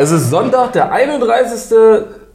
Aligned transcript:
Es 0.00 0.12
ist 0.12 0.30
Sonntag, 0.30 0.74
der 0.74 0.92
31. 0.92 1.76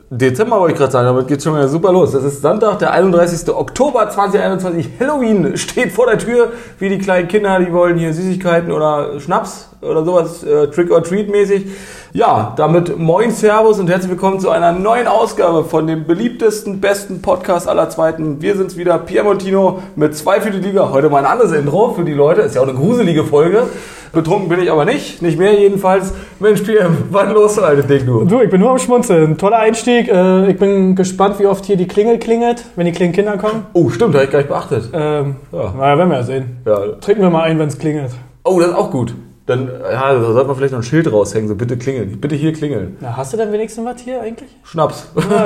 Dezember, 0.09 0.59
wollte 0.59 0.73
ich 0.73 0.79
gerade 0.79 0.91
sagen, 0.91 1.05
damit 1.05 1.29
geht 1.29 1.41
schon 1.41 1.55
wieder 1.55 1.69
super 1.69 1.93
los. 1.93 2.13
Es 2.13 2.25
ist 2.25 2.41
Sonntag, 2.41 2.79
der 2.79 2.91
31. 2.91 3.55
Oktober 3.55 4.09
2021. 4.09 4.89
Halloween 4.99 5.55
steht 5.57 5.93
vor 5.93 6.07
der 6.07 6.17
Tür, 6.17 6.51
wie 6.79 6.89
die 6.89 6.97
kleinen 6.97 7.29
Kinder, 7.29 7.61
die 7.61 7.71
wollen 7.71 7.97
hier 7.97 8.13
Süßigkeiten 8.13 8.69
oder 8.69 9.17
Schnaps 9.21 9.69
oder 9.81 10.03
sowas, 10.03 10.43
äh, 10.43 10.67
Trick 10.71 10.91
or 10.91 11.05
Treat 11.05 11.29
mäßig. 11.29 11.67
Ja, 12.11 12.51
damit 12.57 12.99
moin 12.99 13.31
Servus 13.31 13.79
und 13.79 13.89
herzlich 13.89 14.11
willkommen 14.11 14.41
zu 14.41 14.49
einer 14.49 14.73
neuen 14.73 15.07
Ausgabe 15.07 15.63
von 15.63 15.87
dem 15.87 16.05
beliebtesten, 16.05 16.81
besten 16.81 17.21
Podcast 17.21 17.69
aller 17.69 17.89
Zweiten. 17.89 18.41
Wir 18.41 18.57
sind's 18.57 18.75
wieder, 18.75 18.97
Pierre 18.97 19.23
Montino 19.23 19.79
mit 19.95 20.17
zwei 20.17 20.41
für 20.41 20.51
die 20.51 20.59
Liga. 20.59 20.89
Heute 20.91 21.09
mal 21.09 21.19
ein 21.19 21.31
anderes 21.31 21.53
Intro 21.53 21.93
für 21.93 22.03
die 22.03 22.13
Leute. 22.13 22.41
Ist 22.41 22.55
ja 22.55 22.61
auch 22.61 22.67
eine 22.67 22.77
gruselige 22.77 23.23
Folge. 23.23 23.67
Betrunken 24.13 24.47
bin 24.47 24.61
ich 24.61 24.71
aber 24.71 24.85
nicht, 24.85 25.23
nicht 25.23 25.39
mehr 25.39 25.59
jedenfalls. 25.59 26.13
Mensch, 26.39 26.61
Pierre, 26.61 26.91
was 27.09 27.33
los, 27.33 27.57
alte 27.57 27.81
Ding, 27.83 28.05
du? 28.05 28.23
Du, 28.25 28.41
ich 28.41 28.49
bin 28.49 28.61
nur 28.61 28.69
am 28.69 28.77
Schmunzeln. 28.77 29.37
Toller 29.39 29.57
Einstieg. 29.57 30.07
Äh, 30.07 30.51
Ich 30.51 30.57
bin 30.59 30.95
gespannt, 30.95 31.39
wie 31.39 31.47
oft 31.47 31.65
hier 31.65 31.77
die 31.77 31.87
Klingel 31.87 32.19
klingelt, 32.19 32.63
wenn 32.75 32.85
die 32.85 32.91
kleinen 32.91 33.11
Kinder 33.11 33.37
kommen. 33.37 33.65
Oh, 33.73 33.89
stimmt, 33.89 34.13
habe 34.13 34.25
ich 34.25 34.29
gar 34.31 34.37
nicht 34.39 34.49
beachtet. 34.49 34.89
Ähm, 34.93 35.37
Ja. 35.51 35.73
Naja, 35.75 35.97
werden 35.97 36.09
wir 36.11 36.17
ja 36.17 36.23
sehen. 36.23 36.57
Ja. 36.63 36.79
Trinken 37.01 37.23
wir 37.23 37.31
mal 37.31 37.43
ein, 37.43 37.57
wenn 37.57 37.67
es 37.69 37.79
klingelt. 37.79 38.11
Oh, 38.43 38.59
das 38.59 38.69
ist 38.69 38.75
auch 38.75 38.91
gut. 38.91 39.15
Dann 39.45 39.67
ja, 39.67 40.13
da 40.13 40.21
sollte 40.23 40.47
man 40.47 40.55
vielleicht 40.55 40.71
noch 40.71 40.79
ein 40.79 40.83
Schild 40.83 41.11
raushängen, 41.11 41.49
so 41.49 41.55
bitte 41.55 41.75
klingeln. 41.75 42.17
Bitte 42.21 42.33
hier 42.35 42.53
klingeln. 42.53 42.95
Na, 43.01 43.17
hast 43.17 43.33
du 43.33 43.37
denn 43.37 43.51
wenigstens 43.51 43.83
was 43.85 43.99
hier 43.99 44.21
eigentlich? 44.21 44.49
Schnaps. 44.63 45.07
Ja, 45.17 45.45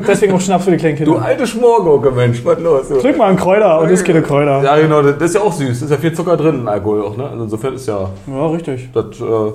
deswegen 0.08 0.32
auch 0.32 0.40
Schnaps 0.40 0.64
für 0.64 0.70
die 0.70 0.78
kleinen 0.78 0.96
Du 0.96 1.04
Kinder. 1.12 1.22
alte 1.22 1.46
Schmorgurke, 1.46 2.10
Mensch, 2.10 2.42
was 2.42 2.58
los? 2.60 2.88
Du? 2.88 2.96
Trink 3.00 3.18
mal 3.18 3.28
einen 3.28 3.36
Kräuter 3.36 3.80
und 3.80 3.90
ist 3.90 4.02
keine 4.02 4.22
Kräuter. 4.22 4.62
Ja, 4.62 4.78
genau, 4.78 5.02
das 5.02 5.20
ist 5.20 5.34
ja 5.34 5.42
auch 5.42 5.52
süß. 5.52 5.78
Da 5.80 5.84
ist 5.84 5.90
ja 5.90 5.98
viel 5.98 6.14
Zucker 6.14 6.38
drin 6.38 6.60
in 6.60 6.68
Alkohol 6.68 7.02
auch, 7.02 7.16
ne? 7.18 7.28
Also 7.28 7.44
insofern 7.44 7.74
ist 7.74 7.86
ja 7.86 8.08
Ja, 8.26 8.46
richtig. 8.46 8.88
das. 8.94 9.20
Äh, 9.20 9.52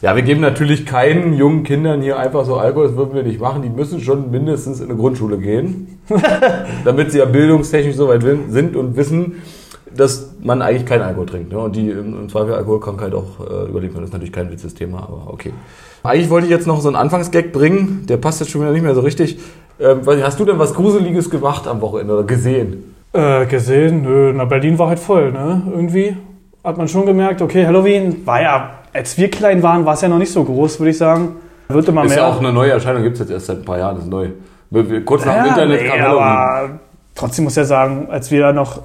ja, 0.00 0.14
wir 0.14 0.22
geben 0.22 0.40
natürlich 0.40 0.86
keinen 0.86 1.32
jungen 1.32 1.64
Kindern 1.64 2.00
hier 2.02 2.20
einfach 2.20 2.44
so 2.44 2.54
Alkohol, 2.56 2.86
das 2.86 2.96
würden 2.96 3.14
wir 3.16 3.24
nicht 3.24 3.40
machen. 3.40 3.62
Die 3.62 3.68
müssen 3.68 3.98
schon 4.00 4.30
mindestens 4.30 4.78
in 4.78 4.88
eine 4.90 4.96
Grundschule 4.96 5.38
gehen, 5.38 5.98
damit 6.84 7.10
sie 7.10 7.18
ja 7.18 7.24
bildungstechnisch 7.24 7.96
so 7.96 8.06
weit 8.06 8.22
sind 8.22 8.76
und 8.76 8.96
wissen, 8.96 9.42
dass 9.98 10.30
man 10.40 10.62
eigentlich 10.62 10.86
keinen 10.86 11.02
Alkohol 11.02 11.26
trinkt. 11.26 11.52
Ne? 11.52 11.58
Und 11.58 11.74
die 11.74 11.90
im, 11.90 12.28
Zweifel 12.28 12.54
Alkoholkrankheit 12.54 13.12
auch 13.14 13.40
äh, 13.40 13.68
überleben 13.68 13.92
können. 13.92 14.02
Das 14.02 14.10
ist 14.10 14.12
natürlich 14.12 14.32
kein 14.32 14.50
witzes 14.50 14.74
Thema, 14.74 14.98
aber 15.00 15.24
okay. 15.26 15.52
Eigentlich 16.04 16.30
wollte 16.30 16.46
ich 16.46 16.52
jetzt 16.52 16.66
noch 16.66 16.80
so 16.80 16.88
einen 16.88 16.96
Anfangsgag 16.96 17.52
bringen, 17.52 18.06
der 18.08 18.16
passt 18.16 18.40
jetzt 18.40 18.50
schon 18.50 18.60
wieder 18.60 18.70
nicht 18.72 18.82
mehr 18.82 18.94
so 18.94 19.00
richtig. 19.00 19.38
Ähm, 19.80 20.00
hast 20.06 20.38
du 20.38 20.44
denn 20.44 20.58
was 20.58 20.72
Gruseliges 20.74 21.30
gemacht 21.30 21.66
am 21.66 21.80
Wochenende 21.80 22.14
oder 22.14 22.22
gesehen? 22.24 22.94
Äh, 23.12 23.46
gesehen? 23.46 24.02
Nö, 24.02 24.32
na, 24.34 24.44
Berlin 24.44 24.78
war 24.78 24.88
halt 24.88 25.00
voll, 25.00 25.32
ne? 25.32 25.62
Irgendwie 25.70 26.16
hat 26.62 26.78
man 26.78 26.86
schon 26.86 27.04
gemerkt, 27.06 27.42
okay, 27.42 27.66
Halloween 27.66 28.24
war 28.26 28.40
ja, 28.42 28.70
als 28.92 29.18
wir 29.18 29.30
klein 29.30 29.62
waren, 29.62 29.84
war 29.84 29.94
es 29.94 30.00
ja 30.00 30.08
noch 30.08 30.18
nicht 30.18 30.32
so 30.32 30.44
groß, 30.44 30.78
würde 30.78 30.90
ich 30.90 30.98
sagen. 30.98 31.36
Wird 31.68 31.88
immer 31.88 32.04
Ist 32.04 32.10
mehr. 32.10 32.18
ja 32.18 32.28
auch 32.28 32.38
eine 32.38 32.52
neue 32.52 32.70
Erscheinung, 32.70 33.02
gibt 33.02 33.14
es 33.14 33.20
jetzt 33.20 33.30
erst 33.30 33.46
seit 33.46 33.58
ein 33.58 33.64
paar 33.64 33.78
Jahren, 33.78 33.96
das 33.96 34.04
ist 34.04 34.10
neu. 34.10 34.28
Kurz 35.04 35.24
nach 35.24 35.34
dem 35.34 35.44
Ja, 35.44 35.48
Internet 35.48 35.82
nee, 35.82 35.88
kam 35.88 36.00
Halloween. 36.00 36.22
aber 36.22 36.70
trotzdem 37.14 37.44
muss 37.44 37.54
ich 37.54 37.58
ja 37.58 37.64
sagen, 37.64 38.08
als 38.10 38.30
wir 38.30 38.52
noch 38.52 38.80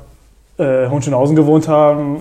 äh, 0.58 0.88
Hohenschönhausen 0.88 1.36
gewohnt 1.36 1.68
haben, 1.68 2.18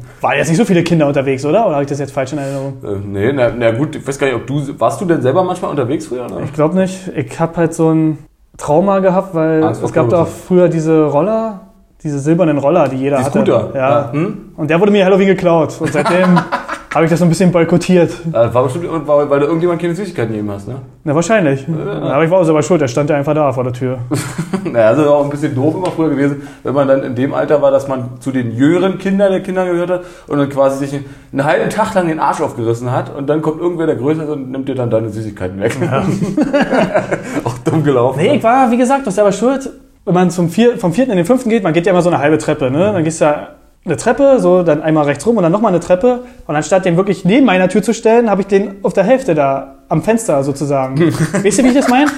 waren 0.20 0.36
jetzt 0.36 0.48
nicht 0.48 0.58
so 0.58 0.64
viele 0.64 0.82
Kinder 0.82 1.06
unterwegs, 1.06 1.44
oder? 1.44 1.64
Oder 1.66 1.74
habe 1.74 1.84
ich 1.84 1.88
das 1.88 1.98
jetzt 1.98 2.12
falsch 2.12 2.32
in 2.32 2.38
Erinnerung? 2.38 2.74
Äh, 2.84 2.96
nee, 3.06 3.32
na, 3.32 3.50
na 3.56 3.70
gut, 3.70 3.96
ich 3.96 4.06
weiß 4.06 4.18
gar 4.18 4.26
nicht, 4.26 4.36
ob 4.36 4.46
du, 4.46 4.78
warst 4.78 5.00
du 5.00 5.04
denn 5.04 5.22
selber 5.22 5.42
manchmal 5.42 5.70
unterwegs 5.70 6.06
früher? 6.06 6.26
Oder? 6.26 6.40
Ich 6.40 6.52
glaube 6.52 6.76
nicht. 6.76 7.10
Ich 7.16 7.40
habe 7.40 7.56
halt 7.56 7.74
so 7.74 7.90
ein 7.90 8.18
Trauma 8.58 8.98
gehabt, 8.98 9.34
weil 9.34 9.64
Angst 9.64 9.82
es 9.82 9.92
gab 9.92 10.08
doch 10.10 10.28
früher 10.28 10.68
diese 10.68 11.06
Roller, 11.06 11.60
diese 12.02 12.18
silbernen 12.18 12.58
Roller, 12.58 12.88
die 12.88 12.96
jeder 12.96 13.18
Die 13.18 13.24
hatte. 13.24 13.38
Scooter. 13.38 13.70
Ja. 13.74 14.12
Hm? 14.12 14.52
Und 14.56 14.68
der 14.68 14.78
wurde 14.80 14.92
mir 14.92 15.04
Halloween 15.04 15.28
geklaut. 15.28 15.80
Und 15.80 15.92
seitdem 15.92 16.38
habe 16.94 17.04
ich 17.06 17.10
das 17.10 17.20
so 17.20 17.24
ein 17.24 17.28
bisschen 17.30 17.50
boykottiert. 17.50 18.12
Äh, 18.32 18.52
war 18.52 18.64
bestimmt, 18.64 18.86
weil, 19.06 19.30
weil 19.30 19.40
du 19.40 19.46
irgendjemand 19.46 19.80
keine 19.80 19.94
Süßigkeiten 19.94 20.32
gegeben 20.32 20.50
hast, 20.50 20.68
ne? 20.68 20.76
Na, 21.04 21.14
wahrscheinlich. 21.14 21.66
Aber 21.68 22.24
ich 22.24 22.30
war 22.30 22.40
auch 22.40 22.44
selber 22.44 22.62
schuld. 22.62 22.82
Der 22.82 22.88
stand 22.88 23.08
ja 23.08 23.16
einfach 23.16 23.34
da 23.34 23.50
vor 23.52 23.64
der 23.64 23.72
Tür. 23.72 23.98
naja, 24.64 24.90
das 24.90 25.00
ist 25.00 25.06
auch 25.06 25.24
ein 25.24 25.30
bisschen 25.30 25.54
doof 25.54 25.74
immer 25.74 25.90
früher 25.90 26.10
gewesen, 26.10 26.42
wenn 26.62 26.74
man 26.74 26.88
dann 26.88 27.02
in 27.02 27.14
dem 27.14 27.32
Alter 27.32 27.62
war, 27.62 27.70
dass 27.70 27.88
man 27.88 28.20
zu 28.20 28.30
den 28.30 28.54
jüngeren 28.54 28.98
Kindern 28.98 29.32
der 29.32 29.40
Kinder 29.40 29.64
gehört 29.64 29.90
hat 29.90 30.02
und 30.26 30.38
dann 30.38 30.50
quasi 30.50 30.84
sich 30.86 31.00
einen 31.32 31.44
halben 31.44 31.70
Tag 31.70 31.94
lang 31.94 32.08
den 32.08 32.20
Arsch 32.20 32.40
aufgerissen 32.40 32.92
hat 32.92 33.14
und 33.14 33.26
dann 33.26 33.40
kommt 33.40 33.60
irgendwer, 33.60 33.86
der 33.86 33.96
größer 33.96 34.24
ist 34.24 34.30
und 34.30 34.50
nimmt 34.50 34.68
dir 34.68 34.74
dann 34.74 34.90
deine 34.90 35.08
Süßigkeiten 35.08 35.60
weg. 35.60 35.76
auch 37.44 37.58
dumm 37.58 37.84
gelaufen. 37.84 38.18
Nee, 38.20 38.36
ich 38.36 38.42
war, 38.42 38.70
wie 38.70 38.76
gesagt, 38.76 39.06
was 39.06 39.14
selber 39.14 39.32
schuld. 39.32 39.70
Wenn 40.04 40.14
man 40.14 40.30
zum 40.30 40.48
vier, 40.48 40.78
vom 40.78 40.92
vierten 40.92 41.12
in 41.12 41.16
den 41.16 41.26
fünften 41.26 41.48
geht, 41.48 41.62
man 41.62 41.72
geht 41.72 41.86
ja 41.86 41.92
immer 41.92 42.02
so 42.02 42.10
eine 42.10 42.18
halbe 42.18 42.36
Treppe. 42.36 42.70
Ne? 42.70 42.92
Dann 42.92 43.04
gehst 43.04 43.20
du 43.20 43.24
ja 43.24 43.48
eine 43.84 43.96
Treppe, 43.96 44.38
so 44.38 44.62
dann 44.62 44.82
einmal 44.82 45.04
rechts 45.04 45.26
rum 45.26 45.36
und 45.36 45.42
dann 45.42 45.52
nochmal 45.52 45.72
eine 45.72 45.80
Treppe. 45.80 46.24
Und 46.46 46.54
anstatt 46.54 46.84
den 46.84 46.96
wirklich 46.96 47.24
neben 47.24 47.46
meiner 47.46 47.68
Tür 47.68 47.82
zu 47.82 47.92
stellen, 47.92 48.30
habe 48.30 48.42
ich 48.42 48.46
den 48.46 48.76
auf 48.84 48.92
der 48.92 49.04
Hälfte 49.04 49.34
da 49.34 49.76
am 49.88 50.02
Fenster 50.02 50.42
sozusagen. 50.44 50.98
weißt 51.42 51.58
du, 51.58 51.64
wie 51.64 51.68
ich 51.68 51.74
das 51.74 51.88
meine? 51.88 52.10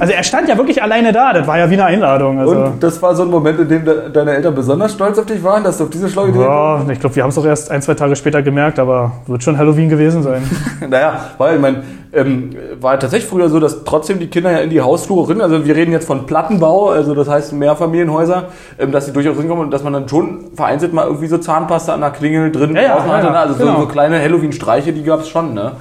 Also 0.00 0.12
er 0.12 0.22
stand 0.22 0.48
ja 0.48 0.56
wirklich 0.56 0.82
alleine 0.82 1.12
da. 1.12 1.32
Das 1.32 1.46
war 1.46 1.58
ja 1.58 1.68
wie 1.70 1.74
eine 1.74 1.84
Einladung. 1.84 2.38
Also. 2.38 2.56
Und 2.56 2.82
das 2.82 3.00
war 3.02 3.14
so 3.14 3.22
ein 3.22 3.30
Moment, 3.30 3.60
in 3.60 3.68
dem 3.68 3.84
de 3.84 4.10
deine 4.12 4.32
Eltern 4.32 4.54
besonders 4.54 4.92
stolz 4.92 5.18
auf 5.18 5.26
dich 5.26 5.42
waren, 5.42 5.64
dass 5.64 5.78
du 5.78 5.84
auf 5.84 5.90
diese 5.90 6.08
schlaue 6.08 6.30
Idee 6.30 6.40
ja, 6.40 6.82
ich 6.90 7.00
glaube, 7.00 7.14
wir 7.16 7.22
haben 7.22 7.30
es 7.30 7.38
auch 7.38 7.44
erst 7.44 7.70
ein, 7.70 7.82
zwei 7.82 7.94
Tage 7.94 8.16
später 8.16 8.42
gemerkt, 8.42 8.78
aber 8.78 9.12
wird 9.26 9.42
schon 9.42 9.56
Halloween 9.58 9.88
gewesen 9.88 10.22
sein. 10.22 10.42
Naja, 10.88 11.30
weil 11.38 11.54
ich 11.54 11.60
mein, 11.60 11.82
ähm, 12.12 12.50
war 12.80 12.98
tatsächlich 12.98 13.28
früher 13.28 13.48
so, 13.48 13.60
dass 13.60 13.84
trotzdem 13.84 14.18
die 14.18 14.26
Kinder 14.26 14.50
ja 14.50 14.58
in 14.58 14.70
die 14.70 14.80
Hausflure 14.80 15.30
rennen. 15.30 15.40
Also 15.40 15.64
wir 15.64 15.74
reden 15.74 15.92
jetzt 15.92 16.06
von 16.06 16.26
Plattenbau, 16.26 16.90
also 16.90 17.14
das 17.14 17.28
heißt 17.28 17.52
Mehrfamilienhäuser, 17.52 18.44
ähm, 18.78 18.92
dass 18.92 19.06
sie 19.06 19.12
durchaus 19.12 19.36
hinkommen 19.36 19.64
und 19.64 19.70
dass 19.70 19.82
man 19.82 19.92
dann 19.92 20.08
schon 20.08 20.50
vereinzelt 20.54 20.92
mal 20.92 21.06
irgendwie 21.06 21.28
so 21.28 21.38
Zahnpasta 21.38 21.94
an 21.94 22.00
der 22.00 22.10
Klingel 22.10 22.52
drin 22.52 22.74
Ja, 22.74 22.82
ja, 22.82 22.94
draußen 22.94 23.08
ja, 23.08 23.16
hatte. 23.16 23.26
ja? 23.28 23.32
Also 23.32 23.54
so, 23.54 23.64
genau. 23.64 23.80
so 23.80 23.86
kleine 23.86 24.20
Halloween-Streiche, 24.20 24.92
die 24.92 25.04
gab 25.04 25.20
es 25.20 25.28
schon. 25.28 25.54
Ne? 25.54 25.72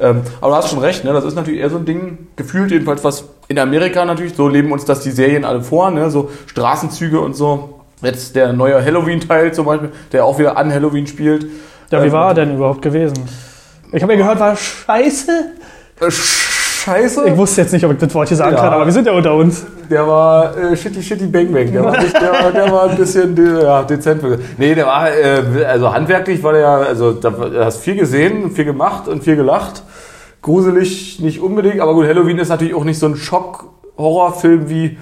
Ähm, 0.00 0.22
aber 0.40 0.52
du 0.52 0.56
hast 0.56 0.70
schon 0.70 0.78
recht, 0.78 1.04
ne? 1.04 1.12
das 1.12 1.24
ist 1.24 1.34
natürlich 1.34 1.60
eher 1.60 1.70
so 1.70 1.76
ein 1.76 1.84
Ding, 1.84 2.28
gefühlt 2.36 2.70
jedenfalls, 2.70 3.02
was 3.02 3.24
in 3.48 3.58
Amerika 3.58 4.04
natürlich, 4.04 4.34
so 4.34 4.48
leben 4.48 4.70
uns 4.70 4.84
das 4.84 5.00
die 5.00 5.10
Serien 5.10 5.44
alle 5.44 5.62
vor, 5.62 5.90
ne? 5.90 6.10
so 6.10 6.30
Straßenzüge 6.46 7.20
und 7.20 7.34
so. 7.34 7.80
Jetzt 8.00 8.36
der 8.36 8.52
neue 8.52 8.84
Halloween-Teil 8.84 9.52
zum 9.52 9.66
Beispiel, 9.66 9.90
der 10.12 10.24
auch 10.24 10.38
wieder 10.38 10.56
an 10.56 10.72
Halloween 10.72 11.06
spielt. 11.06 11.46
Ja, 11.90 12.00
wie 12.02 12.06
Ähm, 12.06 12.12
war 12.12 12.28
er 12.28 12.34
denn 12.34 12.54
überhaupt 12.54 12.82
gewesen? 12.82 13.28
Ich 13.92 14.02
habe 14.02 14.12
ja 14.12 14.18
gehört, 14.18 14.38
war 14.38 14.54
scheiße. 14.54 15.30
Äh, 16.00 16.10
Scheiße. 16.88 17.28
Ich 17.28 17.36
wusste 17.36 17.60
jetzt 17.62 17.72
nicht, 17.72 17.84
ob 17.84 17.92
ich 17.92 17.98
das 17.98 18.14
Wort 18.14 18.28
hier 18.28 18.36
sagen 18.36 18.56
Ja. 18.56 18.62
kann, 18.62 18.72
aber 18.72 18.84
wir 18.86 18.92
sind 18.92 19.06
ja 19.06 19.12
unter 19.12 19.34
uns. 19.34 19.66
Der 19.90 20.06
war 20.06 20.56
äh, 20.56 20.76
shitty 20.76 21.02
shitty 21.02 21.26
bang 21.26 21.52
bang. 21.52 21.70
Der 21.72 21.84
war, 21.84 22.00
nicht, 22.00 22.14
der, 22.20 22.32
war- 22.32 22.52
der 22.52 22.72
war 22.72 22.90
ein 22.90 22.96
bisschen 22.96 23.36
ja, 23.62 23.82
dezent. 23.82 24.22
Nee, 24.58 24.74
der 24.74 24.86
war, 24.86 25.08
äh, 25.10 25.64
also 25.66 25.92
handwerklich 25.92 26.42
war 26.42 26.52
der 26.52 26.60
ja, 26.62 26.76
also 26.78 27.12
da 27.12 27.32
hast 27.64 27.78
viel 27.78 27.96
gesehen, 27.96 28.50
viel 28.52 28.64
gemacht 28.64 29.06
und 29.08 29.22
viel 29.24 29.36
gelacht. 29.36 29.82
Gruselig 30.42 31.20
nicht 31.20 31.40
unbedingt, 31.40 31.80
aber 31.80 31.94
gut, 31.94 32.06
Halloween 32.06 32.38
ist 32.38 32.48
natürlich 32.48 32.74
auch 32.74 32.84
nicht 32.84 32.98
so 32.98 33.06
ein 33.06 33.16
Schock-Horrorfilm 33.16 34.68
wie, 34.70 34.96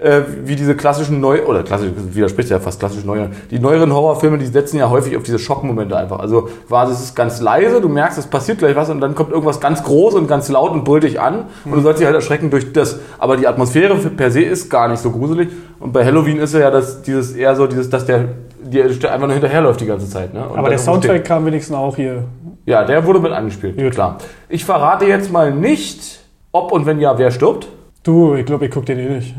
äh, 0.00 0.22
wie 0.44 0.56
diese 0.56 0.74
klassischen 0.74 1.20
neu 1.20 1.44
oder 1.44 1.62
klassisch 1.62 1.90
widerspricht 2.12 2.48
ja 2.48 2.58
fast 2.58 2.80
klassisch 2.80 3.04
neue. 3.04 3.30
Die 3.50 3.58
neueren 3.58 3.92
Horrorfilme, 3.92 4.38
die 4.38 4.46
setzen 4.46 4.78
ja 4.78 4.88
häufig 4.88 5.16
auf 5.16 5.22
diese 5.22 5.38
Schockmomente 5.38 5.96
einfach. 5.96 6.20
Also 6.20 6.48
quasi 6.68 6.92
es 6.92 7.00
ist 7.00 7.14
ganz 7.14 7.40
leise, 7.40 7.80
du 7.80 7.88
merkst, 7.88 8.18
es 8.18 8.26
passiert 8.26 8.58
gleich 8.58 8.74
was 8.76 8.88
und 8.88 9.00
dann 9.00 9.14
kommt 9.14 9.30
irgendwas 9.30 9.60
ganz 9.60 9.82
groß 9.82 10.14
und 10.14 10.26
ganz 10.26 10.48
laut 10.48 10.72
und 10.72 10.84
brüllt 10.84 11.02
dich 11.02 11.20
an 11.20 11.44
und 11.64 11.72
du 11.72 11.80
sollst 11.80 12.00
dich 12.00 12.06
halt 12.06 12.16
erschrecken 12.16 12.50
durch 12.50 12.72
das. 12.72 12.98
Aber 13.18 13.36
die 13.36 13.46
Atmosphäre 13.46 13.94
per 13.96 14.30
se 14.30 14.40
ist 14.40 14.70
gar 14.70 14.88
nicht 14.88 15.00
so 15.00 15.10
gruselig 15.10 15.50
und 15.78 15.92
bei 15.92 16.04
Halloween 16.04 16.38
ist 16.38 16.54
ja 16.54 16.70
das 16.70 17.02
dieses 17.02 17.32
eher 17.32 17.54
so 17.54 17.66
dieses, 17.66 17.90
dass 17.90 18.06
der 18.06 18.28
dir 18.62 18.84
einfach 18.84 19.26
nur 19.26 19.32
hinterherläuft 19.32 19.80
die 19.80 19.86
ganze 19.86 20.08
Zeit. 20.08 20.32
Ne? 20.32 20.42
Aber 20.54 20.68
der 20.68 20.78
Soundtrack 20.78 21.24
kam 21.24 21.44
wenigstens 21.46 21.76
auch 21.76 21.96
hier. 21.96 22.24
ja, 22.64 22.84
der 22.84 23.04
wurde 23.04 23.20
mit 23.20 23.32
angespielt, 23.32 23.76
Gut. 23.76 23.92
klar. 23.92 24.18
Ich 24.48 24.64
verrate 24.64 25.04
jetzt 25.06 25.30
mal 25.32 25.52
nicht, 25.52 26.20
ob 26.52 26.72
und 26.72 26.86
wenn 26.86 27.00
ja, 27.00 27.18
wer 27.18 27.30
stirbt. 27.30 27.68
Du, 28.02 28.34
ich 28.34 28.46
glaube, 28.46 28.64
ich 28.64 28.70
guck 28.70 28.86
den 28.86 28.98
eh 28.98 29.08
nicht. 29.16 29.34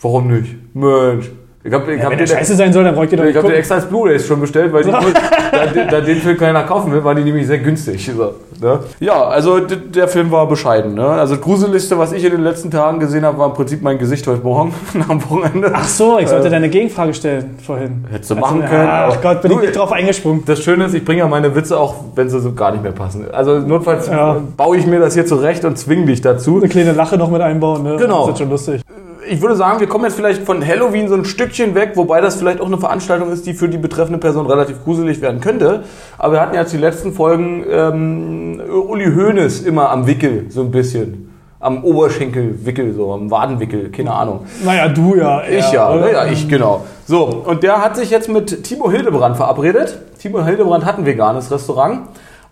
Warum 0.00 0.28
nicht? 0.28 0.54
Mensch. 0.74 1.30
Ich 1.66 1.72
habe 1.72 1.90
ich 1.94 1.98
Ja, 1.98 2.04
hab 2.04 2.10
wenn 2.12 2.18
der 2.18 2.26
scheiße 2.26 2.56
sein 2.56 2.74
soll, 2.74 2.84
dann 2.84 2.94
braucht 2.94 3.10
ihr 3.10 3.16
doch 3.16 3.24
ich 3.24 3.34
nicht 3.34 3.42
hab 3.42 3.50
dir 3.50 3.56
extra 3.56 3.76
als 3.76 3.86
Blu-rays 3.86 4.26
schon 4.26 4.38
bestellt, 4.38 4.70
weil 4.70 4.84
die, 4.84 4.90
da, 4.90 5.84
da 5.90 6.00
den 6.02 6.18
Film 6.18 6.36
keiner 6.36 6.62
kaufen 6.64 6.92
will, 6.92 7.02
war 7.02 7.14
die 7.14 7.24
nämlich 7.24 7.46
sehr 7.46 7.56
günstig. 7.56 8.12
So, 8.14 8.34
ne? 8.60 8.80
Ja, 9.00 9.28
also 9.28 9.60
der 9.60 10.06
Film 10.08 10.30
war 10.30 10.46
bescheiden. 10.46 10.92
Ne? 10.92 11.06
Also 11.06 11.36
das 11.36 11.42
Gruseligste, 11.42 11.96
was 11.98 12.12
ich 12.12 12.22
in 12.22 12.32
den 12.32 12.42
letzten 12.42 12.70
Tagen 12.70 13.00
gesehen 13.00 13.24
habe, 13.24 13.38
war 13.38 13.46
im 13.46 13.54
Prinzip 13.54 13.80
mein 13.80 13.96
Gesicht 13.96 14.26
heute 14.26 14.42
Morgen 14.42 14.74
nach 14.92 15.08
dem 15.08 15.24
Wochenende. 15.30 15.70
Ach 15.72 15.88
so, 15.88 16.18
ich 16.18 16.28
sollte 16.28 16.48
Äh, 16.48 16.50
deine 16.50 16.68
Gegenfrage 16.68 17.14
stellen 17.14 17.56
vorhin. 17.64 18.04
Hättest 18.10 18.32
du 18.32 18.34
Also, 18.34 18.46
machen 18.46 18.66
können. 18.68 18.88
Ach 18.90 19.22
Gott, 19.22 19.40
bin 19.40 19.50
ich 19.52 19.56
Du, 19.56 19.62
nicht 19.64 19.74
drauf 19.74 19.90
eingesprungen. 19.92 20.42
Das 20.44 20.60
Schöne 20.62 20.84
ist, 20.84 20.92
ich 20.94 21.02
bringe 21.02 21.20
ja 21.20 21.28
meine 21.28 21.54
Witze 21.56 21.80
auch, 21.80 21.94
wenn 22.14 22.28
sie 22.28 22.40
so 22.40 22.52
gar 22.52 22.72
nicht 22.72 22.82
mehr 22.82 22.92
passen. 22.92 23.24
Also 23.32 23.60
notfalls 23.60 24.08
Ja. 24.08 24.36
baue 24.58 24.76
ich 24.76 24.86
mir 24.86 25.00
das 25.00 25.14
hier 25.14 25.24
zurecht 25.24 25.64
und 25.64 25.78
zwinge 25.78 26.04
dich 26.04 26.20
dazu. 26.20 26.58
Eine 26.58 26.68
kleine 26.68 26.92
Lache 26.92 27.16
noch 27.16 27.30
mit 27.30 27.40
einbauen, 27.40 27.82
ne? 27.84 27.96
Genau. 27.98 28.26
Das 28.26 28.34
ist 28.34 28.38
schon 28.40 28.50
lustig. 28.50 28.82
Ich 29.28 29.40
würde 29.40 29.56
sagen, 29.56 29.80
wir 29.80 29.86
kommen 29.86 30.04
jetzt 30.04 30.16
vielleicht 30.16 30.42
von 30.42 30.66
Halloween 30.66 31.08
so 31.08 31.14
ein 31.14 31.24
Stückchen 31.24 31.74
weg, 31.74 31.92
wobei 31.94 32.20
das 32.20 32.36
vielleicht 32.36 32.60
auch 32.60 32.66
eine 32.66 32.78
Veranstaltung 32.78 33.30
ist, 33.30 33.46
die 33.46 33.54
für 33.54 33.68
die 33.68 33.78
betreffende 33.78 34.18
Person 34.18 34.46
relativ 34.46 34.82
gruselig 34.84 35.20
werden 35.20 35.40
könnte. 35.40 35.84
Aber 36.18 36.34
wir 36.34 36.40
hatten 36.40 36.54
ja 36.54 36.62
jetzt 36.62 36.72
die 36.72 36.78
letzten 36.78 37.12
Folgen 37.12 37.64
ähm, 37.70 38.60
Uli 38.88 39.06
Hoeneß 39.14 39.62
immer 39.62 39.90
am 39.90 40.06
Wickel, 40.06 40.46
so 40.50 40.62
ein 40.62 40.70
bisschen. 40.70 41.30
Am 41.60 41.82
Oberschenkelwickel, 41.82 42.92
so 42.92 43.12
am 43.12 43.30
Wadenwickel, 43.30 43.90
keine 43.90 44.12
Ahnung. 44.12 44.40
Naja, 44.64 44.88
du 44.88 45.14
ja. 45.14 45.42
Ich 45.48 45.72
ja, 45.72 45.90
oder? 45.90 46.12
ja, 46.12 46.26
ich 46.26 46.46
genau. 46.46 46.84
So, 47.06 47.24
und 47.24 47.62
der 47.62 47.80
hat 47.82 47.96
sich 47.96 48.10
jetzt 48.10 48.28
mit 48.28 48.64
Timo 48.64 48.90
Hildebrand 48.90 49.36
verabredet. 49.36 49.98
Timo 50.18 50.44
Hildebrand 50.44 50.84
hat 50.84 50.98
ein 50.98 51.06
veganes 51.06 51.50
Restaurant. 51.50 52.00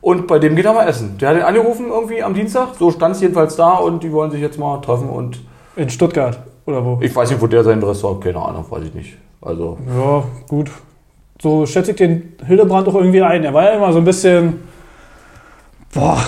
Und 0.00 0.26
bei 0.26 0.38
dem 0.38 0.56
geht 0.56 0.64
er 0.64 0.72
mal 0.72 0.88
essen. 0.88 1.18
Der 1.18 1.28
hat 1.28 1.36
ihn 1.36 1.42
angerufen 1.42 1.86
irgendwie 1.90 2.22
am 2.22 2.34
Dienstag. 2.34 2.68
So 2.78 2.90
stand 2.90 3.14
es 3.16 3.20
jedenfalls 3.20 3.56
da 3.56 3.74
und 3.74 4.02
die 4.02 4.12
wollen 4.12 4.30
sich 4.30 4.40
jetzt 4.40 4.58
mal 4.58 4.80
treffen. 4.80 5.10
Und 5.10 5.40
In 5.76 5.90
Stuttgart 5.90 6.38
oder 6.66 6.84
wo? 6.84 6.98
ich 7.00 7.14
weiß 7.14 7.30
nicht, 7.30 7.40
wo 7.40 7.46
der 7.46 7.64
sein 7.64 7.82
Restaurant, 7.82 8.22
keine 8.22 8.38
Ahnung, 8.38 8.64
weiß 8.68 8.84
ich 8.84 8.94
nicht. 8.94 9.16
Also, 9.40 9.78
Ja, 9.88 10.24
gut. 10.48 10.70
So 11.40 11.66
schätze 11.66 11.90
ich 11.90 11.96
den 11.96 12.34
Hildebrand 12.46 12.86
auch 12.86 12.94
irgendwie 12.94 13.20
ein. 13.22 13.42
Er 13.42 13.52
war 13.52 13.64
ja 13.64 13.70
immer 13.72 13.92
so 13.92 13.98
ein 13.98 14.04
bisschen. 14.04 14.60
Boah, 15.92 16.18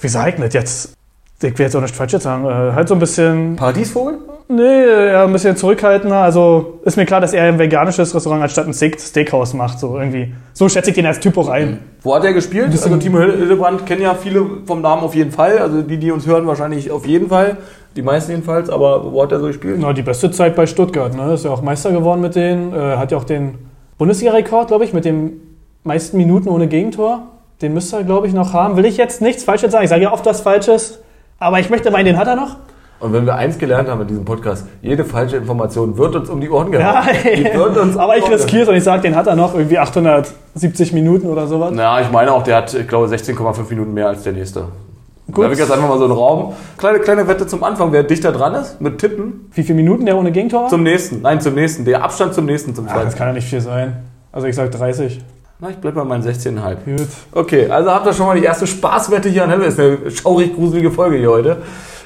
wie 0.00 0.08
sag 0.08 0.28
ich 0.34 0.34
das 0.34 0.52
jetzt? 0.54 0.94
Ich 1.40 1.56
will 1.58 1.66
jetzt 1.66 1.76
auch 1.76 1.80
nicht 1.80 1.94
falsch 1.94 2.12
jetzt 2.12 2.24
sagen. 2.24 2.44
Äh, 2.44 2.72
halt 2.72 2.88
so 2.88 2.94
ein 2.94 3.00
bisschen. 3.00 3.54
Paradiesvogel? 3.54 4.18
Nee, 4.46 5.08
ja, 5.10 5.24
ein 5.24 5.32
bisschen 5.32 5.56
zurückhaltender. 5.56 6.16
Also 6.16 6.80
ist 6.84 6.96
mir 6.96 7.06
klar, 7.06 7.20
dass 7.20 7.32
er 7.32 7.44
ein 7.44 7.58
veganisches 7.58 8.14
Restaurant 8.14 8.42
anstatt 8.42 8.66
ein 8.66 8.74
Steak 8.74 9.00
Steakhouse 9.00 9.54
macht. 9.54 9.78
So 9.78 9.98
irgendwie. 9.98 10.34
So 10.52 10.68
schätze 10.68 10.90
ich 10.90 10.96
den 10.96 11.06
als 11.06 11.18
Typ 11.18 11.38
auch 11.38 11.48
ein. 11.48 11.78
Wo 12.02 12.14
hat 12.14 12.24
er 12.24 12.34
gespielt? 12.34 12.70
Also 12.70 12.94
Timo 12.96 13.20
Hildebrand 13.20 13.86
kennen 13.86 14.02
ja 14.02 14.14
viele 14.14 14.44
vom 14.66 14.82
Namen 14.82 15.02
auf 15.02 15.14
jeden 15.14 15.30
Fall. 15.30 15.58
Also 15.58 15.80
die, 15.80 15.96
die 15.96 16.10
uns 16.10 16.26
hören, 16.26 16.46
wahrscheinlich 16.46 16.90
auf 16.90 17.06
jeden 17.06 17.28
Fall. 17.28 17.56
Die 17.96 18.02
meisten 18.02 18.32
jedenfalls. 18.32 18.68
Aber 18.68 19.10
wo 19.10 19.22
hat 19.22 19.32
er 19.32 19.40
so 19.40 19.46
gespielt? 19.46 19.76
Na, 19.78 19.94
die 19.94 20.02
beste 20.02 20.30
Zeit 20.30 20.54
bei 20.56 20.66
Stuttgart. 20.66 21.16
Ne? 21.16 21.32
Ist 21.32 21.46
ja 21.46 21.50
auch 21.50 21.62
Meister 21.62 21.90
geworden 21.90 22.20
mit 22.20 22.34
denen. 22.34 22.74
Äh, 22.74 22.96
hat 22.96 23.12
ja 23.12 23.18
auch 23.18 23.24
den 23.24 23.56
Bundesliga-Rekord, 23.96 24.68
glaube 24.68 24.84
ich, 24.84 24.92
mit 24.92 25.06
den 25.06 25.40
meisten 25.84 26.18
Minuten 26.18 26.50
ohne 26.50 26.66
Gegentor. 26.66 27.28
Den 27.62 27.72
müsste 27.72 27.96
er, 27.96 28.04
glaube 28.04 28.26
ich, 28.26 28.34
noch 28.34 28.52
haben. 28.52 28.76
Will 28.76 28.84
ich 28.84 28.98
jetzt 28.98 29.22
nichts 29.22 29.42
Falsches 29.42 29.72
sagen. 29.72 29.84
Ich 29.84 29.90
sage 29.90 30.02
ja 30.02 30.12
oft 30.12 30.26
was 30.26 30.42
Falsches. 30.42 31.00
Aber 31.38 31.60
ich 31.60 31.70
möchte 31.70 31.90
meinen, 31.90 32.04
den 32.04 32.18
hat 32.18 32.26
er 32.26 32.36
noch. 32.36 32.56
Und 33.04 33.12
wenn 33.12 33.26
wir 33.26 33.34
eins 33.34 33.58
gelernt 33.58 33.86
haben 33.90 34.00
in 34.00 34.06
diesem 34.08 34.24
Podcast, 34.24 34.64
jede 34.80 35.04
falsche 35.04 35.36
Information 35.36 35.98
wird 35.98 36.16
uns 36.16 36.30
um 36.30 36.40
die 36.40 36.48
Ohren 36.48 36.72
Ja, 36.72 37.02
gehauen. 37.02 37.76
Um 37.92 37.98
aber 37.98 38.16
ich 38.16 38.26
riskiere 38.30 38.62
es 38.62 38.68
und 38.70 38.76
ich 38.76 38.82
sage, 38.82 39.02
den 39.02 39.14
hat 39.14 39.26
er 39.26 39.36
noch 39.36 39.54
irgendwie 39.54 39.78
870 39.78 40.94
Minuten 40.94 41.26
oder 41.26 41.46
sowas. 41.46 41.70
Na, 41.74 42.00
ich 42.00 42.10
meine 42.10 42.32
auch, 42.32 42.42
der 42.42 42.56
hat, 42.56 42.72
ich 42.72 42.88
glaube, 42.88 43.06
16,5 43.08 43.68
Minuten 43.68 43.92
mehr 43.92 44.08
als 44.08 44.22
der 44.22 44.32
nächste. 44.32 44.68
Gut. 45.26 45.38
Da 45.38 45.42
habe 45.44 45.52
ich 45.52 45.60
jetzt 45.60 45.70
einfach 45.70 45.86
mal 45.86 45.98
so 45.98 46.04
einen 46.04 46.14
Raum. 46.14 46.54
Kleine, 46.78 46.98
kleine 47.00 47.28
Wette 47.28 47.46
zum 47.46 47.62
Anfang, 47.62 47.92
wer 47.92 48.04
dichter 48.04 48.32
dran 48.32 48.54
ist, 48.54 48.80
mit 48.80 48.98
Tippen, 48.98 49.50
Wie 49.52 49.62
viele 49.62 49.76
Minuten 49.76 50.06
der 50.06 50.16
ohne 50.16 50.32
Gegentor 50.32 50.68
zum 50.68 50.82
nächsten. 50.82 51.20
Nein, 51.20 51.42
zum 51.42 51.54
nächsten. 51.54 51.84
Der 51.84 52.02
Abstand 52.02 52.32
zum 52.32 52.46
nächsten, 52.46 52.74
zum 52.74 52.86
Ah, 52.86 52.94
das 52.94 53.02
zweiten. 53.02 53.16
kann 53.18 53.26
ja 53.28 53.32
nicht 53.34 53.48
viel 53.48 53.60
sein. 53.60 53.96
Also 54.32 54.46
ich 54.46 54.56
sage 54.56 54.70
30. 54.70 55.22
Na, 55.60 55.68
ich 55.68 55.76
bleib 55.76 55.94
bei 55.94 56.04
meinen 56.04 56.22
16,5. 56.22 56.76
Gut. 56.86 57.06
Okay, 57.32 57.68
also 57.70 57.90
habt 57.90 58.06
ihr 58.06 58.14
schon 58.14 58.26
mal 58.26 58.38
die 58.38 58.44
erste 58.44 58.66
Spaßwette 58.66 59.28
hier 59.28 59.44
an 59.44 59.50
Helle. 59.50 59.66
Ist 59.66 59.78
eine 59.78 60.10
schaurig 60.10 60.54
gruselige 60.54 60.90
Folge 60.90 61.16
hier 61.18 61.30
heute. 61.30 61.58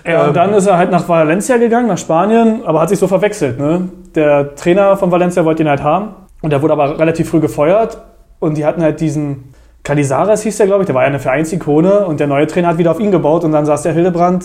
Ja, 0.06 0.22
Ähm, 0.22 0.28
und 0.28 0.36
dann 0.36 0.54
ist 0.54 0.66
er 0.66 0.76
halt 0.76 0.90
nach 0.90 1.08
Valencia 1.08 1.56
gegangen, 1.56 1.88
nach 1.88 1.98
Spanien, 1.98 2.62
aber 2.64 2.80
hat 2.80 2.88
sich 2.88 2.98
so 2.98 3.06
verwechselt. 3.06 3.58
Ne? 3.58 3.88
Der 4.14 4.54
Trainer 4.54 4.96
von 4.96 5.10
Valencia 5.10 5.44
wollte 5.44 5.62
ihn 5.62 5.68
halt 5.68 5.82
haben 5.82 6.14
und 6.42 6.50
der 6.50 6.62
wurde 6.62 6.72
aber 6.72 6.98
relativ 6.98 7.30
früh 7.30 7.40
gefeuert 7.40 7.98
und 8.38 8.56
die 8.56 8.64
hatten 8.64 8.82
halt 8.82 9.00
diesen 9.00 9.52
Calizares 9.82 10.42
hieß 10.42 10.58
der, 10.58 10.66
glaube 10.66 10.82
ich, 10.82 10.86
der 10.86 10.94
war 10.94 11.02
ja 11.02 11.08
eine 11.08 11.18
Vereinsikone 11.18 12.06
und 12.06 12.20
der 12.20 12.26
neue 12.26 12.46
Trainer 12.46 12.68
hat 12.68 12.78
wieder 12.78 12.90
auf 12.90 13.00
ihn 13.00 13.10
gebaut 13.10 13.44
und 13.44 13.52
dann 13.52 13.64
saß 13.64 13.82
der 13.82 13.92
Hildebrand 13.92 14.44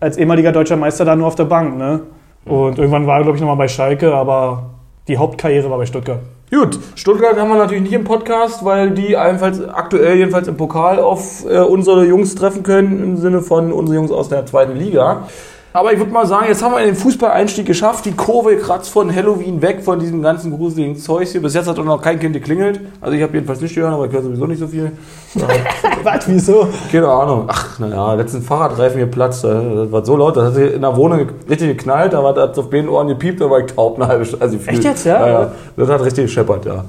als 0.00 0.16
ehemaliger 0.16 0.50
deutscher 0.52 0.76
Meister 0.76 1.04
da 1.04 1.14
nur 1.14 1.26
auf 1.26 1.34
der 1.36 1.44
Bank. 1.44 1.76
Ne? 1.76 2.00
Und 2.44 2.78
irgendwann 2.78 3.06
war 3.06 3.18
er, 3.18 3.22
glaube 3.22 3.36
ich, 3.36 3.40
nochmal 3.40 3.56
bei 3.56 3.68
Schalke, 3.68 4.12
aber 4.14 4.70
die 5.06 5.16
Hauptkarriere 5.16 5.70
war 5.70 5.78
bei 5.78 5.86
Stuttgart. 5.86 6.20
Gut, 6.52 6.80
Stuttgart 6.96 7.38
haben 7.38 7.48
wir 7.48 7.58
natürlich 7.58 7.84
nicht 7.84 7.92
im 7.92 8.02
Podcast, 8.02 8.64
weil 8.64 8.90
die 8.90 9.16
allenfalls 9.16 9.62
aktuell 9.68 10.16
jedenfalls 10.16 10.48
im 10.48 10.56
Pokal 10.56 10.98
auf 10.98 11.44
äh, 11.48 11.60
unsere 11.60 12.04
Jungs 12.04 12.34
treffen 12.34 12.64
können, 12.64 13.04
im 13.04 13.16
Sinne 13.18 13.40
von 13.40 13.72
unsere 13.72 13.94
Jungs 13.94 14.10
aus 14.10 14.30
der 14.30 14.46
zweiten 14.46 14.74
Liga. 14.74 15.28
Aber 15.72 15.92
ich 15.92 15.98
würde 16.00 16.10
mal 16.10 16.26
sagen, 16.26 16.46
jetzt 16.48 16.64
haben 16.64 16.74
wir 16.74 16.84
den 16.84 16.96
Fußballeinstieg 16.96 17.64
geschafft. 17.64 18.04
Die 18.04 18.10
Kurve 18.12 18.56
kratzt 18.56 18.90
von 18.90 19.14
Halloween 19.14 19.62
weg, 19.62 19.82
von 19.84 20.00
diesem 20.00 20.20
ganzen 20.20 20.50
gruseligen 20.56 20.96
Zeugs 20.96 21.30
hier. 21.30 21.40
Bis 21.40 21.54
jetzt 21.54 21.68
hat 21.68 21.78
auch 21.78 21.84
noch 21.84 22.02
kein 22.02 22.18
Kind 22.18 22.32
geklingelt. 22.32 22.80
Also 23.00 23.16
ich 23.16 23.22
habe 23.22 23.34
jedenfalls 23.34 23.60
nicht 23.60 23.76
gehört, 23.76 23.94
aber 23.94 24.06
ich 24.06 24.12
höre 24.12 24.22
sowieso 24.22 24.46
nicht 24.46 24.58
so 24.58 24.66
viel. 24.66 24.90
Was, 26.02 26.26
wieso? 26.28 26.66
Keine 26.90 27.06
Ahnung. 27.08 27.44
Ach, 27.46 27.78
naja, 27.78 28.14
letzten 28.14 28.42
Fahrradreifen 28.42 28.98
geplatzt. 28.98 29.44
äh, 29.44 29.48
Das 29.48 29.92
war 29.92 30.04
so 30.04 30.16
laut, 30.16 30.36
das 30.36 30.46
hat 30.46 30.54
sich 30.54 30.74
in 30.74 30.80
der 30.82 30.96
Wohnung 30.96 31.28
richtig 31.48 31.68
geknallt. 31.76 32.14
Da 32.14 32.24
war 32.24 32.34
das 32.34 32.58
auf 32.58 32.68
beiden 32.68 32.88
Ohren 32.88 33.06
gepiept, 33.06 33.40
da 33.40 33.48
war 33.48 33.60
ich 33.60 33.66
taub 33.72 33.94
eine 33.96 34.08
halbe 34.08 34.24
Stunde. 34.24 34.44
Also 34.44 34.58
Echt 34.66 34.82
jetzt, 34.82 35.06
ja? 35.06 35.20
ja, 35.24 35.40
ja. 35.42 35.52
Das 35.76 35.88
hat 35.88 36.04
richtig 36.04 36.24
gescheppert, 36.24 36.64
ja. 36.64 36.84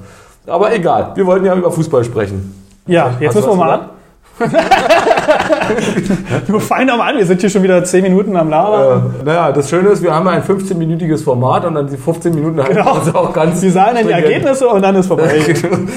Aber 0.48 0.74
egal, 0.74 1.12
wir 1.14 1.24
wollten 1.24 1.44
ja 1.46 1.54
über 1.54 1.70
Fußball 1.70 2.02
sprechen. 2.02 2.52
Ja, 2.88 3.12
jetzt 3.20 3.36
Hast 3.36 3.44
du 3.44 3.50
müssen 3.50 3.60
wir 3.60 3.64
mal 3.64 3.72
an. 3.74 3.88
Wir 6.46 6.60
fangen 6.60 6.88
doch 6.88 6.96
mal 6.96 7.10
an, 7.12 7.18
wir 7.18 7.26
sind 7.26 7.40
hier 7.40 7.50
schon 7.50 7.62
wieder 7.62 7.82
10 7.84 8.02
Minuten 8.02 8.36
am 8.36 8.48
Labern. 8.50 9.14
Äh, 9.20 9.24
naja, 9.24 9.52
das 9.52 9.68
Schöne 9.68 9.90
ist, 9.90 10.02
wir 10.02 10.14
haben 10.14 10.26
ein 10.28 10.42
15-minütiges 10.42 11.22
Format 11.24 11.64
und 11.64 11.74
dann 11.74 11.86
die 11.88 11.96
15 11.96 12.34
Minuten 12.34 12.58
halten 12.62 12.74
Genau. 12.76 12.94
wir 12.94 13.00
uns 13.02 13.14
auch 13.14 13.32
ganz 13.32 13.60
Sie 13.60 13.70
sagen 13.70 13.96
dann 13.96 14.06
die. 14.06 14.12
Ergebnisse 14.12 14.68
und 14.68 14.82
dann 14.82 14.96
ist 14.96 15.06
vorbei. 15.06 15.40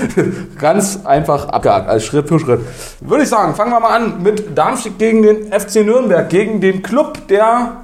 Ganz 0.59 0.99
einfach 1.05 1.49
abgehakt, 1.49 1.89
als 1.89 2.05
Schritt 2.05 2.27
für 2.27 2.39
Schritt. 2.39 2.61
Würde 3.01 3.23
ich 3.23 3.29
sagen, 3.29 3.55
fangen 3.55 3.71
wir 3.71 3.79
mal 3.79 3.95
an 3.95 4.23
mit 4.23 4.57
Darmstadt 4.57 4.97
gegen 4.97 5.21
den 5.23 5.51
FC 5.51 5.85
Nürnberg, 5.85 6.29
gegen 6.29 6.61
den 6.61 6.81
Club, 6.81 7.27
der 7.29 7.77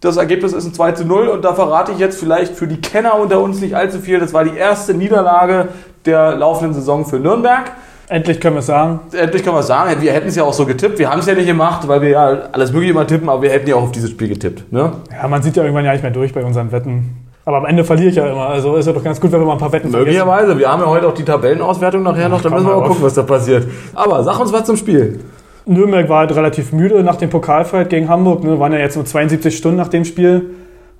das 0.00 0.16
Ergebnis 0.16 0.52
ist 0.52 0.64
ein 0.64 0.74
2 0.74 0.92
zu 0.92 1.04
0 1.04 1.26
und 1.28 1.44
da 1.44 1.54
verrate 1.54 1.90
ich 1.92 1.98
jetzt 1.98 2.20
vielleicht 2.20 2.54
für 2.54 2.68
die 2.68 2.80
Kenner 2.80 3.18
unter 3.18 3.40
uns 3.40 3.60
nicht 3.60 3.74
allzu 3.74 3.98
viel. 3.98 4.20
Das 4.20 4.32
war 4.32 4.44
die 4.44 4.56
erste 4.56 4.94
Niederlage 4.94 5.68
der 6.06 6.36
laufenden 6.36 6.72
Saison 6.74 7.04
für 7.04 7.18
Nürnberg. 7.18 7.72
Endlich 8.10 8.40
können 8.40 8.56
wir 8.56 8.60
es 8.60 8.66
sagen. 8.66 9.00
Endlich 9.12 9.42
können 9.42 9.56
wir 9.56 9.62
sagen, 9.62 10.00
wir 10.00 10.12
hätten 10.12 10.28
es 10.28 10.36
ja 10.36 10.42
auch 10.42 10.52
so 10.54 10.64
getippt. 10.64 10.98
Wir 10.98 11.10
haben 11.10 11.20
es 11.20 11.26
ja 11.26 11.34
nicht 11.34 11.46
gemacht, 11.46 11.86
weil 11.86 12.00
wir 12.00 12.08
ja 12.08 12.38
alles 12.52 12.72
mögliche 12.72 12.94
mal 12.94 13.06
tippen, 13.06 13.28
aber 13.28 13.42
wir 13.42 13.50
hätten 13.50 13.68
ja 13.68 13.76
auch 13.76 13.82
auf 13.82 13.92
dieses 13.92 14.10
Spiel 14.10 14.28
getippt. 14.28 14.72
Ne? 14.72 14.92
Ja, 15.12 15.28
man 15.28 15.42
sieht 15.42 15.56
ja 15.56 15.62
irgendwann 15.62 15.84
ja 15.84 15.92
nicht 15.92 16.02
mehr 16.02 16.10
durch 16.10 16.32
bei 16.32 16.42
unseren 16.42 16.72
Wetten. 16.72 17.16
Aber 17.44 17.58
am 17.58 17.66
Ende 17.66 17.84
verliere 17.84 18.08
ich 18.08 18.16
ja 18.16 18.26
immer. 18.26 18.48
Also 18.48 18.76
ist 18.76 18.86
ja 18.86 18.92
doch 18.92 19.04
ganz 19.04 19.20
gut, 19.20 19.32
wenn 19.32 19.40
wir 19.40 19.46
mal 19.46 19.52
ein 19.52 19.58
paar 19.58 19.72
Wetten 19.72 19.90
vergessen. 19.90 20.04
Möglicherweise. 20.04 20.58
Wir 20.58 20.70
haben 20.70 20.82
ja 20.82 20.86
heute 20.86 21.08
auch 21.08 21.14
die 21.14 21.24
Tabellenauswertung 21.24 22.02
nachher 22.02 22.28
noch, 22.28 22.40
da 22.40 22.50
müssen 22.50 22.66
wir 22.66 22.74
mal 22.74 22.82
auf. 22.82 22.88
gucken, 22.88 23.02
was 23.02 23.14
da 23.14 23.22
passiert. 23.22 23.66
Aber 23.94 24.22
sag 24.22 24.38
uns 24.40 24.52
was 24.52 24.64
zum 24.64 24.76
Spiel. 24.76 25.20
Nürnberg 25.66 26.08
war 26.08 26.20
halt 26.20 26.34
relativ 26.34 26.72
müde 26.72 27.02
nach 27.02 27.16
dem 27.16 27.28
Pokalfight 27.28 27.90
gegen 27.90 28.08
Hamburg. 28.08 28.42
Ne, 28.42 28.58
waren 28.58 28.72
ja 28.72 28.78
jetzt 28.78 28.96
nur 28.96 29.04
72 29.04 29.56
Stunden 29.56 29.76
nach 29.76 29.88
dem 29.88 30.04
Spiel. 30.04 30.50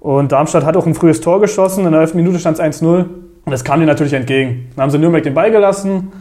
Und 0.01 0.33
Darmstadt 0.33 0.65
hat 0.65 0.77
auch 0.77 0.87
ein 0.87 0.95
frühes 0.95 1.21
Tor 1.21 1.41
geschossen. 1.41 1.87
In 1.87 1.93
der 1.93 2.03
11. 2.03 2.15
Minute 2.15 2.39
stand 2.39 2.59
es 2.59 2.65
1-0. 2.83 2.85
Und 2.85 3.09
das 3.47 3.65
kam 3.65 3.81
denen 3.81 3.89
natürlich 3.89 4.13
entgegen. 4.13 4.69
Dann 4.77 4.85
haben 4.85 4.91
sie 4.91 4.99
Nürnberg 4.99 5.23
den 5.23 5.35
Ball 5.35 5.51
gelassen. 5.51 6.13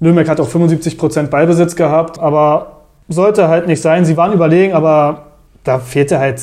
Nürnberg 0.00 0.28
hat 0.28 0.40
auch 0.40 0.48
75% 0.48 1.28
Ballbesitz 1.28 1.76
gehabt. 1.76 2.18
Aber 2.18 2.78
sollte 3.08 3.48
halt 3.48 3.66
nicht 3.66 3.82
sein. 3.82 4.04
Sie 4.04 4.16
waren 4.16 4.32
überlegen, 4.32 4.74
aber 4.74 5.22
da 5.64 5.78
fehlte 5.78 6.18
halt 6.18 6.40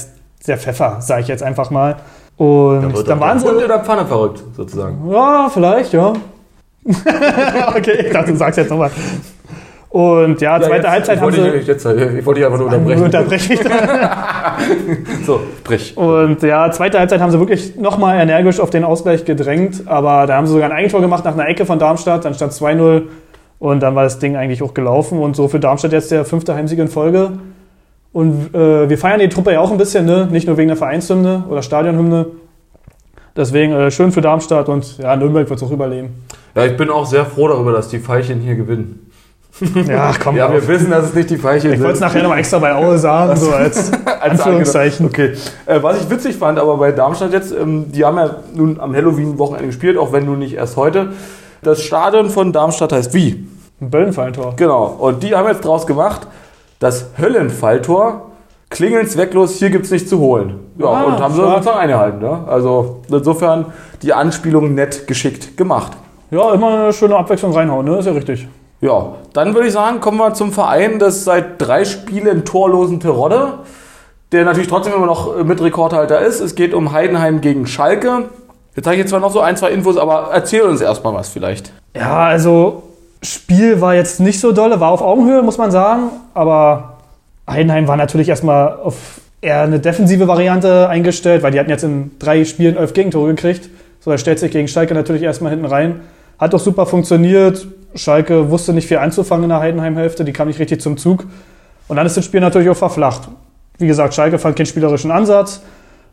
der 0.47 0.57
Pfeffer, 0.57 0.97
sage 0.99 1.21
ich 1.21 1.27
jetzt 1.27 1.43
einfach 1.43 1.69
mal. 1.69 1.95
Und 2.37 3.07
dann 3.07 3.19
waren 3.19 3.39
sie. 3.39 3.47
Und 3.47 3.61
in 3.61 3.67
der 3.67 3.79
Pfanne 3.79 4.05
verrückt, 4.05 4.43
sozusagen. 4.55 5.09
Ja, 5.09 5.49
vielleicht, 5.51 5.93
ja. 5.93 6.13
okay, 7.75 8.05
ich 8.05 8.11
dachte, 8.11 8.31
du 8.31 8.37
sagst 8.37 8.57
jetzt 8.57 8.69
nochmal. 8.69 8.91
Und 9.89 10.41
ja, 10.41 10.59
zweite 10.59 10.75
jetzt, 10.75 10.89
Halbzeit 10.89 11.15
ich 11.15 11.21
haben 11.21 11.31
sie. 11.31 11.51
dich 11.51 11.67
jetzt, 11.67 11.85
ich 11.85 12.25
wollte 12.25 12.41
dich 12.41 12.45
einfach 12.45 12.59
nur 12.59 12.67
unterbrechen. 12.67 13.03
Unterbreche 13.03 13.53
ich. 13.53 13.59
So, 15.25 15.39
brich. 15.63 15.97
Und 15.97 16.43
ja, 16.43 16.69
zweite 16.71 16.99
Halbzeit 16.99 17.19
haben 17.19 17.31
sie 17.31 17.39
wirklich 17.39 17.77
nochmal 17.77 18.19
energisch 18.21 18.59
auf 18.59 18.69
den 18.69 18.83
Ausgleich 18.83 19.25
gedrängt, 19.25 19.83
aber 19.85 20.27
da 20.27 20.35
haben 20.35 20.47
sie 20.47 20.53
sogar 20.53 20.69
ein 20.69 20.75
Eigentor 20.75 21.01
gemacht 21.01 21.25
nach 21.25 21.33
einer 21.33 21.47
Ecke 21.47 21.65
von 21.65 21.79
Darmstadt, 21.79 22.25
dann 22.25 22.33
stand 22.33 22.51
2-0 22.51 23.03
und 23.59 23.81
dann 23.81 23.95
war 23.95 24.03
das 24.03 24.19
Ding 24.19 24.35
eigentlich 24.35 24.61
auch 24.63 24.73
gelaufen 24.73 25.19
und 25.19 25.35
so 25.35 25.47
für 25.47 25.59
Darmstadt 25.59 25.91
jetzt 25.91 26.11
der 26.11 26.25
fünfte 26.25 26.55
Heimsieg 26.55 26.79
in 26.79 26.87
Folge. 26.87 27.33
Und 28.13 28.53
äh, 28.55 28.89
wir 28.89 28.97
feiern 28.97 29.19
die 29.19 29.29
Truppe 29.29 29.51
ja 29.53 29.59
auch 29.59 29.71
ein 29.71 29.77
bisschen, 29.77 30.05
ne? 30.05 30.27
nicht 30.31 30.47
nur 30.47 30.57
wegen 30.57 30.69
der 30.69 30.77
Vereinshymne 30.77 31.43
oder 31.49 31.61
Stadionhymne. 31.61 32.27
Deswegen 33.35 33.73
äh, 33.73 33.91
schön 33.91 34.11
für 34.13 34.21
Darmstadt 34.21 34.69
und 34.69 34.97
ja, 34.97 35.15
Nürnberg 35.15 35.49
wird 35.49 35.59
es 35.61 35.67
auch 35.67 35.71
überleben. 35.71 36.25
Ja, 36.55 36.65
ich 36.65 36.77
bin 36.77 36.89
auch 36.89 37.05
sehr 37.05 37.25
froh 37.25 37.49
darüber, 37.49 37.73
dass 37.73 37.89
die 37.89 37.99
Veilchen 37.99 38.39
hier 38.39 38.55
gewinnen. 38.55 39.01
Ja, 39.87 40.11
komm, 40.21 40.35
Ja, 40.35 40.47
auf. 40.47 40.53
wir 40.53 40.67
wissen, 40.67 40.91
dass 40.91 41.05
es 41.05 41.13
nicht 41.13 41.29
die 41.29 41.37
Veilchen 41.37 41.71
ich 41.71 41.79
wollte 41.79 41.93
es 41.93 41.99
nachher 42.01 42.21
nochmal 42.21 42.39
extra 42.39 42.59
bei 42.59 42.73
Aue 42.75 42.97
sagen, 42.97 43.37
so 43.37 43.51
als 43.53 43.91
Als 44.19 44.41
Anführungszeichen. 44.41 45.05
Okay. 45.05 45.33
Äh, 45.65 45.81
was 45.81 46.01
ich 46.01 46.09
witzig 46.09 46.35
fand, 46.35 46.59
aber 46.59 46.77
bei 46.77 46.91
Darmstadt 46.91 47.31
jetzt, 47.31 47.53
ähm, 47.53 47.91
die 47.91 48.03
haben 48.03 48.17
ja 48.17 48.37
nun 48.53 48.79
am 48.79 48.93
Halloween-Wochenende 48.93 49.67
gespielt, 49.67 49.97
auch 49.97 50.11
wenn 50.11 50.25
nun 50.25 50.39
nicht 50.39 50.55
erst 50.55 50.75
heute. 50.75 51.13
Das 51.61 51.81
Stadion 51.81 52.29
von 52.29 52.51
Darmstadt 52.53 52.91
heißt 52.91 53.13
wie? 53.13 53.47
Ein 53.81 53.89
Böllenfallentor. 53.89 54.53
Genau. 54.55 54.85
Und 54.99 55.23
die 55.23 55.35
haben 55.35 55.47
jetzt 55.47 55.65
draus 55.65 55.85
gemacht, 55.87 56.27
das 56.79 57.07
Höllenfalltor, 57.17 58.31
klingeln 58.69 59.07
zwecklos, 59.07 59.55
hier 59.55 59.69
gibt's 59.69 59.91
nichts 59.91 60.09
zu 60.09 60.19
holen. 60.19 60.59
Ja, 60.77 60.87
Ah, 60.87 61.03
und 61.03 61.19
haben 61.19 61.33
sie 61.33 61.39
stark. 61.39 61.53
sozusagen 61.57 61.79
eingehalten. 61.79 62.19
Ne? 62.19 62.39
Also 62.47 63.01
insofern 63.09 63.65
die 64.01 64.13
Anspielung 64.13 64.73
nett 64.75 65.07
geschickt 65.07 65.57
gemacht. 65.57 65.93
Ja, 66.31 66.53
immer 66.53 66.69
eine 66.69 66.93
schöne 66.93 67.15
Abwechslung 67.15 67.53
reinhauen, 67.53 67.85
ne? 67.85 67.97
Ist 67.99 68.05
ja 68.05 68.11
richtig. 68.11 68.47
Ja, 68.81 69.13
dann 69.33 69.53
würde 69.53 69.67
ich 69.67 69.73
sagen, 69.73 69.99
kommen 70.01 70.17
wir 70.17 70.33
zum 70.33 70.51
Verein 70.51 70.99
des 70.99 71.23
seit 71.23 71.61
drei 71.61 71.85
Spielen 71.85 72.43
torlosen 72.45 72.99
Terodde, 72.99 73.59
der 74.31 74.43
natürlich 74.43 74.67
trotzdem 74.67 74.93
immer 74.93 75.05
noch 75.05 75.43
mit 75.43 75.61
Rekordhalter 75.61 76.19
ist. 76.19 76.41
Es 76.41 76.55
geht 76.55 76.73
um 76.73 76.91
Heidenheim 76.91 77.41
gegen 77.41 77.67
Schalke. 77.67 78.23
Jetzt 78.75 78.85
habe 78.85 78.95
ich 78.95 78.99
jetzt 78.99 79.09
zwar 79.09 79.19
noch 79.19 79.31
so 79.31 79.39
ein, 79.39 79.55
zwei 79.55 79.71
Infos, 79.71 79.97
aber 79.97 80.29
erzähl 80.33 80.61
uns 80.61 80.81
erstmal 80.81 81.13
was 81.13 81.29
vielleicht. 81.29 81.71
Ja, 81.95 82.25
also 82.25 82.83
Spiel 83.23 83.81
war 83.81 83.95
jetzt 83.95 84.19
nicht 84.19 84.39
so 84.39 84.51
dolle, 84.51 84.79
war 84.79 84.91
auf 84.91 85.01
Augenhöhe, 85.01 85.41
muss 85.41 85.57
man 85.57 85.71
sagen. 85.71 86.09
Aber 86.33 86.97
Heidenheim 87.49 87.87
war 87.87 87.95
natürlich 87.95 88.29
erstmal 88.29 88.73
auf 88.73 89.21
eher 89.41 89.61
eine 89.61 89.79
defensive 89.79 90.27
Variante 90.27 90.89
eingestellt, 90.89 91.43
weil 91.43 91.51
die 91.51 91.59
hatten 91.59 91.69
jetzt 91.69 91.83
in 91.83 92.11
drei 92.19 92.43
Spielen 92.45 92.75
elf 92.75 92.93
Gegentore 92.93 93.29
gekriegt. 93.29 93.69
So, 94.01 94.11
er 94.11 94.17
stellt 94.17 94.39
sich 94.39 94.51
gegen 94.51 94.67
Schalke 94.67 94.93
natürlich 94.93 95.23
erstmal 95.23 95.51
hinten 95.51 95.65
rein. 95.65 96.01
Hat 96.37 96.53
doch 96.53 96.59
super 96.59 96.85
funktioniert. 96.85 97.65
Schalke 97.95 98.49
wusste 98.51 98.73
nicht 98.73 98.87
viel 98.87 98.97
anzufangen 98.97 99.45
in 99.45 99.49
der 99.49 99.59
Heidenheim-Hälfte, 99.59 100.25
die 100.25 100.33
kam 100.33 100.47
nicht 100.47 100.59
richtig 100.59 100.81
zum 100.81 100.97
Zug. 100.97 101.25
Und 101.87 101.95
dann 101.95 102.05
ist 102.05 102.17
das 102.17 102.25
Spiel 102.25 102.41
natürlich 102.41 102.69
auch 102.69 102.75
verflacht. 102.75 103.29
Wie 103.77 103.87
gesagt, 103.87 104.13
Schalke 104.13 104.37
fand 104.37 104.57
keinen 104.57 104.65
spielerischen 104.65 105.11
Ansatz. 105.11 105.61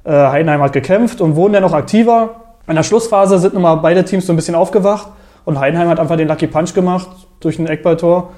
Äh, 0.05 0.13
Heidenheim 0.13 0.61
hat 0.63 0.73
gekämpft 0.73 1.21
und 1.21 1.37
wurden 1.37 1.55
dann 1.55 1.63
noch 1.63 1.73
aktiver. 1.73 2.42
In 2.69 2.77
der 2.77 2.83
Schlussphase 2.83 3.39
sind 3.39 3.55
nochmal 3.55 3.79
beide 3.79 4.05
Teams 4.05 4.27
so 4.27 4.33
ein 4.33 4.37
bisschen 4.37 4.55
aufgewacht 4.55 5.09
und 5.45 5.59
Heidenheim 5.59 5.89
hat 5.89 5.99
einfach 5.99 6.17
den 6.17 6.29
Lucky 6.29 6.47
Punch 6.47 6.75
gemacht 6.75 7.09
durch 7.41 7.59
ein 7.59 7.67
Eckballtor 7.67 8.31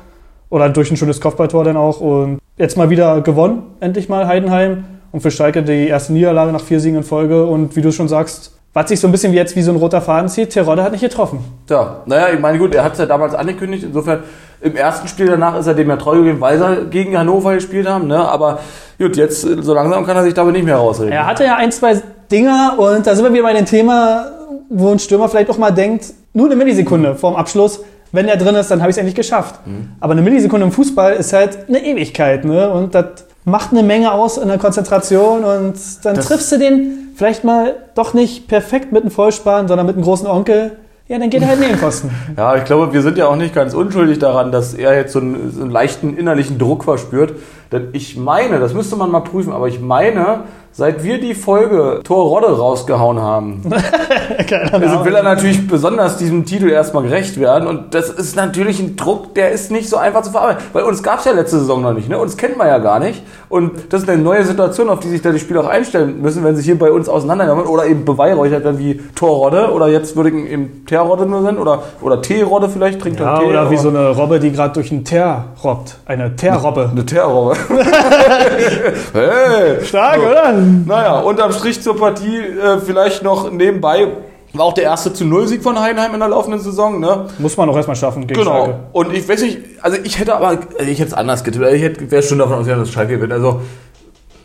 oder 0.48 0.68
durch 0.70 0.90
ein 0.90 0.96
schönes 0.96 1.20
Kopfballtor 1.20 1.64
dann 1.64 1.76
auch 1.76 2.00
und 2.00 2.38
jetzt 2.56 2.76
mal 2.76 2.88
wieder 2.88 3.20
gewonnen, 3.20 3.62
endlich 3.80 4.08
mal 4.08 4.26
Heidenheim 4.26 4.84
und 5.12 5.20
für 5.20 5.30
Schalke 5.30 5.62
die 5.62 5.88
erste 5.88 6.12
Niederlage 6.12 6.52
nach 6.52 6.60
vier 6.60 6.80
Siegen 6.80 6.98
in 6.98 7.02
Folge 7.02 7.44
und 7.44 7.76
wie 7.76 7.82
du 7.82 7.92
schon 7.92 8.08
sagst, 8.08 8.52
was 8.72 8.88
sich 8.88 8.98
so 8.98 9.06
ein 9.06 9.12
bisschen 9.12 9.32
wie 9.32 9.36
jetzt 9.36 9.54
wie 9.54 9.62
so 9.62 9.70
ein 9.70 9.76
roter 9.76 10.00
Faden 10.00 10.28
zieht, 10.28 10.50
Terodde 10.50 10.82
hat 10.82 10.92
nicht 10.92 11.02
getroffen. 11.02 11.38
Ja, 11.70 12.02
naja, 12.06 12.34
ich 12.34 12.40
meine, 12.40 12.58
gut, 12.58 12.74
er 12.74 12.82
hat 12.82 12.94
es 12.94 12.98
ja 12.98 13.06
damals 13.06 13.34
angekündigt. 13.34 13.84
Insofern, 13.84 14.24
im 14.64 14.76
ersten 14.76 15.06
Spiel 15.08 15.26
danach 15.26 15.58
ist 15.58 15.66
er 15.66 15.74
dem 15.74 15.90
ja 15.90 15.96
treu 15.96 16.16
gewesen, 16.16 16.40
weil 16.40 16.58
sie 16.58 16.86
gegen 16.86 17.16
Hannover 17.16 17.54
gespielt 17.54 17.86
haben. 17.86 18.06
Ne? 18.06 18.16
Aber 18.16 18.60
gut, 18.98 19.16
jetzt 19.16 19.42
so 19.42 19.74
langsam 19.74 20.06
kann 20.06 20.16
er 20.16 20.22
sich 20.22 20.32
damit 20.32 20.54
nicht 20.54 20.64
mehr 20.64 20.76
rausreden. 20.76 21.12
Er 21.12 21.26
hatte 21.26 21.44
ja 21.44 21.56
ein, 21.56 21.70
zwei 21.70 22.00
Dinger 22.32 22.76
und 22.78 23.06
da 23.06 23.14
sind 23.14 23.24
wir 23.24 23.32
wieder 23.32 23.42
bei 23.42 23.52
dem 23.52 23.66
Thema, 23.66 24.26
wo 24.70 24.90
ein 24.90 24.98
Stürmer 24.98 25.28
vielleicht 25.28 25.50
auch 25.50 25.58
mal 25.58 25.70
denkt, 25.70 26.06
nur 26.32 26.46
eine 26.46 26.56
Millisekunde 26.56 27.14
vorm 27.14 27.36
Abschluss, 27.36 27.84
wenn 28.10 28.26
er 28.26 28.38
drin 28.38 28.54
ist, 28.54 28.70
dann 28.70 28.80
habe 28.80 28.90
ich 28.90 28.94
es 28.94 28.98
endlich 28.98 29.14
geschafft. 29.14 29.66
Mhm. 29.66 29.90
Aber 30.00 30.12
eine 30.12 30.22
Millisekunde 30.22 30.64
im 30.64 30.72
Fußball 30.72 31.12
ist 31.14 31.34
halt 31.34 31.68
eine 31.68 31.84
Ewigkeit. 31.84 32.46
Ne? 32.46 32.70
Und 32.70 32.94
das 32.94 33.26
macht 33.44 33.72
eine 33.72 33.82
Menge 33.82 34.12
aus 34.12 34.38
in 34.38 34.48
der 34.48 34.56
Konzentration 34.56 35.44
und 35.44 35.74
dann 36.04 36.14
das 36.14 36.26
triffst 36.26 36.50
du 36.50 36.58
den 36.58 37.12
vielleicht 37.14 37.44
mal 37.44 37.74
doch 37.94 38.14
nicht 38.14 38.48
perfekt 38.48 38.92
mit 38.92 39.02
einem 39.02 39.10
Vollspann, 39.10 39.68
sondern 39.68 39.86
mit 39.86 39.96
einem 39.96 40.04
großen 40.04 40.26
Onkel. 40.26 40.78
Ja, 41.06 41.18
dann 41.18 41.28
geht 41.28 41.42
er 41.42 41.48
halt 41.48 41.60
neben 41.60 41.76
Pfosten. 41.76 42.10
ja, 42.36 42.56
ich 42.56 42.64
glaube, 42.64 42.94
wir 42.94 43.02
sind 43.02 43.18
ja 43.18 43.26
auch 43.26 43.36
nicht 43.36 43.54
ganz 43.54 43.74
unschuldig 43.74 44.18
daran, 44.18 44.52
dass 44.52 44.72
er 44.72 44.96
jetzt 44.96 45.12
so 45.12 45.18
einen, 45.18 45.52
so 45.52 45.60
einen 45.60 45.70
leichten 45.70 46.16
innerlichen 46.16 46.58
Druck 46.58 46.84
verspürt. 46.84 47.34
Denn 47.72 47.88
ich 47.92 48.16
meine, 48.16 48.58
das 48.58 48.72
müsste 48.72 48.96
man 48.96 49.10
mal 49.10 49.20
prüfen, 49.20 49.52
aber 49.52 49.68
ich 49.68 49.80
meine, 49.80 50.44
Seit 50.76 51.04
wir 51.04 51.20
die 51.20 51.36
Folge 51.36 52.00
Tor 52.02 52.26
Rodde 52.26 52.58
rausgehauen 52.58 53.20
haben, 53.20 53.62
also 54.72 55.04
will 55.04 55.14
er 55.14 55.22
natürlich 55.22 55.68
besonders 55.68 56.16
diesem 56.16 56.46
Titel 56.46 56.68
erstmal 56.68 57.04
gerecht 57.04 57.38
werden. 57.38 57.68
Und 57.68 57.94
das 57.94 58.10
ist 58.10 58.34
natürlich 58.34 58.80
ein 58.80 58.96
Druck, 58.96 59.36
der 59.36 59.52
ist 59.52 59.70
nicht 59.70 59.88
so 59.88 59.96
einfach 59.98 60.22
zu 60.22 60.32
verarbeiten. 60.32 60.64
Weil 60.72 60.82
uns 60.82 61.04
gab 61.04 61.20
es 61.20 61.26
ja 61.26 61.32
letzte 61.32 61.60
Saison 61.60 61.80
noch 61.80 61.92
nicht. 61.92 62.08
Ne? 62.08 62.18
Uns 62.18 62.36
kennen 62.36 62.58
wir 62.58 62.66
ja 62.66 62.78
gar 62.78 62.98
nicht. 62.98 63.22
Und 63.48 63.92
das 63.92 64.02
ist 64.02 64.08
eine 64.10 64.20
neue 64.20 64.44
Situation, 64.44 64.88
auf 64.90 64.98
die 64.98 65.10
sich 65.10 65.22
da 65.22 65.30
die 65.30 65.38
Spieler 65.38 65.60
auch 65.60 65.68
einstellen 65.68 66.20
müssen, 66.20 66.42
wenn 66.42 66.56
sie 66.56 66.64
hier 66.64 66.76
bei 66.76 66.90
uns 66.90 67.08
auseinandergenommen 67.08 67.66
oder 67.66 67.86
eben 67.86 68.04
beweihräuchert 68.04 68.64
werden 68.64 68.80
wie 68.80 69.00
Tor 69.14 69.36
Rodde 69.36 69.70
oder 69.70 69.86
jetzt 69.86 70.16
würde 70.16 70.30
ich 70.30 70.50
eben 70.50 70.84
Teerrodde 70.86 71.24
nur 71.24 71.42
sein 71.42 71.56
oder, 71.56 71.84
oder 72.00 72.20
Teerrodde 72.20 72.68
vielleicht, 72.68 73.00
trinkt 73.00 73.20
ja, 73.20 73.38
Tee. 73.38 73.44
Oder 73.44 73.70
wie 73.70 73.76
so 73.76 73.90
eine 73.90 74.08
Robbe, 74.08 74.40
die 74.40 74.50
gerade 74.50 74.74
durch 74.74 74.90
einen 74.90 75.04
Teer 75.04 75.44
robbt. 75.62 75.98
Eine 76.06 76.34
Teerrobbe. 76.34 76.88
Eine 76.90 77.06
Teerrobbe. 77.06 77.56
hey! 79.12 79.84
Stark, 79.84 80.16
so. 80.16 80.26
oder? 80.26 80.63
Naja, 80.64 81.20
unterm 81.20 81.52
Strich 81.52 81.82
zur 81.82 81.96
Partie 81.96 82.38
äh, 82.38 82.78
vielleicht 82.78 83.22
noch 83.22 83.50
nebenbei. 83.50 84.08
War 84.54 84.66
auch 84.66 84.72
der 84.72 84.84
erste 84.84 85.12
zu 85.12 85.24
Null-Sieg 85.24 85.64
von 85.64 85.80
Heidenheim 85.80 86.14
in 86.14 86.20
der 86.20 86.28
laufenden 86.28 86.60
Saison. 86.60 87.00
Ne? 87.00 87.26
Muss 87.38 87.56
man 87.56 87.68
auch 87.68 87.76
erstmal 87.76 87.96
schaffen 87.96 88.26
gegen 88.26 88.38
genau. 88.38 88.66
Schalke. 88.66 88.80
Und 88.92 89.12
ich 89.12 89.28
weiß 89.28 89.42
nicht, 89.42 89.58
also 89.82 89.98
ich 90.04 90.20
hätte 90.20 90.36
aber, 90.36 90.46
also 90.48 90.62
ich 90.78 91.00
hätte 91.00 91.08
es 91.08 91.14
anders 91.14 91.42
getippt. 91.42 91.66
Ich 91.72 91.82
hätte, 91.82 92.08
wäre 92.10 92.22
schon 92.22 92.38
davon 92.38 92.58
ausgegangen, 92.58 92.84
dass 92.84 92.92
Schalke 92.92 93.16
gewinnt. 93.16 93.32
Also, 93.32 93.62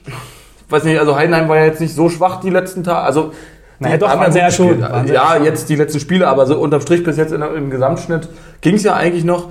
ich 0.07 0.71
weiß 0.71 0.83
nicht, 0.85 0.99
also 0.99 1.15
Heidenheim 1.15 1.47
war 1.47 1.57
ja 1.57 1.65
jetzt 1.65 1.79
nicht 1.79 1.93
so 1.93 2.09
schwach 2.09 2.39
die 2.39 2.49
letzten 2.49 2.83
Tage. 2.83 3.01
Also, 3.01 3.31
naja, 3.77 3.97
doch, 3.97 4.07
waren 4.07 4.31
sehr 4.31 4.49
schon. 4.49 4.79
Ja, 4.79 5.37
jetzt 5.37 5.69
die 5.69 5.75
letzten 5.75 5.99
Spiele, 5.99 6.27
aber 6.27 6.47
so 6.47 6.59
unterm 6.59 6.81
Strich 6.81 7.03
bis 7.03 7.17
jetzt 7.17 7.31
in, 7.31 7.41
im 7.43 7.69
Gesamtschnitt 7.69 8.29
ging 8.61 8.75
es 8.75 8.83
ja 8.83 8.95
eigentlich 8.95 9.23
noch. 9.23 9.49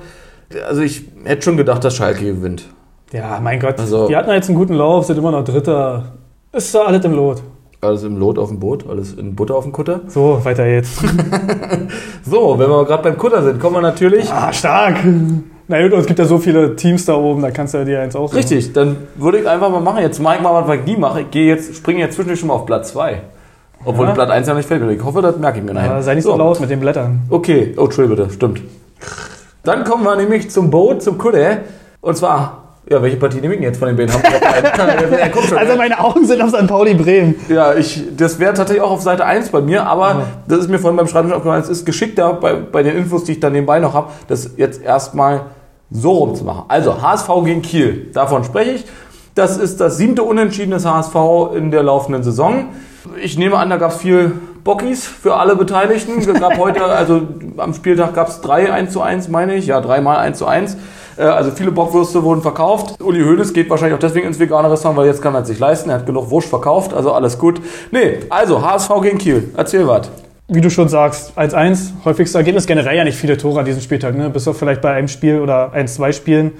Also 0.67 0.83
ich 0.83 1.05
hätte 1.25 1.43
schon 1.43 1.57
gedacht, 1.57 1.85
dass 1.85 1.95
Schalke 1.95 2.25
gewinnt. 2.25 2.65
Ja, 3.13 3.39
mein 3.41 3.61
Gott. 3.61 3.79
Also, 3.79 4.09
die 4.09 4.17
hatten 4.17 4.31
jetzt 4.31 4.49
einen 4.49 4.59
guten 4.59 4.75
Lauf, 4.75 5.07
sind 5.07 5.19
immer 5.19 5.31
noch 5.31 5.45
Dritter. 5.45 6.13
Ist 6.53 6.75
da 6.75 6.81
alles 6.85 7.05
im 7.05 7.13
Lot. 7.13 7.43
Alles 7.81 8.03
im 8.05 8.17
Lot 8.17 8.39
auf 8.39 8.49
dem 8.49 8.59
Boot, 8.59 8.87
alles 8.89 9.13
in 9.13 9.37
Butter 9.37 9.55
auf 9.55 9.65
dem 9.65 9.73
Kutter. 9.73 10.01
So, 10.09 10.41
weiter 10.45 10.67
jetzt. 10.67 10.99
so, 12.25 12.59
wenn 12.59 12.69
wir 12.69 12.85
gerade 12.87 13.03
beim 13.03 13.19
Kutter 13.19 13.43
sind, 13.43 13.61
kommen 13.61 13.77
wir 13.77 13.83
natürlich. 13.83 14.33
Ah, 14.33 14.53
stark! 14.53 14.97
Na 15.69 15.83
gut, 15.83 15.93
es 15.93 16.07
gibt 16.07 16.19
ja 16.19 16.25
so 16.25 16.39
viele 16.39 16.75
Teams 16.75 17.05
da 17.05 17.15
oben, 17.15 17.43
da 17.43 17.51
kannst 17.51 17.75
du 17.75 17.79
ja 17.79 17.85
dir 17.85 18.01
eins 18.01 18.17
aussuchen. 18.17 18.39
Richtig, 18.39 18.73
dann 18.73 18.97
würde 19.17 19.41
ich 19.41 19.49
einfach 19.49 19.71
mal 19.71 19.81
machen. 19.81 20.01
Jetzt 20.01 20.19
mache 20.21 20.37
ich 20.37 20.43
mal, 20.43 20.67
was 20.67 20.77
ich 20.79 20.87
nie 20.87 20.97
mache. 20.97 21.21
Ich 21.21 21.31
gehe 21.31 21.47
jetzt, 21.47 21.77
springe 21.77 22.01
jetzt 22.01 22.15
zwischendurch 22.15 22.41
schon 22.41 22.49
mal 22.49 22.55
auf 22.55 22.65
Platz 22.65 22.93
2. 22.93 23.21
Obwohl 23.85 24.07
ja. 24.07 24.13
Blatt 24.15 24.31
1 24.31 24.49
ja 24.49 24.55
nicht 24.55 24.67
fällt. 24.67 24.83
Ich 24.91 25.05
hoffe, 25.05 25.21
das 25.21 25.37
merke 25.37 25.59
ich 25.59 25.65
mir 25.65 25.75
nachher. 25.75 25.93
Ja, 25.93 26.03
sei 26.03 26.15
nicht 26.15 26.25
so, 26.25 26.33
so 26.33 26.39
laut 26.39 26.59
mit 26.61 26.71
den 26.71 26.81
Blättern. 26.81 27.21
Okay, 27.29 27.75
oh, 27.77 27.85
Entschuldigung 27.85 28.17
bitte, 28.17 28.35
stimmt. 28.35 28.63
Dann 29.63 29.85
kommen 29.85 30.03
wir 30.03 30.17
nämlich 30.17 30.51
zum 30.51 30.71
Boot, 30.71 31.03
zum 31.03 31.19
Kutter. 31.19 31.59
Und 32.01 32.17
zwar 32.17 32.68
ja, 32.91 33.03
welche 33.03 33.17
Partie 33.17 33.41
nehme 33.41 33.55
ich 33.55 33.61
denn 33.61 33.69
jetzt 33.69 33.79
von 33.79 33.89
den 33.89 33.97
beiden? 33.97 34.15
also 34.15 35.77
meine 35.77 35.99
Augen 36.01 36.25
sind 36.25 36.41
auf 36.41 36.51
St. 36.51 36.67
Pauli 36.67 36.95
Bremen. 36.95 37.35
Ja, 37.49 37.75
ich, 37.75 38.03
das 38.17 38.39
wäre 38.39 38.55
tatsächlich 38.55 38.83
auch 38.83 38.93
auf 38.93 39.03
Seite 39.03 39.25
1 39.25 39.51
bei 39.51 39.61
mir, 39.61 39.87
aber 39.87 40.09
ja. 40.09 40.23
das 40.47 40.61
ist 40.61 40.71
mir 40.71 40.79
vorhin 40.79 40.97
beim 40.97 41.07
Schreiben 41.07 41.29
schon 41.29 41.37
aufgefallen, 41.37 41.63
es 41.63 41.69
ist 41.69 41.85
geschickter 41.85 42.35
bei, 42.35 42.55
bei 42.55 42.83
den 42.83 42.97
Infos, 42.97 43.25
die 43.25 43.33
ich 43.33 43.41
dann 43.41 43.53
nebenbei 43.53 43.79
noch 43.79 43.95
habe, 43.95 44.11
das 44.29 44.53
jetzt 44.57 44.83
erstmal 44.83 45.43
so 45.91 46.13
rum 46.13 46.35
zu 46.35 46.45
machen. 46.45 46.65
Also 46.69 47.01
HSV 47.03 47.29
gegen 47.45 47.63
Kiel, 47.63 48.11
davon 48.13 48.45
spreche 48.45 48.73
ich. 48.73 48.85
Das 49.35 49.57
ist 49.57 49.81
das 49.81 49.99
siebte 49.99 50.23
Unentschieden 50.23 50.73
des 50.73 50.85
HSV 50.85 51.15
in 51.55 51.71
der 51.71 51.83
laufenden 51.83 52.23
Saison. 52.23 52.71
Ich 53.23 53.39
nehme 53.39 53.57
an, 53.57 53.71
da 53.71 53.77
gab 53.77 53.93
es 53.93 53.99
viel 53.99 54.33
Bockies 54.65 55.07
für 55.07 55.37
alle 55.37 55.57
Beteiligten. 55.57 56.19
Es 56.19 56.27
gab 56.41 56.59
heute, 56.59 56.85
also 56.87 57.23
am 57.57 57.73
Spieltag 57.73 58.15
gab 58.15 58.29
es 58.29 58.41
drei 58.41 58.73
1 58.73 58.93
zu 58.93 59.01
1, 59.01 59.29
meine 59.29 59.55
ich. 59.55 59.67
Ja, 59.67 59.81
dreimal 59.81 60.17
1 60.17 60.39
zu 60.39 60.47
1. 60.47 60.77
Äh, 61.19 61.23
also 61.23 61.51
viele 61.51 61.73
Bockwürste 61.73 62.23
wurden 62.23 62.41
verkauft. 62.41 63.03
Uli 63.03 63.23
Hoeneß 63.23 63.53
geht 63.53 63.69
wahrscheinlich 63.69 63.97
auch 63.97 64.01
deswegen 64.01 64.27
ins 64.27 64.39
vegane 64.39 64.71
Restaurant, 64.71 64.99
weil 64.99 65.07
jetzt 65.07 65.21
kann 65.21 65.35
er 65.35 65.43
es 65.43 65.49
sich 65.49 65.59
leisten. 65.59 65.91
Er 65.91 65.97
hat 65.97 66.07
genug 66.07 66.31
Wurst 66.31 66.49
verkauft, 66.49 66.95
also 66.95 67.13
alles 67.13 67.39
gut. 67.39 67.61
Nee, 67.91 68.21
also 68.31 68.63
HSV 68.63 68.91
gegen 69.03 69.19
Kiel. 69.19 69.51
Erzähl 69.57 69.87
was. 69.87 70.11
Wie 70.51 70.63
du 70.63 70.71
schon 70.71 70.89
sagst, 70.89 71.37
1-1, 71.37 72.05
häufigstes 72.07 72.35
Ergebnis, 72.35 72.67
generell 72.67 72.97
ja 72.97 73.05
nicht 73.05 73.19
viele 73.19 73.37
Tore 73.37 73.61
an 73.61 73.67
diesem 73.67 73.83
Spieltag, 73.83 74.17
ne? 74.17 74.31
bis 74.31 74.49
auf 74.49 74.59
vielleicht 74.59 74.81
bei 74.81 74.93
einem 74.93 75.09
Spiel 75.09 75.41
oder 75.41 75.73
ein, 75.75 75.89
zwei 75.89 76.13
Spielen. 76.13 76.53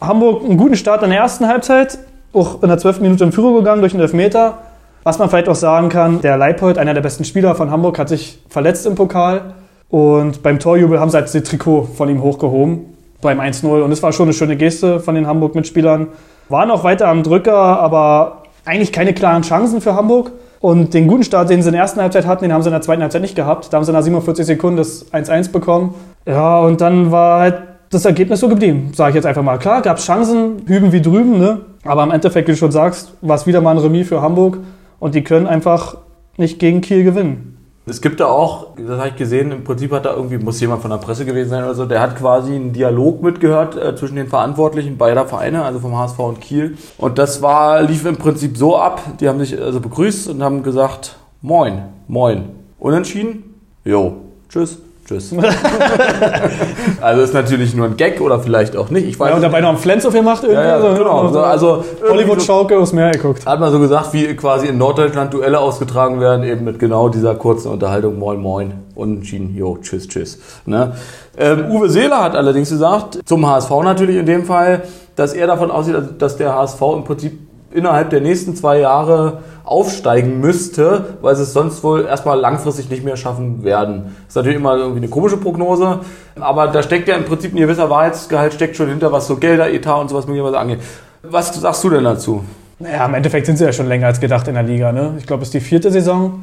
Hamburg 0.00 0.44
einen 0.44 0.56
guten 0.56 0.76
Start 0.76 1.02
in 1.02 1.10
der 1.10 1.18
ersten 1.18 1.48
Halbzeit, 1.48 1.98
auch 2.32 2.62
in 2.62 2.68
der 2.68 2.78
12. 2.78 3.00
Minute 3.00 3.24
in 3.24 3.32
Führung 3.32 3.56
gegangen 3.56 3.80
durch 3.80 3.94
einen 3.94 4.02
Elfmeter. 4.02 4.58
Was 5.02 5.18
man 5.18 5.28
vielleicht 5.28 5.48
auch 5.48 5.56
sagen 5.56 5.88
kann, 5.88 6.20
der 6.20 6.36
Leipold, 6.36 6.78
einer 6.78 6.94
der 6.94 7.00
besten 7.00 7.24
Spieler 7.24 7.56
von 7.56 7.72
Hamburg, 7.72 7.98
hat 7.98 8.08
sich 8.08 8.40
verletzt 8.48 8.86
im 8.86 8.94
Pokal. 8.94 9.54
Und 9.90 10.44
beim 10.44 10.60
Torjubel 10.60 11.00
haben 11.00 11.10
sie 11.10 11.16
halt 11.16 11.34
das 11.34 11.42
Trikot 11.42 11.88
von 11.96 12.08
ihm 12.08 12.22
hochgehoben 12.22 12.91
beim 13.22 13.40
1-0. 13.40 13.80
Und 13.80 13.90
es 13.90 14.02
war 14.02 14.12
schon 14.12 14.26
eine 14.26 14.34
schöne 14.34 14.56
Geste 14.56 15.00
von 15.00 15.14
den 15.14 15.26
Hamburg-Mitspielern. 15.26 16.08
Waren 16.50 16.70
auch 16.70 16.84
weiter 16.84 17.08
am 17.08 17.22
Drücker, 17.22 17.54
aber 17.54 18.42
eigentlich 18.66 18.92
keine 18.92 19.14
klaren 19.14 19.42
Chancen 19.42 19.80
für 19.80 19.94
Hamburg. 19.94 20.32
Und 20.60 20.92
den 20.92 21.08
guten 21.08 21.24
Start, 21.24 21.48
den 21.48 21.62
sie 21.62 21.68
in 21.68 21.72
der 21.72 21.82
ersten 21.82 22.00
Halbzeit 22.00 22.26
hatten, 22.26 22.44
den 22.44 22.52
haben 22.52 22.62
sie 22.62 22.68
in 22.68 22.72
der 22.72 22.82
zweiten 22.82 23.00
Halbzeit 23.00 23.22
nicht 23.22 23.34
gehabt. 23.34 23.72
Da 23.72 23.78
haben 23.78 23.84
sie 23.84 23.92
nach 23.92 24.02
47 24.02 24.44
Sekunden 24.44 24.76
das 24.76 25.10
1-1 25.12 25.50
bekommen. 25.50 25.94
Ja, 26.26 26.60
und 26.60 26.80
dann 26.80 27.10
war 27.10 27.40
halt 27.40 27.62
das 27.90 28.04
Ergebnis 28.04 28.40
so 28.40 28.48
geblieben, 28.48 28.90
sage 28.94 29.10
ich 29.10 29.14
jetzt 29.16 29.26
einfach 29.26 29.42
mal. 29.42 29.58
Klar, 29.58 29.82
gab 29.82 29.98
es 29.98 30.06
Chancen, 30.06 30.62
hüben 30.66 30.92
wie 30.92 31.02
drüben, 31.02 31.38
ne? 31.38 31.60
aber 31.84 32.02
im 32.04 32.10
Endeffekt, 32.10 32.48
wie 32.48 32.52
du 32.52 32.58
schon 32.58 32.72
sagst, 32.72 33.12
war 33.20 33.36
es 33.36 33.46
wieder 33.46 33.60
mal 33.60 33.72
ein 33.72 33.78
Remis 33.78 34.08
für 34.08 34.22
Hamburg. 34.22 34.58
Und 34.98 35.14
die 35.14 35.24
können 35.24 35.46
einfach 35.46 35.96
nicht 36.36 36.58
gegen 36.58 36.80
Kiel 36.80 37.04
gewinnen. 37.04 37.51
Es 37.84 38.00
gibt 38.00 38.20
da 38.20 38.26
auch, 38.26 38.76
das 38.76 38.98
habe 38.98 39.08
ich 39.08 39.16
gesehen, 39.16 39.50
im 39.50 39.64
Prinzip 39.64 39.90
hat 39.90 40.04
da 40.04 40.14
irgendwie, 40.14 40.38
muss 40.38 40.60
jemand 40.60 40.82
von 40.82 40.90
der 40.92 40.98
Presse 40.98 41.24
gewesen 41.24 41.50
sein 41.50 41.64
oder 41.64 41.74
so, 41.74 41.84
der 41.84 42.00
hat 42.00 42.16
quasi 42.16 42.54
einen 42.54 42.72
Dialog 42.72 43.22
mitgehört 43.24 43.76
äh, 43.76 43.96
zwischen 43.96 44.14
den 44.14 44.28
Verantwortlichen 44.28 44.96
beider 44.96 45.26
Vereine, 45.26 45.64
also 45.64 45.80
vom 45.80 45.96
HSV 45.96 46.18
und 46.20 46.40
Kiel. 46.40 46.78
Und 46.96 47.18
das 47.18 47.42
war, 47.42 47.82
lief 47.82 48.06
im 48.06 48.18
Prinzip 48.18 48.56
so 48.56 48.76
ab, 48.76 49.02
die 49.18 49.28
haben 49.28 49.40
sich 49.40 49.60
also 49.60 49.80
begrüßt 49.80 50.28
und 50.30 50.44
haben 50.44 50.62
gesagt, 50.62 51.16
moin, 51.40 51.82
moin. 52.06 52.50
Unentschieden? 52.78 53.60
Jo, 53.84 54.14
tschüss. 54.48 54.78
Tschüss. 55.12 55.32
also 57.00 57.22
ist 57.22 57.34
natürlich 57.34 57.74
nur 57.74 57.86
ein 57.86 57.96
Gag 57.96 58.20
oder 58.20 58.40
vielleicht 58.40 58.76
auch 58.76 58.90
nicht. 58.90 59.06
Ich 59.06 59.18
weiß 59.18 59.30
ja, 59.30 59.36
und 59.36 59.42
dabei 59.42 59.60
noch 59.60 59.70
ein 59.70 59.76
Flens 59.76 60.06
auf 60.06 60.12
gemacht 60.12 60.42
irgendwie. 60.42 60.60
Ja, 60.60 60.78
ja, 60.78 60.94
genau. 60.94 61.28
So, 61.28 61.40
also 61.40 61.84
Hollywood-Schauke 62.08 62.78
aufs 62.78 62.92
Meer 62.92 63.10
geguckt. 63.10 63.46
Hat 63.46 63.60
man 63.60 63.70
so 63.72 63.78
gesagt, 63.78 64.12
wie 64.12 64.34
quasi 64.34 64.68
in 64.68 64.78
Norddeutschland 64.78 65.32
Duelle 65.32 65.58
ausgetragen 65.58 66.20
werden, 66.20 66.44
eben 66.44 66.64
mit 66.64 66.78
genau 66.78 67.08
dieser 67.08 67.34
kurzen 67.34 67.70
Unterhaltung. 67.70 68.18
Moin, 68.18 68.40
moin. 68.40 68.72
Unentschieden. 68.94 69.54
Jo, 69.56 69.78
tschüss, 69.80 70.08
tschüss. 70.08 70.38
Ne? 70.66 70.92
Ähm, 71.38 71.70
Uwe 71.70 71.88
Seeler 71.88 72.22
hat 72.22 72.36
allerdings 72.36 72.70
gesagt, 72.70 73.20
zum 73.24 73.46
HSV 73.46 73.70
natürlich 73.82 74.16
in 74.16 74.26
dem 74.26 74.44
Fall, 74.44 74.82
dass 75.16 75.34
er 75.34 75.46
davon 75.46 75.70
aussieht, 75.70 75.96
dass 76.18 76.36
der 76.36 76.54
HSV 76.54 76.80
im 76.96 77.04
Prinzip 77.04 77.38
innerhalb 77.74 78.10
der 78.10 78.20
nächsten 78.20 78.54
zwei 78.56 78.78
Jahre 78.78 79.38
aufsteigen 79.64 80.40
müsste, 80.40 81.16
weil 81.22 81.36
sie 81.36 81.42
es 81.42 81.52
sonst 81.52 81.82
wohl 81.84 82.04
erstmal 82.04 82.38
langfristig 82.38 82.90
nicht 82.90 83.04
mehr 83.04 83.16
schaffen 83.16 83.64
werden. 83.64 84.16
Das 84.26 84.28
ist 84.28 84.36
natürlich 84.36 84.58
immer 84.58 84.76
irgendwie 84.76 84.98
eine 84.98 85.08
komische 85.08 85.36
Prognose, 85.36 86.00
aber 86.38 86.68
da 86.68 86.82
steckt 86.82 87.08
ja 87.08 87.16
im 87.16 87.24
Prinzip 87.24 87.54
ein 87.54 87.58
gewisser 87.58 87.88
Wahrheitsgehalt 87.88 88.54
steckt 88.54 88.76
schon 88.76 88.88
hinter, 88.88 89.12
was 89.12 89.26
so 89.26 89.36
Gelder, 89.36 89.70
Etat 89.70 90.00
und 90.00 90.10
sowas 90.10 90.26
möglicherweise 90.26 90.58
angeht. 90.58 90.80
Was 91.22 91.54
sagst 91.54 91.84
du 91.84 91.90
denn 91.90 92.04
dazu? 92.04 92.44
Naja, 92.78 93.06
im 93.06 93.14
Endeffekt 93.14 93.46
sind 93.46 93.56
sie 93.56 93.64
ja 93.64 93.72
schon 93.72 93.86
länger 93.86 94.08
als 94.08 94.18
gedacht 94.18 94.48
in 94.48 94.54
der 94.54 94.64
Liga. 94.64 94.90
Ne? 94.90 95.14
Ich 95.18 95.26
glaube, 95.26 95.42
es 95.42 95.48
ist 95.48 95.54
die 95.54 95.60
vierte 95.60 95.90
Saison. 95.92 96.42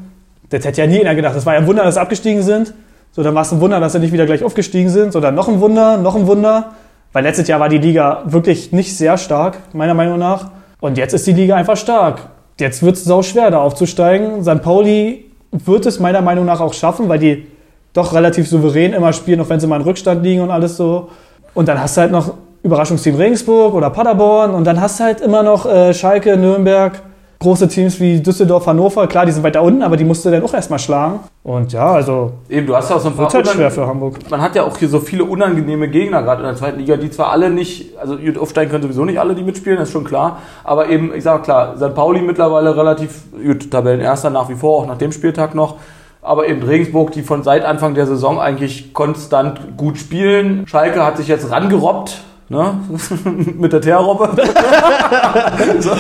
Das 0.50 0.64
hätte 0.64 0.82
ja 0.82 0.88
nie 0.88 1.02
einer 1.02 1.16
gedacht. 1.16 1.36
Es 1.36 1.46
war 1.46 1.54
ja 1.54 1.60
ein 1.60 1.68
Wunder, 1.68 1.84
dass 1.84 1.96
sie 1.96 2.02
abgestiegen 2.02 2.42
sind. 2.42 2.74
So, 3.12 3.24
dann 3.24 3.36
war 3.36 3.42
es 3.42 3.52
ein 3.52 3.60
Wunder, 3.60 3.80
dass 3.80 3.92
sie 3.92 4.00
nicht 4.00 4.14
wieder 4.14 4.26
gleich 4.26 4.44
aufgestiegen 4.44 4.90
sind. 4.90 5.12
So, 5.12 5.20
dann 5.20 5.36
noch 5.36 5.50
ein 5.50 5.60
Wunder, 5.60 5.98
noch 5.98 6.16
ein 6.16 6.28
Wunder. 6.28 6.72
Weil 7.12 7.24
letztes 7.24 7.48
Jahr 7.48 7.60
war 7.60 7.70
die 7.70 7.78
Liga 7.78 8.24
wirklich 8.26 8.72
nicht 8.72 8.96
sehr 8.96 9.18
stark, 9.18 9.58
meiner 9.74 9.96
Meinung 9.96 10.20
nach. 10.20 10.52
Und 10.80 10.98
jetzt 10.98 11.14
ist 11.14 11.28
die 11.28 11.34
Liga 11.34 11.56
einfach 11.56 11.78
stark. 11.78 12.22
Jetzt 12.60 12.84
wird 12.84 12.96
es 12.96 13.04
sau 13.04 13.22
schwer, 13.22 13.52
da 13.52 13.60
aufzusteigen. 13.62 14.44
St. 14.44 14.62
Pauli 14.62 15.26
wird 15.52 15.86
es 15.86 16.00
meiner 16.00 16.22
Meinung 16.22 16.46
nach 16.46 16.62
auch 16.62 16.74
schaffen, 16.74 17.10
weil 17.10 17.20
die 17.20 17.48
doch 17.94 18.14
relativ 18.14 18.48
souverän 18.48 18.94
immer 18.94 19.14
spielen, 19.14 19.42
auch 19.42 19.50
wenn 19.50 19.60
sie 19.60 19.68
mal 19.68 19.78
in 19.78 19.82
Rückstand 19.82 20.24
liegen 20.24 20.42
und 20.42 20.52
alles 20.52 20.78
so. 20.78 21.10
Und 21.54 21.68
dann 21.68 21.82
hast 21.82 21.98
du 21.98 22.02
halt 22.02 22.12
noch 22.12 22.34
Überraschungsteam 22.64 23.16
Regensburg 23.16 23.74
oder 23.74 23.90
Paderborn 23.90 24.52
und 24.52 24.66
dann 24.66 24.80
hast 24.80 25.00
du 25.00 25.06
halt 25.06 25.22
immer 25.22 25.44
noch 25.44 25.66
äh, 25.66 25.94
Schalke, 25.94 26.38
Nürnberg, 26.38 27.02
große 27.40 27.70
Teams 27.70 28.00
wie 28.00 28.20
Düsseldorf, 28.20 28.68
Hannover. 28.68 29.08
Klar, 29.08 29.26
die 29.26 29.32
sind 29.32 29.44
weiter 29.44 29.62
unten, 29.64 29.82
aber 29.82 29.96
die 29.96 30.04
musst 30.04 30.26
du 30.26 30.30
dann 30.30 30.44
auch 30.44 30.54
erstmal 30.54 30.80
schlagen. 30.80 31.22
Und 31.44 31.72
ja, 31.72 31.88
also 31.88 32.34
Eben, 32.50 32.68
du 32.68 32.76
hast 32.76 32.90
ja 32.90 32.98
auch 32.98 33.00
so 33.00 33.08
ein 33.08 33.16
paar 33.16 33.32
halt 33.32 33.48
schwer 33.48 33.72
für 33.72 33.88
Hamburg. 33.88 34.18
Man 34.30 34.42
hat 34.42 34.56
ja 34.56 34.64
auch 34.64 34.78
hier 34.78 34.90
so 34.90 35.00
viele 35.00 35.24
unangenehme 35.24 35.88
Gegner, 35.88 36.22
gerade 36.22 36.42
in 36.42 36.48
der 36.48 36.58
zweiten 36.58 36.80
Liga, 36.80 36.98
die 36.98 37.10
zwar 37.10 37.32
alle 37.32 37.50
nicht, 37.50 37.98
also 37.98 38.18
gut, 38.18 38.38
aufsteigen 38.38 38.70
können 38.70 38.84
sowieso 38.84 39.06
nicht 39.06 39.20
alle, 39.20 39.36
die 39.36 39.44
mitspielen, 39.44 39.80
das 39.80 39.88
ist 39.88 39.94
schon 39.94 40.04
klar. 40.04 40.40
Aber 40.66 40.90
eben, 40.90 41.14
ich 41.16 41.24
sage 41.24 41.44
klar, 41.44 41.78
St. 41.78 41.96
Pauli 41.96 42.22
mittlerweile 42.22 42.76
relativ, 42.76 43.24
gut, 43.32 43.72
Tabellenerster 43.72 44.30
nach 44.30 44.50
wie 44.50 44.56
vor, 44.56 44.84
auch 44.84 44.88
nach 44.88 44.98
dem 44.98 45.14
Spieltag 45.14 45.56
noch. 45.56 45.78
Aber 46.22 46.48
eben 46.50 46.62
Regensburg, 46.62 47.14
die 47.14 47.22
von 47.22 47.44
seit 47.44 47.64
Anfang 47.64 47.96
der 47.96 48.06
Saison 48.06 48.42
eigentlich 48.42 48.94
konstant 48.94 49.78
gut 49.78 49.98
spielen. 49.98 50.68
Schalke 50.68 51.06
hat 51.06 51.16
sich 51.16 51.30
jetzt 51.30 51.50
rangerobbt, 51.50 52.22
ne? 52.50 52.80
Mit 53.58 53.72
der 53.72 53.82
Teerrobbe. 53.82 54.30
so. 55.80 55.92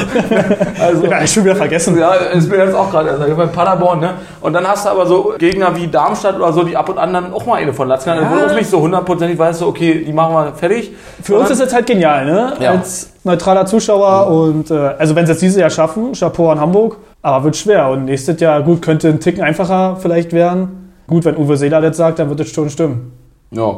Also, 0.81 1.05
Ja, 1.05 1.23
ich 1.23 1.31
schon 1.31 1.45
wieder 1.45 1.55
vergessen. 1.55 1.97
ja, 1.97 2.13
ist 2.13 2.49
mir 2.49 2.57
jetzt 2.57 2.75
auch 2.75 2.91
gerade 2.91 3.11
also 3.11 3.35
bei 3.35 3.45
Paderborn, 3.45 3.99
ne? 3.99 4.15
Und 4.41 4.53
dann 4.53 4.67
hast 4.67 4.85
du 4.85 4.89
aber 4.89 5.05
so 5.05 5.33
Gegner 5.37 5.75
wie 5.75 5.87
Darmstadt 5.87 6.35
oder 6.35 6.51
so, 6.51 6.63
die 6.63 6.75
ab 6.75 6.89
und 6.89 6.97
an 6.97 7.13
dann 7.13 7.33
auch 7.33 7.45
mal 7.45 7.55
eine 7.55 7.73
von 7.73 7.87
kann. 7.89 8.17
Ja. 8.17 8.31
Wo 8.31 8.47
du 8.47 8.55
nicht 8.55 8.69
so 8.69 8.81
hundertprozentig 8.81 9.37
weißt, 9.37 9.59
so, 9.59 9.67
okay, 9.67 10.03
die 10.05 10.13
machen 10.13 10.33
wir 10.33 10.53
fertig. 10.53 10.91
Für 11.21 11.37
uns 11.37 11.49
ist 11.49 11.61
es 11.61 11.73
halt 11.73 11.85
genial, 11.85 12.25
ne? 12.25 12.53
Ja. 12.59 12.71
Als 12.71 13.11
neutraler 13.23 13.65
Zuschauer 13.65 14.27
und 14.27 14.71
äh, 14.71 14.73
also 14.97 15.15
wenn 15.15 15.25
sie 15.25 15.33
es 15.33 15.39
dieses 15.39 15.57
Jahr 15.57 15.69
schaffen, 15.69 16.13
Chapeau 16.13 16.49
an 16.49 16.59
Hamburg, 16.59 16.97
aber 17.21 17.43
wird 17.43 17.57
schwer. 17.57 17.89
Und 17.89 18.05
nächstes 18.05 18.39
Jahr, 18.39 18.61
gut, 18.63 18.81
könnte 18.81 19.09
ein 19.09 19.19
Ticken 19.19 19.43
einfacher 19.43 19.97
vielleicht 19.99 20.33
werden. 20.33 20.93
Gut, 21.07 21.25
wenn 21.25 21.35
Uwe 21.37 21.57
Seeler 21.57 21.81
das 21.81 21.97
sagt, 21.97 22.19
dann 22.19 22.29
wird 22.29 22.39
es 22.39 22.51
schon 22.51 22.69
stimmen. 22.69 23.11
Ja. 23.51 23.77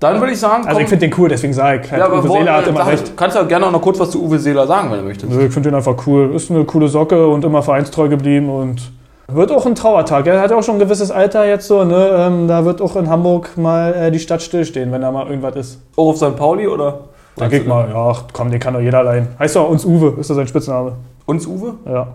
Dann 0.00 0.18
würde 0.18 0.32
ich 0.32 0.40
sagen, 0.40 0.64
Also 0.64 0.76
komm, 0.76 0.82
ich 0.82 0.88
finde 0.88 1.06
den 1.08 1.14
cool, 1.18 1.28
deswegen 1.28 1.52
sage 1.52 1.82
ich, 1.84 1.92
halt, 1.92 2.00
ja, 2.00 2.10
Uwe 2.10 2.26
wo, 2.26 2.32
Seeler 2.32 2.54
hat 2.56 2.66
immer 2.66 2.86
recht. 2.86 3.16
Kannst 3.16 3.36
du 3.36 3.46
gerne 3.46 3.66
auch 3.66 3.70
noch 3.70 3.82
kurz 3.82 4.00
was 4.00 4.10
zu 4.10 4.22
Uwe 4.24 4.38
Seeler 4.38 4.66
sagen, 4.66 4.90
wenn 4.90 5.00
du 5.00 5.04
möchtest. 5.04 5.30
Nö, 5.30 5.46
Ich 5.46 5.52
finde 5.52 5.68
den 5.68 5.76
einfach 5.76 5.94
cool. 6.06 6.34
Ist 6.34 6.50
eine 6.50 6.64
coole 6.64 6.88
Socke 6.88 7.28
und 7.28 7.44
immer 7.44 7.62
vereinstreu 7.62 8.08
geblieben 8.08 8.48
und 8.48 8.90
wird 9.28 9.52
auch 9.52 9.66
ein 9.66 9.74
Trauertag. 9.74 10.26
Er 10.26 10.40
hat 10.40 10.52
auch 10.52 10.62
schon 10.62 10.76
ein 10.76 10.78
gewisses 10.80 11.10
Alter 11.10 11.46
jetzt 11.46 11.68
so, 11.68 11.84
ne? 11.84 12.08
Ähm, 12.14 12.48
da 12.48 12.64
wird 12.64 12.80
auch 12.80 12.96
in 12.96 13.08
Hamburg 13.10 13.56
mal 13.56 13.94
äh, 13.94 14.10
die 14.10 14.18
Stadt 14.18 14.42
stillstehen, 14.42 14.90
wenn 14.90 15.02
da 15.02 15.12
mal 15.12 15.26
irgendwas 15.26 15.54
ist. 15.54 15.82
Auch 15.96 16.08
auf 16.08 16.16
St. 16.16 16.34
Pauli 16.34 16.66
oder? 16.66 17.00
Dann 17.36 17.50
geht 17.50 17.68
mal, 17.68 17.88
ja, 17.88 17.94
ach, 18.10 18.24
komm, 18.32 18.50
den 18.50 18.58
kann 18.58 18.74
doch 18.74 18.80
jeder 18.80 18.98
allein. 18.98 19.28
Heißt 19.38 19.54
doch 19.54 19.68
uns 19.68 19.84
Uwe, 19.84 20.14
ist 20.18 20.30
das 20.30 20.36
sein 20.36 20.48
Spitzname. 20.48 20.92
Uns 21.26 21.46
Uwe? 21.46 21.74
Ja. 21.86 22.08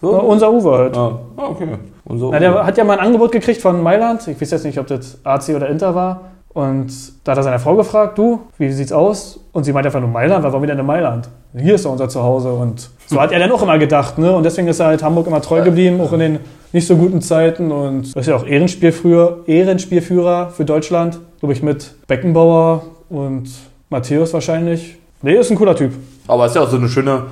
So? 0.00 0.12
Ja, 0.12 0.18
unser 0.18 0.52
Uwe 0.52 0.70
halt. 0.78 0.96
Ah, 0.96 1.18
ah, 1.36 1.42
okay. 1.50 1.68
Unser 2.04 2.30
Na, 2.30 2.38
der 2.38 2.66
hat 2.66 2.78
ja 2.78 2.84
mal 2.84 2.98
ein 2.98 3.06
Angebot 3.06 3.32
gekriegt 3.32 3.60
von 3.60 3.82
Mailand. 3.82 4.26
Ich 4.28 4.40
weiß 4.40 4.50
jetzt 4.52 4.64
nicht, 4.64 4.78
ob 4.78 4.86
das 4.86 5.18
AC 5.24 5.50
oder 5.56 5.68
Inter 5.68 5.94
war. 5.94 6.20
Und 6.52 6.92
da 7.22 7.32
hat 7.32 7.38
er 7.38 7.44
seine 7.44 7.58
Frau 7.60 7.76
gefragt, 7.76 8.18
du, 8.18 8.40
wie 8.58 8.72
sieht's 8.72 8.92
aus? 8.92 9.38
Und 9.52 9.64
sie 9.64 9.72
meinte 9.72 9.88
einfach 9.88 10.00
nur 10.00 10.10
Mailand, 10.10 10.42
warum 10.42 10.62
wieder 10.62 10.76
in 10.78 10.84
Mailand? 10.84 11.28
Hier 11.56 11.76
ist 11.76 11.84
doch 11.84 11.92
unser 11.92 12.08
Zuhause. 12.08 12.52
Und 12.52 12.90
so 13.06 13.20
hat 13.20 13.30
er 13.30 13.38
dann 13.38 13.52
auch 13.52 13.62
immer 13.62 13.78
gedacht, 13.78 14.18
ne? 14.18 14.32
Und 14.32 14.42
deswegen 14.42 14.66
ist 14.68 14.80
er 14.80 14.86
halt 14.86 15.02
Hamburg 15.02 15.28
immer 15.28 15.40
treu 15.40 15.62
geblieben, 15.62 16.00
auch 16.00 16.12
in 16.12 16.20
den 16.20 16.38
nicht 16.72 16.86
so 16.86 16.96
guten 16.96 17.22
Zeiten. 17.22 17.70
Und 17.70 18.16
ist 18.16 18.26
ja 18.26 18.34
auch 18.34 18.46
Ehrenspielführer, 18.46 19.38
Ehrenspielführer 19.46 20.50
für 20.50 20.64
Deutschland, 20.64 21.20
glaube 21.38 21.52
ich, 21.52 21.62
mit 21.62 21.94
Beckenbauer 22.08 22.82
und 23.08 23.48
Matthäus 23.88 24.32
wahrscheinlich. 24.34 24.96
Nee, 25.22 25.34
ist 25.34 25.50
ein 25.50 25.56
cooler 25.56 25.76
Typ. 25.76 25.92
Aber 26.26 26.46
ist 26.46 26.56
ja 26.56 26.62
auch 26.62 26.70
so 26.70 26.76
eine 26.76 26.88
schöne, 26.88 27.24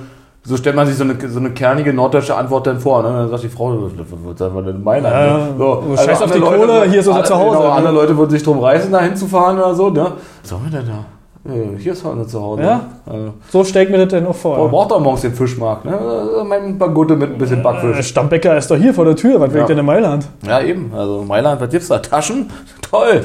so 0.43 0.57
stellt 0.57 0.75
man 0.75 0.87
sich 0.87 0.95
so 0.95 1.03
eine, 1.03 1.15
so 1.29 1.39
eine 1.39 1.51
kernige 1.51 1.93
norddeutsche 1.93 2.35
Antwort 2.35 2.65
dann 2.67 2.79
vor. 2.79 3.03
Ne? 3.03 3.09
Dann 3.09 3.29
sagt 3.29 3.43
die 3.43 3.49
Frau, 3.49 3.77
was 4.25 4.39
sagen 4.39 4.55
wir 4.55 4.61
denn 4.63 4.75
in 4.77 4.83
Mailand? 4.83 5.13
Ja, 5.13 5.37
ne? 5.37 5.53
so, 5.57 5.83
du 5.87 5.97
scheiß 5.97 6.21
auf 6.21 6.31
die 6.31 6.37
andere 6.41 6.57
Kohle, 6.57 6.83
hier 6.89 6.99
ist 7.01 7.07
unser 7.07 7.19
andere- 7.19 7.33
Zuhause, 7.33 7.57
Genau, 7.57 7.67
ne? 7.69 7.71
andere 7.73 7.93
Leute 7.93 8.17
würden 8.17 8.29
sich 8.31 8.43
drum 8.43 8.59
reißen, 8.59 8.91
da 8.91 9.01
hinzufahren 9.01 9.57
oder 9.57 9.75
so. 9.75 9.89
Ne? 9.89 10.11
Was 10.41 10.51
haben 10.51 10.63
wir 10.71 10.79
denn 10.79 10.87
da? 10.87 11.05
Äh, 11.51 11.77
Hier 11.77 11.93
ist 11.93 12.03
unser 12.05 12.27
Zuhause. 12.27 12.61
Ja. 12.63 12.81
Äh, 13.09 13.31
So 13.49 13.63
stelle 13.63 13.85
ich 13.85 13.91
mir 13.91 13.97
das 13.99 14.09
denn 14.09 14.23
auch 14.25 14.29
man 14.29 14.35
vor. 14.35 14.69
braucht 14.69 14.91
doch 14.91 14.99
morgens 14.99 15.21
den 15.21 15.33
Fischmarkt. 15.33 15.85
Ne? 15.85 15.93
Äh, 15.93 16.43
Mein 16.43 16.77
Bagutte 16.77 17.15
mit 17.15 17.31
ein 17.31 17.37
bisschen 17.37 17.57
Der 17.57 17.63
Backfisch. 17.63 18.07
Stammbäcker 18.07 18.57
ist 18.57 18.69
doch 18.69 18.75
hier 18.75 18.93
vor 18.93 19.05
der 19.05 19.15
Tür. 19.15 19.39
Was 19.39 19.49
will 19.51 19.57
Ja. 19.57 19.63
ich 19.63 19.67
denn 19.67 19.77
in 19.77 19.85
Mailand? 19.85 20.27
Ja, 20.45 20.59
eben. 20.61 20.91
Also 20.95 21.23
Mailand, 21.27 21.61
was 21.61 21.69
gibt's 21.69 21.87
da? 21.87 21.99
Taschen? 21.99 22.49
Toll. 22.89 23.23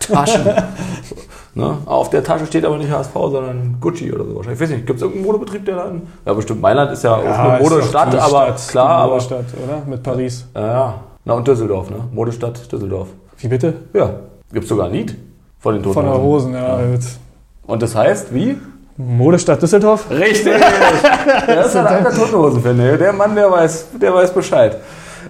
Taschen. 0.00 0.40
ne? 1.54 1.78
Auf 1.86 2.10
der 2.10 2.22
Tasche 2.22 2.46
steht 2.46 2.64
aber 2.64 2.78
nicht 2.78 2.90
HSV, 2.90 3.12
sondern 3.12 3.76
Gucci 3.80 4.12
oder 4.12 4.24
so 4.24 4.36
wahrscheinlich. 4.36 4.60
Ich 4.60 4.68
weiß 4.68 4.76
nicht, 4.76 4.86
gibt 4.86 4.96
es 4.98 5.02
irgendeinen 5.02 5.26
Modebetrieb, 5.26 5.64
der 5.64 5.76
dann. 5.76 6.02
Ja, 6.24 6.32
bestimmt. 6.32 6.60
Mailand 6.60 6.92
ist 6.92 7.04
ja, 7.04 7.14
auch 7.14 7.24
eine 7.24 7.62
Modestadt, 7.62 8.14
aber 8.14 8.46
Stadt, 8.46 8.68
klar. 8.68 9.06
Modestadt, 9.08 9.46
oder? 9.62 9.82
Mit 9.86 10.02
Paris. 10.02 10.46
Ja, 10.54 10.66
ja. 10.66 10.94
Na 11.24 11.34
und 11.34 11.46
Düsseldorf, 11.46 11.90
ne? 11.90 11.96
Modestadt 12.12 12.72
Düsseldorf. 12.72 13.08
Wie 13.38 13.48
bitte? 13.48 13.74
Ja. 13.92 14.10
Gibt 14.52 14.66
sogar 14.66 14.86
ein 14.86 14.92
Lied 14.92 15.16
von 15.58 15.74
den 15.74 15.82
Toten 15.82 15.94
Von 15.94 16.04
der 16.04 16.20
Hosen. 16.20 16.54
Ja. 16.54 16.76
Halt. 16.76 17.02
Und 17.66 17.82
das 17.82 17.94
heißt, 17.94 18.34
wie? 18.34 18.58
Modestadt 18.96 19.62
Düsseldorf? 19.62 20.10
Richtig! 20.10 20.54
der 21.46 21.66
ist 21.66 21.76
ein 21.76 21.86
alter 21.86 22.14
Totenhosen-Fan. 22.14 22.76
Der 22.76 23.12
Mann, 23.12 23.34
der 23.34 23.50
weiß, 23.50 23.86
der 24.00 24.12
weiß 24.12 24.32
Bescheid. 24.32 24.76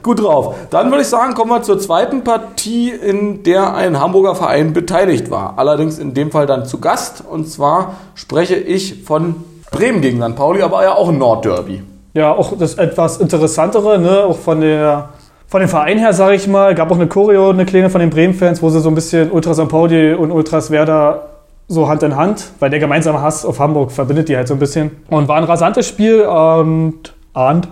Gut 0.02 0.20
drauf. 0.20 0.54
Dann 0.70 0.90
würde 0.90 1.02
ich 1.02 1.08
sagen, 1.08 1.34
kommen 1.34 1.50
wir 1.50 1.62
zur 1.62 1.78
zweiten 1.78 2.24
Partie, 2.24 2.90
in 2.90 3.42
der 3.42 3.74
ein 3.74 4.00
Hamburger 4.00 4.34
Verein 4.34 4.72
beteiligt 4.72 5.30
war. 5.30 5.54
Allerdings 5.56 5.98
in 5.98 6.14
dem 6.14 6.30
Fall 6.30 6.46
dann 6.46 6.66
zu 6.66 6.80
Gast. 6.80 7.22
Und 7.28 7.48
zwar 7.48 7.94
spreche 8.14 8.56
ich 8.56 9.04
von 9.04 9.36
Bremen 9.70 10.00
gegen 10.00 10.20
St. 10.22 10.36
Pauli, 10.36 10.62
aber 10.62 10.82
ja 10.82 10.94
auch 10.94 11.08
ein 11.08 11.18
Nordderby. 11.18 11.82
Ja, 12.14 12.32
auch 12.32 12.56
das 12.58 12.74
etwas 12.74 13.18
interessantere, 13.18 13.98
ne? 13.98 14.24
Auch 14.24 14.38
von 14.38 14.60
der 14.60 15.10
von 15.52 15.60
dem 15.60 15.68
Verein 15.68 15.98
her, 15.98 16.14
sage 16.14 16.34
ich 16.34 16.48
mal, 16.48 16.74
gab 16.74 16.90
auch 16.90 16.96
eine 16.96 17.08
Choreo, 17.08 17.50
eine 17.50 17.66
kleine 17.66 17.90
von 17.90 18.00
den 18.00 18.08
Bremen-Fans, 18.08 18.62
wo 18.62 18.70
sie 18.70 18.80
so 18.80 18.88
ein 18.88 18.94
bisschen 18.94 19.30
Ultra 19.30 19.52
St. 19.52 19.68
Pauli 19.68 20.14
und 20.14 20.30
Ultras 20.30 20.70
Werder 20.70 21.28
so 21.68 21.88
Hand 21.88 22.02
in 22.02 22.16
Hand, 22.16 22.52
weil 22.58 22.70
der 22.70 22.78
gemeinsame 22.78 23.20
Hass 23.20 23.44
auf 23.44 23.60
Hamburg 23.60 23.92
verbindet 23.92 24.30
die 24.30 24.36
halt 24.36 24.48
so 24.48 24.54
ein 24.54 24.58
bisschen. 24.58 24.90
Und 25.10 25.28
war 25.28 25.36
ein 25.36 25.44
rasantes 25.44 25.86
Spiel 25.86 26.22
und 26.22 27.12
ahnt. 27.34 27.68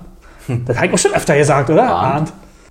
Das 0.67 0.77
habe 0.77 0.87
ich 0.87 0.93
auch 0.95 0.99
schon 0.99 1.15
öfter 1.15 1.37
gesagt, 1.37 1.71
oder? 1.71 1.89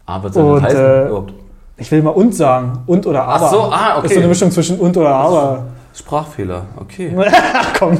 Ah, 0.05 0.19
was 0.21 0.33
soll 0.33 0.61
das 0.61 0.71
soll 0.73 0.81
heißen 1.07 1.27
äh, 1.27 1.31
Ich 1.77 1.91
will 1.91 2.01
mal 2.01 2.09
und 2.11 2.33
sagen. 2.35 2.79
Und 2.87 3.05
oder 3.05 3.23
aber. 3.23 3.45
Ach 3.45 3.51
so, 3.51 3.61
ah, 3.71 3.97
okay. 3.97 4.07
Ist 4.07 4.13
so 4.13 4.19
eine 4.19 4.27
Mischung 4.27 4.51
zwischen 4.51 4.79
und 4.79 4.97
oder 4.97 5.09
aber. 5.09 5.63
Sprachfehler, 5.93 6.63
okay. 6.79 7.15
Ach 7.53 7.73
komm. 7.77 7.99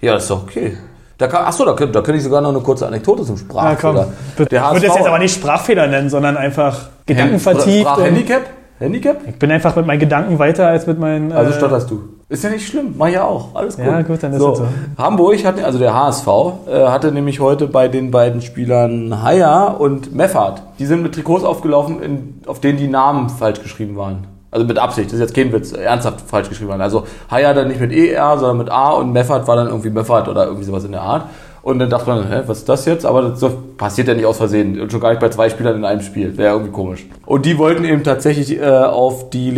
Ja, 0.00 0.14
das 0.14 0.24
ist 0.24 0.30
doch 0.30 0.42
okay. 0.42 0.76
Da 1.16 1.26
kann, 1.26 1.44
achso, 1.46 1.64
da 1.64 1.72
könnte 1.72 1.92
da 1.92 2.00
könnte 2.02 2.18
ich 2.18 2.24
sogar 2.24 2.40
noch 2.40 2.50
eine 2.50 2.60
kurze 2.60 2.86
Anekdote 2.86 3.24
zum 3.24 3.36
Sprachfehler. 3.36 4.08
ich 4.34 4.38
würde 4.38 4.56
das 4.86 4.96
jetzt 4.96 5.06
aber 5.06 5.18
nicht 5.18 5.34
Sprachfehler 5.34 5.88
nennen, 5.88 6.10
sondern 6.10 6.36
einfach 6.36 6.88
Gedanken 7.06 7.40
vertieft. 7.40 7.86
und- 7.86 7.92
Sprachhandicap? 7.94 8.42
Handicap? 8.78 9.16
Ich 9.26 9.36
bin 9.36 9.50
einfach 9.50 9.74
mit 9.74 9.86
meinen 9.86 9.98
Gedanken 9.98 10.38
weiter 10.38 10.68
als 10.68 10.86
mit 10.86 11.00
meinen. 11.00 11.32
Also 11.32 11.50
äh, 11.50 11.56
stotterst 11.56 11.90
du. 11.90 12.17
Ist 12.30 12.44
ja 12.44 12.50
nicht 12.50 12.68
schlimm, 12.68 12.94
mach 12.98 13.06
ich 13.06 13.14
ja 13.14 13.24
auch. 13.24 13.54
Alles 13.54 13.76
gut. 13.76 13.86
Ja, 13.86 14.02
gut, 14.02 14.22
dann 14.22 14.34
ist 14.34 14.40
so. 14.40 14.52
es 14.52 14.58
so. 14.58 14.66
Hamburg 14.98 15.42
hat, 15.46 15.64
also 15.64 15.78
der 15.78 15.94
HSV, 15.94 16.26
äh, 16.66 16.86
hatte 16.88 17.10
nämlich 17.10 17.40
heute 17.40 17.66
bei 17.66 17.88
den 17.88 18.10
beiden 18.10 18.42
Spielern 18.42 19.22
Haya 19.22 19.68
und 19.68 20.14
Meffert, 20.14 20.62
die 20.78 20.84
sind 20.84 21.02
mit 21.02 21.14
Trikots 21.14 21.42
aufgelaufen, 21.42 22.02
in, 22.02 22.42
auf 22.46 22.60
denen 22.60 22.76
die 22.76 22.88
Namen 22.88 23.30
falsch 23.30 23.62
geschrieben 23.62 23.96
waren. 23.96 24.26
Also 24.50 24.66
mit 24.66 24.78
Absicht, 24.78 25.08
das 25.08 25.14
ist 25.14 25.20
jetzt 25.20 25.34
kein 25.34 25.52
Witz, 25.54 25.72
ernsthaft 25.72 26.20
falsch 26.20 26.50
geschrieben 26.50 26.68
waren. 26.68 26.82
Also 26.82 27.04
Haya 27.30 27.54
dann 27.54 27.68
nicht 27.68 27.80
mit 27.80 27.92
ER, 27.92 28.36
sondern 28.38 28.58
mit 28.58 28.70
A 28.70 28.90
und 28.92 29.10
Meffert 29.10 29.48
war 29.48 29.56
dann 29.56 29.68
irgendwie 29.68 29.90
Meffert 29.90 30.28
oder 30.28 30.44
irgendwie 30.44 30.64
sowas 30.64 30.84
in 30.84 30.92
der 30.92 31.02
Art. 31.02 31.24
Und 31.62 31.78
dann 31.78 31.88
dachte 31.88 32.08
man, 32.08 32.28
hä, 32.30 32.42
was 32.46 32.58
ist 32.58 32.68
das 32.68 32.84
jetzt? 32.84 33.06
Aber 33.06 33.22
das 33.22 33.44
passiert 33.78 34.08
ja 34.08 34.14
nicht 34.14 34.26
aus 34.26 34.36
Versehen. 34.36 34.80
Und 34.80 34.92
schon 34.92 35.00
gar 35.00 35.10
nicht 35.10 35.20
bei 35.20 35.28
zwei 35.28 35.48
Spielern 35.48 35.76
in 35.76 35.84
einem 35.84 36.00
Spiel. 36.00 36.36
Wäre 36.36 36.52
irgendwie 36.54 36.72
komisch. 36.72 37.06
Und 37.26 37.44
die 37.46 37.58
wollten 37.58 37.84
eben 37.84 38.04
tatsächlich 38.04 38.58
äh, 38.58 38.64
auf 38.66 39.30
die 39.30 39.50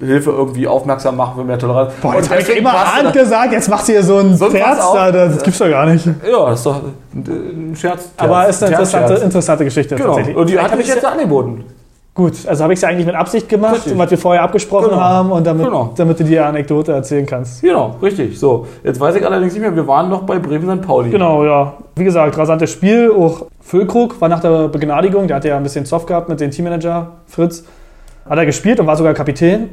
Leserechtschreibhilfe 0.00 0.30
irgendwie 0.30 0.66
aufmerksam 0.68 1.16
machen 1.16 1.34
für 1.36 1.44
mehr 1.44 1.58
Toleranz. 1.58 1.92
Boah, 2.00 2.14
jetzt 2.14 2.30
habe 2.30 2.40
ich 2.40 2.56
immer 2.56 2.72
das- 3.02 3.12
gesagt, 3.12 3.52
jetzt 3.52 3.68
macht 3.68 3.86
hier 3.86 4.02
so 4.02 4.18
ein 4.18 4.36
So, 4.36 4.48
Terz 4.48 4.78
da, 4.92 5.10
das 5.10 5.42
gibt's 5.42 5.58
doch 5.58 5.68
gar 5.68 5.86
nicht. 5.86 6.06
Ja, 6.06 6.46
das 6.50 6.60
ist 6.60 6.66
doch 6.66 6.80
ein, 7.14 7.74
Scherz. 7.76 8.10
Aber 8.16 8.48
ist 8.48 8.62
eine 8.62 8.72
interessante, 8.72 9.14
interessante 9.14 9.64
Geschichte 9.64 9.96
Genau. 9.96 10.08
tatsächlich. 10.08 10.36
Und 10.36 10.48
die 10.48 10.58
hat 10.58 10.76
mich 10.76 10.86
jetzt 10.86 11.04
angeboten. 11.04 11.64
gut, 12.14 12.32
also 12.48 12.64
habe 12.64 12.72
ich 12.72 12.78
es 12.78 12.82
ja 12.82 12.88
eigentlich 12.88 13.06
mit 13.06 13.14
Absicht 13.14 13.48
gemacht, 13.48 13.76
Richtig. 13.76 13.96
was 13.96 14.10
wir 14.10 14.18
vorher 14.18 14.42
abgesprochen 14.42 14.88
Genau. 14.90 15.00
haben 15.00 15.30
und 15.30 15.46
damit, 15.46 15.64
Genau. 15.66 15.92
damit 15.96 16.18
du 16.18 16.24
die 16.24 16.36
Anekdote 16.38 16.90
erzählen 16.92 17.24
kannst. 17.24 17.62
Genau, 17.62 17.94
richtig. 18.02 18.36
So, 18.40 18.66
jetzt 18.82 18.98
weiß 18.98 19.14
ich 19.14 19.24
allerdings 19.24 19.52
nicht 19.52 19.62
mehr, 19.62 19.74
wir 19.76 19.86
waren 19.86 20.08
noch 20.08 20.22
bei 20.22 20.40
Bremen 20.40 20.68
St. 20.80 20.84
Pauli. 20.84 21.10
Genau, 21.10 21.44
ja. 21.44 21.74
Wie 21.94 22.02
gesagt, 22.02 22.36
rasantes 22.36 22.72
Spiel. 22.72 23.12
Auch 23.16 23.46
Füllkrug 23.60 24.20
war 24.20 24.28
nach 24.28 24.40
der 24.40 24.66
Begnadigung, 24.66 25.28
der 25.28 25.36
hatte 25.36 25.46
ja 25.48 25.56
ein 25.56 25.62
bisschen 25.62 25.84
Zoff 25.86 26.06
gehabt 26.06 26.28
mit 26.28 26.40
dem 26.40 26.50
Teammanager 26.50 27.12
Fritz. 27.26 27.62
Hat 28.28 28.36
er 28.36 28.46
gespielt 28.46 28.80
und 28.80 28.88
war 28.88 28.96
sogar 28.96 29.14
Kapitän. 29.14 29.68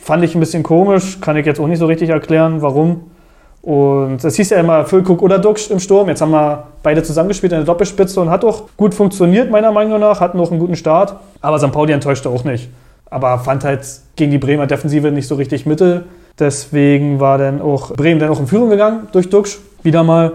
Fand 0.00 0.24
ich 0.24 0.34
ein 0.34 0.40
bisschen 0.40 0.62
komisch, 0.62 1.20
kann 1.20 1.36
ich 1.36 1.46
jetzt 1.46 1.60
auch 1.60 1.66
nicht 1.66 1.78
so 1.78 1.86
richtig 1.86 2.08
erklären, 2.08 2.62
warum. 2.62 3.10
Und 3.60 4.24
es 4.24 4.36
hieß 4.36 4.50
ja 4.50 4.58
immer 4.58 4.84
Füllkrug 4.84 5.22
oder 5.22 5.38
Duxch 5.38 5.70
im 5.70 5.78
Sturm. 5.78 6.08
Jetzt 6.08 6.20
haben 6.20 6.32
wir 6.32 6.64
beide 6.82 7.02
zusammengespielt 7.02 7.52
in 7.52 7.58
der 7.58 7.66
Doppelspitze 7.66 8.20
und 8.20 8.28
hat 8.28 8.44
auch 8.44 8.64
gut 8.76 8.94
funktioniert, 8.94 9.50
meiner 9.50 9.70
Meinung 9.70 10.00
nach. 10.00 10.20
Hatten 10.20 10.40
auch 10.40 10.50
einen 10.50 10.58
guten 10.58 10.74
Start. 10.74 11.16
Aber 11.40 11.58
St. 11.60 11.70
Pauli 11.70 11.92
enttäuschte 11.92 12.28
auch 12.28 12.42
nicht. 12.42 12.70
aber 13.12 13.38
fand 13.38 13.62
halt 13.62 13.86
gegen 14.16 14.30
die 14.30 14.38
Bremer 14.38 14.66
Defensive 14.66 15.12
nicht 15.12 15.28
so 15.28 15.34
richtig 15.34 15.66
Mittel. 15.66 16.04
Deswegen 16.38 17.20
war 17.20 17.36
dann 17.36 17.60
auch 17.60 17.92
Bremen 17.92 18.18
dann 18.18 18.30
auch 18.30 18.40
in 18.40 18.46
Führung 18.46 18.70
gegangen 18.70 19.06
durch 19.12 19.28
Duxch, 19.28 19.58
wieder 19.82 20.02
mal. 20.02 20.32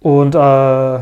Und 0.00 0.34
äh, 0.34 0.98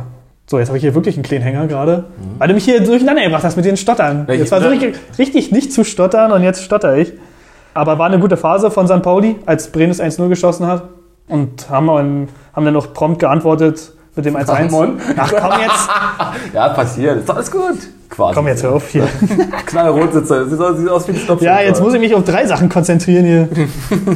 so, 0.47 0.59
jetzt 0.61 0.69
habe 0.69 0.79
ich 0.79 0.83
hier 0.83 0.95
wirklich 0.95 1.17
einen 1.17 1.25
kleinen 1.25 1.43
Hänger 1.43 1.67
gerade, 1.67 2.05
mhm. 2.17 2.39
weil 2.39 2.49
du 2.49 2.55
mich 2.55 2.65
hier 2.65 2.81
durcheinander 2.81 3.25
gebracht 3.25 3.43
hast 3.43 3.57
mit 3.57 3.65
den 3.65 3.77
Stottern. 3.77 4.27
Jetzt 4.31 4.53
war 4.53 4.63
so 4.63 4.69
richtig, 4.69 4.95
richtig 5.19 5.51
nicht 5.51 5.73
zu 5.73 5.83
stottern 5.83 6.31
und 6.31 6.45
jetzt 6.45 6.63
stotter 6.63 6.97
ich. 6.97 7.13
Aber 7.77 7.99
war 7.99 8.07
eine 8.07 8.19
gute 8.19 8.39
Phase 8.39 8.71
von 8.71 8.89
St. 8.89 9.03
Pauli, 9.03 9.37
als 9.45 9.71
Bremen 9.71 9.91
das 9.91 10.01
1-0 10.01 10.29
geschossen 10.29 10.67
hat. 10.67 10.85
Und 11.29 11.69
haben, 11.69 12.29
haben 12.55 12.65
dann 12.65 12.73
noch 12.73 12.95
prompt 12.95 13.19
geantwortet 13.19 13.93
mit 14.15 14.25
dem 14.25 14.35
1-1. 14.35 14.93
Ach 15.17 15.31
komm 15.31 15.61
jetzt. 15.61 15.89
ja, 16.55 16.69
passiert. 16.71 17.19
Ist 17.19 17.31
alles 17.31 17.51
gut. 17.51 17.77
Quasi. 18.09 18.35
Komm 18.35 18.47
jetzt 18.47 18.63
hör 18.63 18.77
auf 18.77 18.89
hier. 18.89 19.07
Knallrot 19.67 20.15
sitzt 20.15 20.31
da. 20.31 20.45
Sieht 20.45 20.59
aus, 20.59 20.79
sieht 20.79 20.89
aus 20.89 21.09
wie 21.09 21.13
ein 21.13 21.19
Stopf. 21.19 21.43
Ja, 21.43 21.61
jetzt 21.61 21.83
muss 21.83 21.93
ich 21.93 22.01
mich 22.01 22.15
auf 22.15 22.25
drei 22.25 22.47
Sachen 22.47 22.71
konzentrieren 22.71 23.27
hier. 23.27 23.49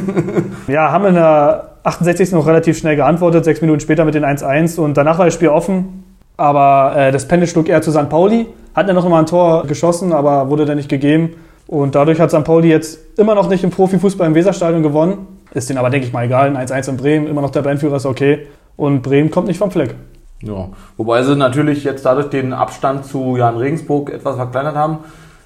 ja, 0.67 0.91
haben 0.91 1.05
in 1.05 1.15
der 1.15 1.73
68. 1.83 2.31
noch 2.31 2.47
relativ 2.47 2.79
schnell 2.79 2.95
geantwortet, 2.95 3.45
sechs 3.45 3.61
Minuten 3.61 3.79
später 3.79 4.05
mit 4.05 4.15
den 4.15 4.25
1-1 4.25 4.79
und 4.79 4.97
danach 4.97 5.19
war 5.19 5.25
das 5.25 5.35
Spiel 5.35 5.49
offen. 5.49 6.03
Aber 6.35 6.95
äh, 6.95 7.11
das 7.11 7.27
Pendel 7.27 7.47
schlug 7.47 7.69
eher 7.69 7.83
zu 7.83 7.91
St. 7.91 8.09
Pauli. 8.09 8.47
Hat 8.73 8.87
er 8.87 8.95
noch 8.95 9.07
mal 9.07 9.19
ein 9.19 9.25
Tor 9.27 9.67
geschossen, 9.67 10.13
aber 10.13 10.49
wurde 10.49 10.65
dann 10.65 10.77
nicht 10.77 10.89
gegeben. 10.89 11.35
Und 11.71 11.95
dadurch 11.95 12.19
hat 12.19 12.31
St. 12.31 12.43
Pauli 12.43 12.67
jetzt 12.67 12.99
immer 13.17 13.33
noch 13.33 13.47
nicht 13.47 13.63
im 13.63 13.69
Profifußball 13.69 14.27
im 14.27 14.35
Weserstadion 14.35 14.83
gewonnen. 14.83 15.25
Ist 15.53 15.69
denen 15.69 15.79
aber, 15.79 15.89
denke 15.89 16.05
ich 16.05 16.11
mal, 16.11 16.25
egal. 16.25 16.53
Ein 16.53 16.67
1-1 16.67 16.89
in 16.89 16.97
Bremen, 16.97 17.27
immer 17.27 17.39
noch 17.39 17.49
der 17.49 17.61
Bandführer 17.61 17.95
ist 17.95 18.05
okay. 18.05 18.45
Und 18.75 19.01
Bremen 19.01 19.31
kommt 19.31 19.47
nicht 19.47 19.57
vom 19.57 19.71
Fleck. 19.71 19.95
Ja, 20.43 20.67
wobei 20.97 21.23
sie 21.23 21.33
natürlich 21.37 21.85
jetzt 21.85 22.05
dadurch 22.05 22.29
den 22.29 22.51
Abstand 22.51 23.05
zu 23.05 23.37
Jan 23.37 23.55
Regensburg 23.55 24.09
etwas 24.09 24.35
verkleinert 24.35 24.75
haben. 24.75 24.97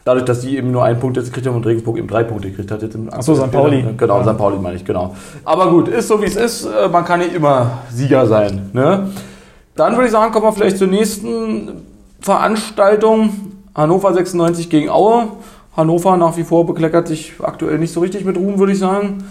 Dadurch, 0.04 0.26
dass 0.26 0.42
sie 0.42 0.58
eben 0.58 0.72
nur 0.72 0.84
einen 0.84 1.00
Punkt 1.00 1.16
jetzt 1.16 1.28
gekriegt 1.28 1.46
haben 1.46 1.58
und 1.58 1.66
Regensburg 1.68 1.98
eben 1.98 2.08
drei 2.08 2.24
Punkte 2.24 2.50
gekriegt 2.50 2.72
hat. 2.72 2.82
Jetzt 2.82 2.98
Achso, 3.12 3.36
St. 3.36 3.52
Pauli. 3.52 3.86
Genau, 3.96 4.18
ja. 4.18 4.32
St. 4.32 4.38
Pauli 4.40 4.58
meine 4.58 4.78
ich, 4.78 4.86
genau. 4.86 5.16
Aber 5.44 5.70
gut, 5.70 5.90
ist 5.90 6.08
so 6.08 6.20
wie 6.24 6.26
es 6.26 6.36
ist. 6.36 6.66
Äh, 6.66 6.90
man 6.90 7.06
kann 7.06 7.20
nicht 7.20 7.36
immer 7.36 7.84
Sieger 7.92 8.26
sein. 8.26 8.72
Ne? 8.74 9.12
Dann 9.76 9.94
würde 9.94 10.06
ich 10.06 10.12
sagen, 10.12 10.34
kommen 10.34 10.48
wir 10.48 10.54
vielleicht 10.54 10.80
zur 10.80 10.88
nächsten 10.88 11.84
Veranstaltung. 12.20 13.30
Hannover 13.76 14.12
96 14.12 14.72
gegen 14.72 14.90
Aue. 14.90 15.28
Hannover 15.76 16.18
nach 16.18 16.38
wie 16.38 16.44
vor 16.44 16.66
bekleckert 16.66 17.08
sich 17.08 17.34
aktuell 17.42 17.78
nicht 17.78 17.94
so 17.94 18.00
richtig 18.00 18.26
mit 18.26 18.38
Ruhm, 18.38 18.60
würde 18.60 18.74
ich 18.74 18.80
sagen 18.80 19.24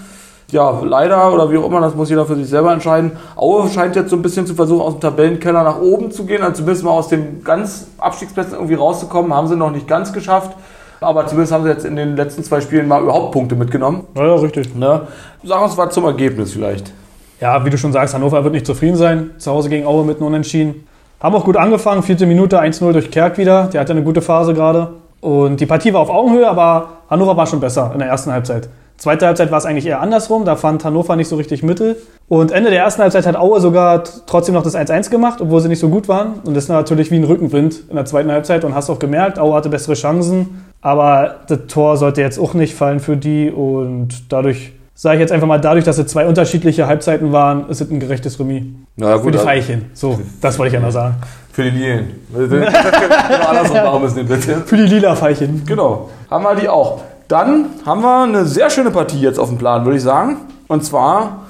ja, 0.50 0.80
leider 0.82 1.32
oder 1.32 1.50
wie 1.50 1.58
auch 1.58 1.66
immer, 1.66 1.80
das 1.80 1.94
muss 1.94 2.10
jeder 2.10 2.26
für 2.26 2.36
sich 2.36 2.48
selber 2.48 2.72
entscheiden. 2.72 3.12
Aue 3.36 3.68
scheint 3.68 3.96
jetzt 3.96 4.10
so 4.10 4.16
ein 4.16 4.22
bisschen 4.22 4.46
zu 4.46 4.54
versuchen, 4.54 4.80
aus 4.82 4.94
dem 4.94 5.00
Tabellenkeller 5.00 5.64
nach 5.64 5.80
oben 5.80 6.10
zu 6.10 6.26
gehen, 6.26 6.42
also 6.42 6.58
zumindest 6.58 6.84
mal 6.84 6.92
aus 6.92 7.08
den 7.08 7.42
ganz 7.42 7.88
Abstiegsplätzen 7.98 8.54
irgendwie 8.54 8.74
rauszukommen, 8.74 9.34
haben 9.34 9.48
sie 9.48 9.56
noch 9.56 9.70
nicht 9.70 9.88
ganz 9.88 10.12
geschafft. 10.12 10.56
Aber 11.00 11.26
zumindest 11.26 11.52
haben 11.52 11.64
sie 11.64 11.70
jetzt 11.70 11.84
in 11.84 11.96
den 11.96 12.16
letzten 12.16 12.44
zwei 12.44 12.60
Spielen 12.60 12.88
mal 12.88 13.02
überhaupt 13.02 13.32
Punkte 13.32 13.56
mitgenommen. 13.56 14.04
Ja, 14.14 14.26
ja 14.26 14.34
richtig. 14.36 14.74
Ne? 14.74 15.02
Sag 15.42 15.62
uns 15.62 15.76
was 15.76 15.92
zum 15.92 16.04
Ergebnis 16.04 16.52
vielleicht. 16.52 16.92
Ja, 17.40 17.62
wie 17.64 17.68
du 17.68 17.76
schon 17.76 17.92
sagst, 17.92 18.14
Hannover 18.14 18.42
wird 18.44 18.54
nicht 18.54 18.64
zufrieden 18.64 18.96
sein. 18.96 19.30
Zu 19.36 19.50
Hause 19.50 19.68
gegen 19.68 19.86
Aue 19.86 20.04
mit 20.04 20.16
einem 20.18 20.28
Unentschieden. 20.28 20.86
Haben 21.20 21.34
auch 21.34 21.44
gut 21.44 21.56
angefangen, 21.56 22.02
vierte 22.02 22.26
Minute 22.26 22.62
1-0 22.62 22.92
durch 22.92 23.10
Kerk 23.10 23.36
wieder. 23.36 23.64
Der 23.72 23.80
hatte 23.80 23.92
eine 23.92 24.02
gute 24.02 24.22
Phase 24.22 24.54
gerade. 24.54 24.94
Und 25.24 25.58
die 25.58 25.64
Partie 25.64 25.94
war 25.94 26.02
auf 26.02 26.10
Augenhöhe, 26.10 26.46
aber 26.46 26.98
Hannover 27.08 27.34
war 27.34 27.46
schon 27.46 27.58
besser 27.58 27.92
in 27.94 27.98
der 27.98 28.08
ersten 28.08 28.30
Halbzeit. 28.30 28.68
Zweite 28.98 29.24
Halbzeit 29.24 29.50
war 29.50 29.56
es 29.56 29.64
eigentlich 29.64 29.86
eher 29.86 30.02
andersrum, 30.02 30.44
da 30.44 30.54
fand 30.54 30.84
Hannover 30.84 31.16
nicht 31.16 31.28
so 31.28 31.36
richtig 31.36 31.62
Mittel. 31.62 31.96
Und 32.28 32.52
Ende 32.52 32.68
der 32.68 32.80
ersten 32.80 33.00
Halbzeit 33.00 33.26
hat 33.26 33.34
Aue 33.34 33.58
sogar 33.58 34.04
trotzdem 34.26 34.54
noch 34.54 34.62
das 34.62 34.76
1-1 34.76 35.08
gemacht, 35.08 35.40
obwohl 35.40 35.62
sie 35.62 35.68
nicht 35.68 35.78
so 35.78 35.88
gut 35.88 36.08
waren. 36.08 36.40
Und 36.44 36.52
das 36.54 36.64
ist 36.64 36.68
natürlich 36.68 37.10
wie 37.10 37.16
ein 37.16 37.24
Rückenwind 37.24 37.84
in 37.88 37.96
der 37.96 38.04
zweiten 38.04 38.30
Halbzeit 38.30 38.66
und 38.66 38.74
hast 38.74 38.90
auch 38.90 38.98
gemerkt, 38.98 39.38
Aue 39.38 39.54
hatte 39.54 39.70
bessere 39.70 39.94
Chancen. 39.94 40.66
Aber 40.82 41.36
das 41.48 41.60
Tor 41.68 41.96
sollte 41.96 42.20
jetzt 42.20 42.38
auch 42.38 42.52
nicht 42.52 42.74
fallen 42.74 43.00
für 43.00 43.16
die 43.16 43.50
und 43.50 44.30
dadurch 44.30 44.72
sage 44.92 45.16
ich 45.16 45.20
jetzt 45.20 45.32
einfach 45.32 45.46
mal, 45.46 45.58
dadurch, 45.58 45.86
dass 45.86 45.96
es 45.96 46.06
zwei 46.06 46.26
unterschiedliche 46.26 46.86
Halbzeiten 46.86 47.32
waren, 47.32 47.70
ist 47.70 47.80
es 47.80 47.90
ein 47.90 47.98
gerechtes 47.98 48.38
Remis. 48.38 48.64
Na, 48.96 49.16
gut, 49.16 49.24
für 49.24 49.30
die 49.32 49.38
Veilchen. 49.38 49.86
So, 49.94 50.20
das 50.42 50.58
wollte 50.58 50.68
ich 50.68 50.74
ja 50.74 50.86
noch 50.86 50.92
sagen. 50.92 51.14
Für 51.54 51.62
die 51.62 51.70
Lilien. 51.70 52.20
genau 52.34 52.66
andersrum 53.48 53.76
machen 53.76 54.02
müssen, 54.02 54.26
bitte. 54.26 54.62
Für 54.66 54.76
die 54.76 54.86
lila 54.86 55.14
Veilchen. 55.14 55.62
Genau. 55.64 56.10
Haben 56.28 56.42
wir 56.42 56.56
die 56.56 56.68
auch. 56.68 57.02
Dann 57.28 57.66
haben 57.86 58.02
wir 58.02 58.24
eine 58.24 58.44
sehr 58.44 58.68
schöne 58.70 58.90
Partie 58.90 59.20
jetzt 59.20 59.38
auf 59.38 59.50
dem 59.50 59.58
Plan, 59.58 59.84
würde 59.84 59.96
ich 59.96 60.02
sagen. 60.02 60.38
Und 60.66 60.84
zwar 60.84 61.43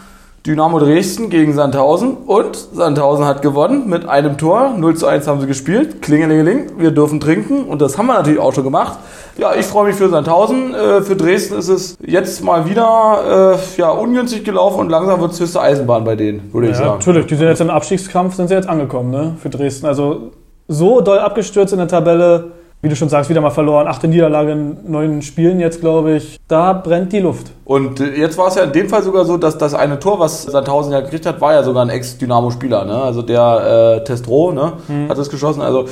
Dynamo 0.46 0.78
Dresden 0.78 1.30
gegen 1.30 1.54
Sandhausen. 1.54 2.18
Und 2.26 2.56
Sandhausen 2.56 3.24
hat 3.24 3.40
gewonnen 3.40 3.88
mit 3.88 4.06
einem 4.06 4.36
Tor. 4.36 4.74
0 4.76 4.94
zu 4.94 5.06
1 5.06 5.26
haben 5.26 5.40
sie 5.40 5.46
gespielt. 5.46 6.02
Klingelingeling. 6.02 6.72
Wir 6.76 6.90
dürfen 6.90 7.18
trinken. 7.18 7.64
Und 7.64 7.80
das 7.80 7.96
haben 7.96 8.08
wir 8.08 8.12
natürlich 8.12 8.38
auch 8.38 8.52
schon 8.52 8.64
gemacht. 8.64 8.98
Ja, 9.38 9.54
ich 9.54 9.64
freue 9.64 9.86
mich 9.86 9.96
für 9.96 10.10
Sandhausen. 10.10 10.74
Äh, 10.74 11.00
für 11.00 11.16
Dresden 11.16 11.56
ist 11.56 11.68
es 11.68 11.96
jetzt 12.06 12.44
mal 12.44 12.68
wieder 12.68 13.54
äh, 13.54 13.80
ja, 13.80 13.88
ungünstig 13.88 14.44
gelaufen 14.44 14.80
und 14.80 14.90
langsam 14.90 15.18
wird 15.22 15.32
es 15.32 15.40
höchste 15.40 15.62
Eisenbahn 15.62 16.04
bei 16.04 16.14
denen, 16.14 16.52
würde 16.52 16.66
ja, 16.66 16.72
ich 16.72 16.78
sagen. 16.78 16.98
Natürlich, 16.98 17.24
die 17.24 17.36
sind 17.36 17.48
jetzt 17.48 17.62
im 17.62 17.70
Abstiegskampf, 17.70 18.34
sind 18.34 18.48
sie 18.48 18.54
jetzt 18.54 18.68
angekommen, 18.68 19.10
ne? 19.10 19.36
Für 19.40 19.48
Dresden. 19.48 19.86
Also 19.86 20.32
so 20.68 21.00
doll 21.00 21.20
abgestürzt 21.20 21.72
in 21.72 21.78
der 21.78 21.88
Tabelle 21.88 22.52
wie 22.84 22.88
du 22.90 22.96
schon 22.96 23.08
sagst, 23.08 23.30
wieder 23.30 23.40
mal 23.40 23.50
verloren. 23.50 23.88
Achte 23.88 24.06
Niederlage 24.06 24.52
in 24.52 24.76
neun 24.86 25.22
Spielen 25.22 25.58
jetzt, 25.58 25.80
glaube 25.80 26.12
ich. 26.12 26.38
Da 26.46 26.74
brennt 26.74 27.12
die 27.12 27.20
Luft. 27.20 27.50
Und 27.64 27.98
äh, 27.98 28.14
jetzt 28.14 28.36
war 28.36 28.48
es 28.48 28.56
ja 28.56 28.64
in 28.64 28.72
dem 28.72 28.88
Fall 28.88 29.02
sogar 29.02 29.24
so, 29.24 29.38
dass 29.38 29.56
das 29.56 29.74
eine 29.74 29.98
Tor, 29.98 30.20
was 30.20 30.42
Sandhausen 30.42 30.92
ja 30.92 31.00
gekriegt 31.00 31.24
hat, 31.24 31.40
war 31.40 31.54
ja 31.54 31.62
sogar 31.62 31.84
ein 31.84 31.88
Ex-Dynamo-Spieler. 31.88 32.84
Ne? 32.84 32.94
Also 32.94 33.22
der 33.22 34.00
äh, 34.00 34.04
Testro 34.04 34.52
ne? 34.52 34.74
Mhm. 34.86 35.08
hat 35.08 35.16
es 35.16 35.30
geschossen. 35.30 35.62
Also 35.62 35.86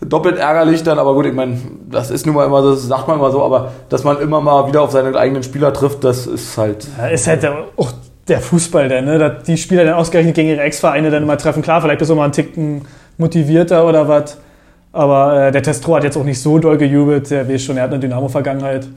doppelt 0.00 0.38
ärgerlich 0.38 0.82
dann, 0.82 0.98
aber 0.98 1.14
gut, 1.14 1.26
ich 1.26 1.34
meine, 1.34 1.58
das 1.90 2.10
ist 2.10 2.24
nun 2.24 2.34
mal 2.34 2.46
immer 2.46 2.62
so, 2.62 2.70
das 2.70 2.84
sagt 2.84 3.08
man 3.08 3.18
immer 3.18 3.30
so, 3.30 3.42
aber 3.42 3.72
dass 3.90 4.04
man 4.04 4.18
immer 4.20 4.40
mal 4.40 4.66
wieder 4.68 4.82
auf 4.82 4.90
seine 4.90 5.16
eigenen 5.18 5.42
Spieler 5.42 5.72
trifft, 5.72 6.02
das 6.02 6.26
ist 6.26 6.56
halt. 6.56 6.86
Ja, 6.96 7.08
ist 7.08 7.26
halt 7.26 7.46
auch 7.76 7.92
der 8.26 8.40
Fußball, 8.40 8.88
der, 8.88 9.02
ne? 9.02 9.18
Dass 9.18 9.44
die 9.44 9.56
Spieler 9.56 9.84
dann 9.84 9.94
ausgerechnet 9.94 10.34
gegen 10.34 10.48
ihre 10.48 10.62
Ex-Vereine 10.62 11.10
dann 11.10 11.24
immer 11.24 11.36
treffen. 11.36 11.62
Klar, 11.62 11.82
vielleicht 11.82 12.00
ist 12.00 12.10
auch 12.10 12.16
mal 12.16 12.24
ein 12.24 12.32
Ticken 12.32 12.82
motivierter 13.16 13.86
oder 13.86 14.08
was. 14.08 14.38
Aber 14.98 15.46
äh, 15.46 15.52
der 15.52 15.62
Testro 15.62 15.94
hat 15.94 16.02
jetzt 16.02 16.16
auch 16.16 16.24
nicht 16.24 16.42
so 16.42 16.58
doll 16.58 16.76
gejubelt. 16.76 17.30
Der 17.30 17.48
weiß 17.48 17.62
schon, 17.62 17.76
er 17.76 17.84
hat 17.84 17.92
eine 17.92 18.00
Dynamo-Vergangenheit. 18.00 18.88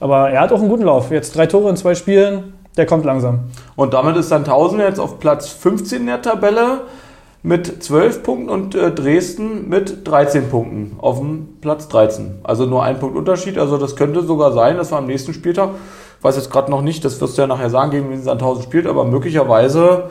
Aber 0.00 0.28
er 0.28 0.40
hat 0.40 0.50
auch 0.50 0.58
einen 0.58 0.68
guten 0.68 0.82
Lauf. 0.82 1.12
Jetzt 1.12 1.36
drei 1.36 1.46
Tore 1.46 1.70
in 1.70 1.76
zwei 1.76 1.94
Spielen. 1.94 2.54
Der 2.76 2.86
kommt 2.86 3.04
langsam. 3.04 3.38
Und 3.76 3.94
damit 3.94 4.16
ist 4.16 4.30
Sandhausen 4.30 4.80
jetzt 4.80 4.98
auf 4.98 5.20
Platz 5.20 5.50
15 5.50 6.00
in 6.00 6.06
der 6.08 6.22
Tabelle 6.22 6.80
mit 7.44 7.84
12 7.84 8.24
Punkten 8.24 8.48
und 8.48 8.74
äh, 8.74 8.90
Dresden 8.90 9.68
mit 9.68 10.08
13 10.08 10.48
Punkten 10.48 10.96
auf 10.98 11.20
dem 11.20 11.46
Platz 11.60 11.86
13. 11.86 12.40
Also 12.42 12.66
nur 12.66 12.82
ein 12.82 12.98
Punkt 12.98 13.16
Unterschied. 13.16 13.56
Also 13.56 13.78
das 13.78 13.94
könnte 13.94 14.22
sogar 14.22 14.50
sein, 14.50 14.76
dass 14.76 14.90
wir 14.90 14.98
am 14.98 15.06
nächsten 15.06 15.34
Spieltag, 15.34 15.68
ich 16.18 16.24
weiß 16.24 16.34
jetzt 16.34 16.50
gerade 16.50 16.68
noch 16.68 16.82
nicht, 16.82 17.04
das 17.04 17.20
wirst 17.20 17.38
du 17.38 17.42
ja 17.42 17.46
nachher 17.46 17.70
sagen, 17.70 17.92
gegen 17.92 18.10
wen 18.10 18.20
Sandhausen 18.20 18.64
spielt, 18.64 18.88
aber 18.88 19.04
möglicherweise 19.04 20.10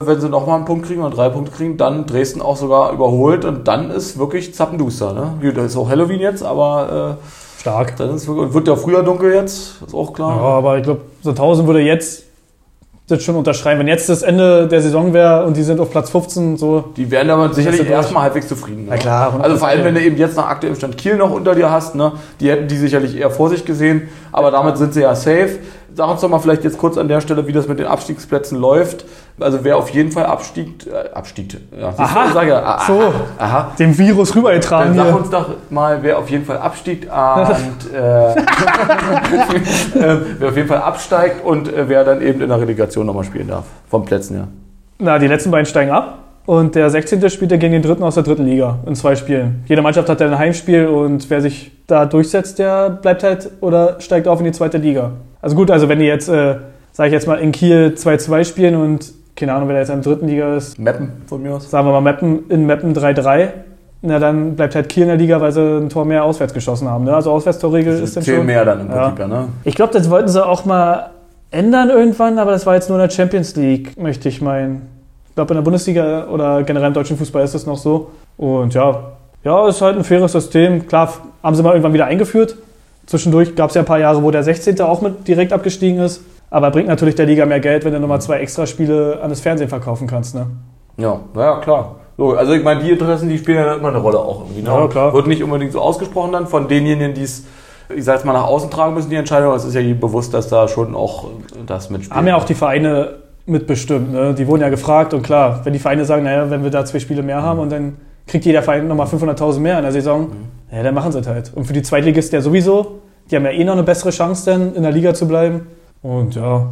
wenn 0.00 0.20
sie 0.20 0.28
nochmal 0.28 0.56
einen 0.56 0.64
Punkt 0.64 0.86
kriegen 0.86 1.02
oder 1.02 1.14
drei 1.14 1.28
Punkte 1.28 1.52
kriegen, 1.52 1.76
dann 1.76 2.06
Dresden 2.06 2.40
auch 2.40 2.56
sogar 2.56 2.92
überholt 2.92 3.44
und 3.44 3.66
dann 3.66 3.90
ist 3.90 4.18
wirklich 4.18 4.54
Zappenduster. 4.54 5.12
Ne? 5.12 5.52
Das 5.52 5.66
ist 5.66 5.76
auch 5.76 5.88
Halloween 5.88 6.20
jetzt, 6.20 6.42
aber 6.42 7.18
äh, 7.18 7.60
stark. 7.60 7.96
Dann 7.96 8.14
ist 8.14 8.28
wirklich, 8.28 8.54
wird 8.54 8.68
ja 8.68 8.76
früher 8.76 9.02
dunkel 9.02 9.34
jetzt, 9.34 9.82
ist 9.84 9.94
auch 9.94 10.12
klar. 10.12 10.36
Ja, 10.36 10.42
aber 10.42 10.76
ich 10.78 10.84
glaube, 10.84 11.00
so 11.22 11.30
1000 11.30 11.66
würde 11.66 11.80
jetzt 11.80 12.24
das 13.08 13.22
schon 13.22 13.36
unterschreiben. 13.36 13.80
Wenn 13.80 13.88
jetzt 13.88 14.08
das 14.08 14.22
Ende 14.22 14.68
der 14.68 14.82
Saison 14.82 15.14
wäre 15.14 15.46
und 15.46 15.56
die 15.56 15.62
sind 15.62 15.80
auf 15.80 15.90
Platz 15.90 16.10
15, 16.10 16.58
so. 16.58 16.84
Die 16.96 17.10
wären 17.10 17.30
aber 17.30 17.52
sicherlich 17.54 17.88
erstmal 17.88 18.24
halbwegs 18.24 18.48
zufrieden. 18.48 18.84
Ne? 18.84 18.90
Na 18.90 18.96
klar. 18.98 19.40
Also 19.40 19.56
vor 19.56 19.68
allem, 19.68 19.82
wenn 19.84 19.94
du 19.94 20.02
eben 20.02 20.16
jetzt 20.16 20.36
nach 20.36 20.46
aktuellem 20.46 20.76
Stand 20.76 20.98
Kiel 20.98 21.16
noch 21.16 21.30
unter 21.30 21.54
dir 21.54 21.70
hast, 21.70 21.94
ne, 21.94 22.12
die 22.38 22.50
hätten 22.50 22.68
die 22.68 22.76
sicherlich 22.76 23.16
eher 23.16 23.30
vor 23.30 23.48
sich 23.48 23.64
gesehen, 23.64 24.08
aber 24.30 24.50
damit 24.50 24.76
sind 24.76 24.92
sie 24.92 25.00
ja 25.00 25.14
safe. 25.14 25.58
Sag 25.98 26.08
uns 26.08 26.20
doch 26.20 26.28
mal 26.28 26.38
vielleicht 26.38 26.62
jetzt 26.62 26.78
kurz 26.78 26.96
an 26.96 27.08
der 27.08 27.20
Stelle, 27.20 27.48
wie 27.48 27.52
das 27.52 27.66
mit 27.66 27.80
den 27.80 27.86
Abstiegsplätzen 27.86 28.56
läuft. 28.56 29.04
Also 29.40 29.64
wer 29.64 29.76
auf 29.76 29.90
jeden 29.90 30.12
Fall 30.12 30.26
abstiegt, 30.26 30.86
äh, 30.86 31.12
abstiegt, 31.12 31.56
ja, 31.76 31.88
aha, 31.88 32.30
sag 32.32 32.46
ja, 32.46 32.62
ah, 32.64 32.86
so, 32.86 33.12
aha, 33.36 33.72
dem 33.80 33.98
Virus 33.98 34.36
rübergetragen. 34.36 34.96
Dann 34.96 35.08
sag 35.08 35.16
uns 35.16 35.30
doch 35.30 35.48
mal, 35.70 35.98
wer 36.00 36.20
auf 36.20 36.30
jeden 36.30 36.44
Fall 36.44 36.58
abstiegt 36.58 37.06
und 37.06 37.12
äh, 37.12 37.98
wer 40.38 40.48
auf 40.50 40.56
jeden 40.56 40.68
Fall 40.68 40.82
absteigt 40.82 41.44
und 41.44 41.66
äh, 41.66 41.88
wer 41.88 42.04
dann 42.04 42.22
eben 42.22 42.42
in 42.42 42.48
der 42.48 42.60
Relegation 42.60 43.04
nochmal 43.04 43.24
spielen 43.24 43.48
darf, 43.48 43.64
vom 43.90 44.04
Plätzen 44.04 44.36
her. 44.36 44.46
Na, 45.00 45.18
die 45.18 45.26
letzten 45.26 45.50
beiden 45.50 45.66
steigen 45.66 45.90
ab. 45.90 46.18
Und 46.46 46.76
der 46.76 46.88
16. 46.90 47.28
spielt 47.28 47.50
gegen 47.50 47.72
den 47.72 47.82
dritten 47.82 48.04
aus 48.04 48.14
der 48.14 48.22
dritten 48.22 48.46
Liga 48.46 48.78
in 48.86 48.94
zwei 48.94 49.16
Spielen. 49.16 49.64
Jede 49.66 49.82
Mannschaft 49.82 50.08
hat 50.08 50.20
dann 50.20 50.32
ein 50.32 50.38
Heimspiel 50.38 50.86
und 50.86 51.28
wer 51.28 51.40
sich 51.40 51.72
da 51.88 52.06
durchsetzt, 52.06 52.60
der 52.60 52.88
bleibt 52.88 53.24
halt 53.24 53.50
oder 53.60 54.00
steigt 54.00 54.28
auf 54.28 54.38
in 54.38 54.44
die 54.44 54.52
zweite 54.52 54.78
Liga. 54.78 55.10
Also 55.40 55.56
gut, 55.56 55.70
also 55.70 55.88
wenn 55.88 55.98
die 55.98 56.06
jetzt, 56.06 56.28
äh, 56.28 56.56
sage 56.92 57.08
ich 57.08 57.12
jetzt 57.12 57.26
mal, 57.26 57.36
in 57.36 57.52
Kiel 57.52 57.94
2-2 57.96 58.44
spielen 58.44 58.76
und 58.76 59.12
keine 59.36 59.52
Ahnung, 59.52 59.68
wer 59.68 59.74
da 59.74 59.80
jetzt 59.80 59.90
in 59.90 60.02
der 60.02 60.12
dritten 60.12 60.26
Liga 60.26 60.56
ist. 60.56 60.78
Meppen 60.78 61.12
von 61.26 61.42
mir 61.42 61.54
aus. 61.54 61.70
Sagen 61.70 61.86
wir 61.86 61.92
mal 61.92 62.00
Meppen 62.00 62.48
in 62.48 62.66
Meppen 62.66 62.94
3-3. 62.94 63.50
Na, 64.02 64.18
dann 64.18 64.56
bleibt 64.56 64.74
halt 64.74 64.88
Kiel 64.88 65.04
in 65.04 65.08
der 65.08 65.16
Liga, 65.16 65.40
weil 65.40 65.52
sie 65.52 65.60
ein 65.60 65.88
Tor 65.88 66.04
mehr 66.04 66.24
auswärts 66.24 66.54
geschossen 66.54 66.88
haben. 66.88 67.04
Ne? 67.04 67.14
Also 67.14 67.32
Auswärtstorregel 67.32 68.00
ist 68.00 68.16
dann 68.16 68.24
schon. 68.24 68.46
mehr 68.46 68.64
dann 68.64 68.80
im 68.80 68.88
Prinzip, 68.88 69.18
ja. 69.18 69.26
ne? 69.26 69.48
Ich 69.64 69.74
glaube, 69.74 69.92
das 69.92 70.08
wollten 70.10 70.28
sie 70.28 70.44
auch 70.44 70.64
mal 70.64 71.10
ändern 71.50 71.90
irgendwann, 71.90 72.38
aber 72.38 72.52
das 72.52 72.66
war 72.66 72.74
jetzt 72.74 72.88
nur 72.88 72.98
in 72.98 73.08
der 73.08 73.14
Champions 73.14 73.56
League, 73.56 74.00
möchte 74.00 74.28
ich 74.28 74.40
meinen 74.40 74.88
glaube, 75.38 75.54
in 75.54 75.58
der 75.58 75.62
Bundesliga 75.62 76.26
oder 76.26 76.64
generell 76.64 76.88
im 76.88 76.94
deutschen 76.94 77.16
Fußball 77.16 77.44
ist 77.44 77.54
das 77.54 77.64
noch 77.64 77.76
so. 77.76 78.10
Und 78.36 78.74
ja, 78.74 79.12
ja, 79.44 79.68
ist 79.68 79.80
halt 79.80 79.96
ein 79.96 80.02
faires 80.02 80.32
System. 80.32 80.88
Klar, 80.88 81.12
haben 81.44 81.54
sie 81.54 81.62
mal 81.62 81.70
irgendwann 81.70 81.92
wieder 81.92 82.06
eingeführt. 82.06 82.56
Zwischendurch 83.08 83.56
gab 83.56 83.70
es 83.70 83.74
ja 83.74 83.80
ein 83.80 83.86
paar 83.86 83.98
Jahre, 83.98 84.22
wo 84.22 84.30
der 84.30 84.42
16. 84.42 84.78
auch 84.82 85.00
mit 85.00 85.26
direkt 85.26 85.54
abgestiegen 85.54 85.98
ist. 85.98 86.22
Aber 86.50 86.70
bringt 86.70 86.88
natürlich 86.88 87.14
der 87.14 87.24
Liga 87.24 87.46
mehr 87.46 87.58
Geld, 87.58 87.86
wenn 87.86 87.94
du 87.94 88.00
nochmal 88.00 88.20
zwei 88.20 88.38
Extraspiele 88.40 89.20
an 89.22 89.30
das 89.30 89.40
Fernsehen 89.40 89.70
verkaufen 89.70 90.06
kannst. 90.06 90.34
Ne? 90.34 90.46
Ja, 90.98 91.18
ja, 91.34 91.58
klar. 91.60 91.96
So, 92.18 92.36
also 92.36 92.52
ich 92.52 92.62
meine, 92.62 92.82
die 92.82 92.90
Interessen, 92.90 93.30
die 93.30 93.38
spielen 93.38 93.64
ja 93.64 93.74
immer 93.74 93.88
eine 93.88 93.98
Rolle 93.98 94.18
auch 94.18 94.42
irgendwie. 94.42 94.60
Ne? 94.60 94.68
Ja, 94.68 94.86
klar. 94.88 95.14
Wird 95.14 95.26
nicht 95.26 95.42
unbedingt 95.42 95.72
so 95.72 95.80
ausgesprochen 95.80 96.32
dann 96.32 96.46
von 96.48 96.68
denjenigen, 96.68 97.14
die 97.14 97.22
es, 97.22 97.46
ich 97.94 98.04
sag 98.04 98.16
jetzt 98.16 98.26
mal, 98.26 98.34
nach 98.34 98.46
außen 98.46 98.70
tragen 98.70 98.92
müssen, 98.92 99.08
die 99.08 99.16
Entscheidung. 99.16 99.54
Es 99.54 99.64
ist 99.64 99.74
ja 99.74 99.80
bewusst, 99.94 100.34
dass 100.34 100.48
da 100.48 100.68
schon 100.68 100.94
auch 100.94 101.28
das 101.66 101.88
mitspielt. 101.88 102.14
Haben 102.14 102.26
ja 102.26 102.36
auch 102.36 102.44
die 102.44 102.54
Vereine 102.54 103.14
mitbestimmt. 103.46 104.12
Ne? 104.12 104.34
Die 104.34 104.46
wurden 104.46 104.60
ja 104.60 104.68
gefragt 104.68 105.14
und 105.14 105.22
klar, 105.22 105.60
wenn 105.64 105.72
die 105.72 105.78
Vereine 105.78 106.04
sagen, 106.04 106.24
naja, 106.24 106.50
wenn 106.50 106.62
wir 106.62 106.70
da 106.70 106.84
zwei 106.84 106.98
Spiele 106.98 107.22
mehr 107.22 107.42
haben 107.42 107.58
und 107.58 107.72
dann 107.72 107.96
kriegt 108.26 108.44
jeder 108.44 108.62
Verein 108.62 108.86
nochmal 108.86 109.06
500.000 109.06 109.60
mehr 109.60 109.78
in 109.78 109.84
der 109.84 109.92
Saison, 109.92 110.30
ja, 110.70 110.82
dann 110.82 110.94
machen 110.94 111.12
sie 111.12 111.20
es 111.20 111.26
halt. 111.26 111.52
Und 111.54 111.64
für 111.64 111.72
die 111.72 111.82
Zweitligisten 111.82 112.38
ja 112.38 112.42
sowieso, 112.42 113.00
die 113.30 113.36
haben 113.36 113.44
ja 113.44 113.50
eh 113.50 113.64
noch 113.64 113.74
eine 113.74 113.82
bessere 113.82 114.10
Chance, 114.10 114.50
dann 114.50 114.74
in 114.74 114.82
der 114.82 114.92
Liga 114.92 115.14
zu 115.14 115.26
bleiben. 115.26 115.66
Und 116.02 116.34
ja, 116.34 116.70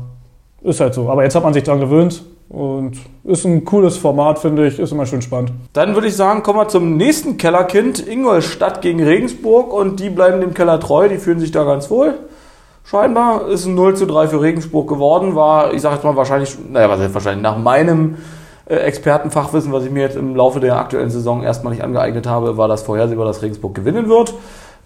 ist 0.63 0.81
halt 0.81 0.95
so. 0.95 1.09
Aber 1.09 1.23
jetzt 1.23 1.35
hat 1.35 1.43
man 1.43 1.53
sich 1.53 1.63
dran 1.63 1.81
gewöhnt 1.81 2.23
und 2.49 2.97
ist 3.25 3.45
ein 3.45 3.65
cooles 3.65 3.97
Format, 3.97 4.39
finde 4.39 4.67
ich, 4.67 4.79
ist 4.79 4.93
immer 4.93 5.07
schön 5.07 5.23
spannend. 5.23 5.53
Dann 5.73 5.95
würde 5.95 6.07
ich 6.09 6.17
sagen, 6.17 6.43
kommen 6.43 6.59
wir 6.59 6.69
zum 6.69 6.97
nächsten 6.97 7.37
Kellerkind. 7.37 8.07
Ingolstadt 8.07 8.83
gegen 8.83 9.03
Regensburg 9.03 9.73
und 9.73 10.01
die 10.01 10.11
bleiben 10.11 10.41
dem 10.41 10.55
Keller 10.55 10.79
treu, 10.79 11.09
die 11.09 11.19
fühlen 11.19 11.41
sich 11.41 11.51
da 11.51 11.65
ganz 11.65 11.91
wohl. 11.91 12.15
Scheinbar 12.85 13.49
ist 13.49 13.67
ein 13.67 13.75
0 13.75 13.97
zu 13.97 14.07
3 14.07 14.29
für 14.29 14.41
Regensburg 14.41 14.89
geworden, 14.89 15.35
war, 15.35 15.75
ich 15.75 15.83
sage 15.83 15.97
jetzt 15.97 16.05
mal 16.05 16.15
wahrscheinlich, 16.15 16.57
naja, 16.71 16.89
was 16.89 17.01
heißt 17.01 17.15
wahrscheinlich, 17.15 17.43
nach 17.43 17.59
meinem 17.59 18.17
Expertenfachwissen, 18.67 19.73
was 19.73 19.85
ich 19.85 19.91
mir 19.91 20.03
jetzt 20.03 20.17
im 20.17 20.35
Laufe 20.35 20.59
der 20.59 20.77
aktuellen 20.77 21.11
Saison 21.11 21.43
erstmal 21.43 21.73
nicht 21.73 21.85
angeeignet 21.85 22.27
habe, 22.27 22.57
war 22.57 22.67
das 22.67 22.83
vorhersehbar, 22.83 23.25
dass 23.25 23.43
Regensburg 23.43 23.75
gewinnen 23.75 24.09
wird. 24.09 24.35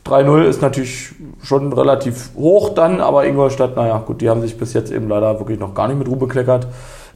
3-0 0.07 0.45
ist 0.45 0.63
natürlich 0.63 1.13
schon 1.43 1.73
relativ 1.73 2.31
hoch 2.37 2.71
dann, 2.71 3.01
aber 3.01 3.27
Ingolstadt, 3.27 3.77
naja, 3.77 4.03
gut, 4.05 4.21
die 4.21 4.31
haben 4.31 4.41
sich 4.41 4.59
bis 4.59 4.73
jetzt 4.73 4.91
eben 4.93 5.09
leider 5.09 5.39
wirklich 5.39 5.59
noch 5.59 5.75
gar 5.75 5.89
nicht 5.89 5.99
mit 5.99 6.09
Ruhe 6.09 6.17
bekleckert. 6.17 6.67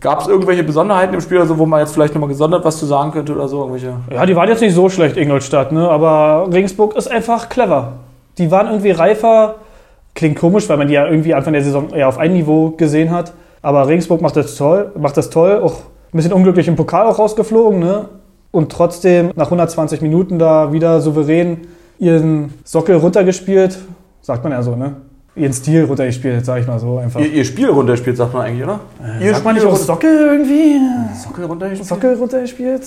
Gab 0.01 0.21
es 0.21 0.29
irgendwelche 0.29 0.65
Besonderheiten 0.65 1.15
im 1.15 1.21
Spiel, 1.21 1.39
also 1.39 1.59
wo 1.59 1.65
man 1.65 1.81
jetzt 1.81 1.93
vielleicht 1.93 2.15
nochmal 2.15 2.29
gesondert 2.29 2.65
was 2.65 2.79
zu 2.79 2.85
sagen 2.85 3.13
könnte 3.13 3.35
oder 3.35 3.49
so? 3.49 3.61
Irgendwelche? 3.61 3.95
Ja, 4.11 4.27
die 4.27 4.37
waren 4.37 4.49
jetzt 4.49 4.61
nicht 4.61 4.75
so 4.75 4.89
schlecht, 4.89 5.17
Ingolstadt, 5.17 5.73
ne? 5.73 5.89
aber 5.89 6.49
Regensburg 6.53 6.95
ist 6.97 7.11
einfach 7.11 7.49
clever. 7.49 7.95
Die 8.39 8.51
waren 8.51 8.67
irgendwie 8.67 8.91
reifer. 8.91 9.57
Klingt 10.15 10.39
komisch, 10.39 10.69
weil 10.69 10.77
man 10.77 10.89
die 10.89 10.95
ja 10.95 11.07
irgendwie 11.07 11.35
Anfang 11.35 11.55
der 11.55 11.63
Saison 11.63 11.91
eher 11.91 12.09
auf 12.09 12.19
ein 12.19 12.33
Niveau 12.33 12.71
gesehen 12.71 13.11
hat. 13.11 13.33
Aber 13.63 13.89
Regensburg 13.89 14.21
macht 14.21 14.37
das 14.37 14.57
toll, 14.57 14.93
macht 14.97 15.17
das 15.17 15.31
toll. 15.31 15.61
Auch 15.65 15.75
ein 16.15 16.17
bisschen 16.17 16.33
unglücklich 16.33 16.69
im 16.69 16.77
Pokal 16.77 17.07
auch 17.07 17.19
rausgeflogen, 17.19 17.81
ne? 17.81 18.09
Und 18.53 18.71
trotzdem 18.71 19.33
nach 19.35 19.47
120 19.47 20.01
Minuten 20.01 20.39
da 20.39 20.73
wieder 20.73 21.01
souverän 21.01 21.67
ihren 21.99 22.55
Sockel 22.63 22.97
runtergespielt. 22.97 23.79
Sagt 24.23 24.45
man 24.45 24.53
ja 24.53 24.63
so, 24.63 24.77
ne? 24.77 24.95
Ihren 25.35 25.53
Stil 25.53 25.85
runtergespielt, 25.85 26.45
sag 26.45 26.61
ich 26.61 26.67
mal 26.69 26.79
so 26.79 26.99
einfach. 26.99 27.19
Ihr, 27.19 27.33
ihr 27.33 27.45
Spiel 27.45 27.69
runterspielt, 27.69 28.17
sagt 28.17 28.33
man 28.33 28.43
eigentlich, 28.43 28.63
oder? 28.63 28.79
ihr 29.21 29.33
Sagt 29.33 29.45
man 29.45 29.55
nicht 29.55 29.65
Spiel 29.65 29.75
auch 29.75 29.77
Sockel 29.77 30.21
irgendwie? 30.21 30.79
Sockel 31.21 31.45
runtergespielt? 31.47 31.89
Sockel 31.89 32.15
runtergespielt? 32.15 32.83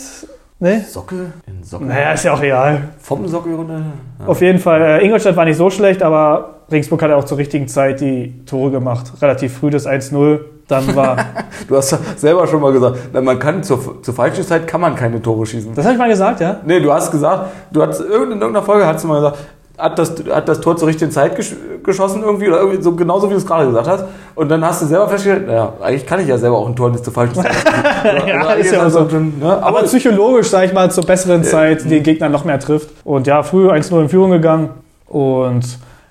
Ne? 0.59 0.85
Sockel? 0.89 1.33
In 1.47 1.61
Sockel? 1.65 1.87
Naja, 1.87 2.13
ist 2.13 2.23
ja 2.23 2.33
auch 2.33 2.41
egal. 2.41 2.83
Vom 2.99 3.27
Sockel 3.27 3.53
runter? 3.55 3.81
Ja. 4.19 4.25
Auf 4.25 4.39
jeden 4.39 4.59
Fall, 4.59 4.81
äh, 4.81 5.05
Ingolstadt 5.05 5.35
war 5.35 5.43
nicht 5.43 5.57
so 5.57 5.69
schlecht, 5.69 6.01
aber 6.01 6.61
Regensburg 6.71 7.01
hat 7.01 7.09
ja 7.09 7.17
auch 7.17 7.25
zur 7.25 7.37
richtigen 7.37 7.67
Zeit 7.67 7.99
die 7.99 8.45
Tore 8.45 8.71
gemacht. 8.71 9.11
Relativ 9.21 9.57
früh 9.57 9.69
das 9.69 9.85
1-0. 9.85 10.39
Dann 10.67 10.95
war. 10.95 11.17
Du 11.67 11.75
hast 11.75 11.91
ja 11.91 11.97
selber 12.15 12.47
schon 12.47 12.61
mal 12.61 12.71
gesagt, 12.71 13.13
man 13.13 13.39
kann 13.39 13.63
zur, 13.63 14.01
zur 14.01 14.13
falschen 14.13 14.45
Zeit 14.45 14.67
kann 14.67 14.79
man 14.79 14.95
keine 14.95 15.21
Tore 15.21 15.45
schießen. 15.45 15.73
das 15.73 15.83
habe 15.85 15.93
ich 15.93 15.99
mal 15.99 16.07
gesagt, 16.09 16.39
ja? 16.39 16.57
Nee, 16.65 16.79
du 16.79 16.93
hast 16.93 17.11
gesagt, 17.11 17.51
du 17.71 17.81
hast 17.81 17.99
in 17.99 18.11
irgendeiner 18.11 18.61
Folge 18.61 18.85
hast 18.85 19.03
du 19.03 19.07
mal 19.07 19.15
gesagt, 19.15 19.37
hat 19.77 19.99
das, 19.99 20.13
hat 20.31 20.49
das 20.49 20.59
Tor 20.59 20.75
zur 20.75 20.87
richtigen 20.87 21.11
Zeit 21.11 21.35
gesch 21.35 21.55
geschossen 21.83 22.23
irgendwie 22.23 22.47
oder 22.47 22.59
irgendwie 22.59 22.81
so 22.81 22.93
genauso 22.95 23.27
wie 23.27 23.33
du 23.33 23.37
es 23.37 23.45
gerade 23.45 23.67
gesagt 23.67 23.87
hast. 23.87 24.05
Und 24.35 24.49
dann 24.49 24.63
hast 24.65 24.81
du 24.81 24.87
selber 24.87 25.07
festgestellt, 25.07 25.47
naja, 25.47 25.73
eigentlich 25.81 26.05
kann 26.05 26.19
ich 26.19 26.27
ja 26.27 26.37
selber 26.37 26.57
auch 26.57 26.67
ein 26.67 26.75
Tor 26.75 26.89
nicht 26.89 27.03
zur 27.03 27.13
falschen 27.13 27.35
Zeit 27.35 27.53
schießen. 27.53 28.27
Ja, 28.27 28.43
Oder 28.43 28.55
ist 28.57 28.71
ja 28.73 28.89
so. 28.89 29.07
schon, 29.09 29.39
ne? 29.39 29.45
Aber 29.45 29.67
Aber 29.67 29.83
psychologisch, 29.83 30.49
sag 30.49 30.65
ich 30.65 30.73
mal, 30.73 30.89
zur 30.91 31.05
besseren 31.05 31.43
Zeit 31.43 31.89
den 31.89 32.03
Gegner 32.03 32.27
noch 32.29 32.43
mehr 32.43 32.59
trifft. 32.59 32.89
Und 33.03 33.27
ja, 33.27 33.43
früh 33.43 33.69
1-0 33.69 34.01
in 34.01 34.09
Führung 34.09 34.31
gegangen. 34.31 34.69
Und 35.07 35.65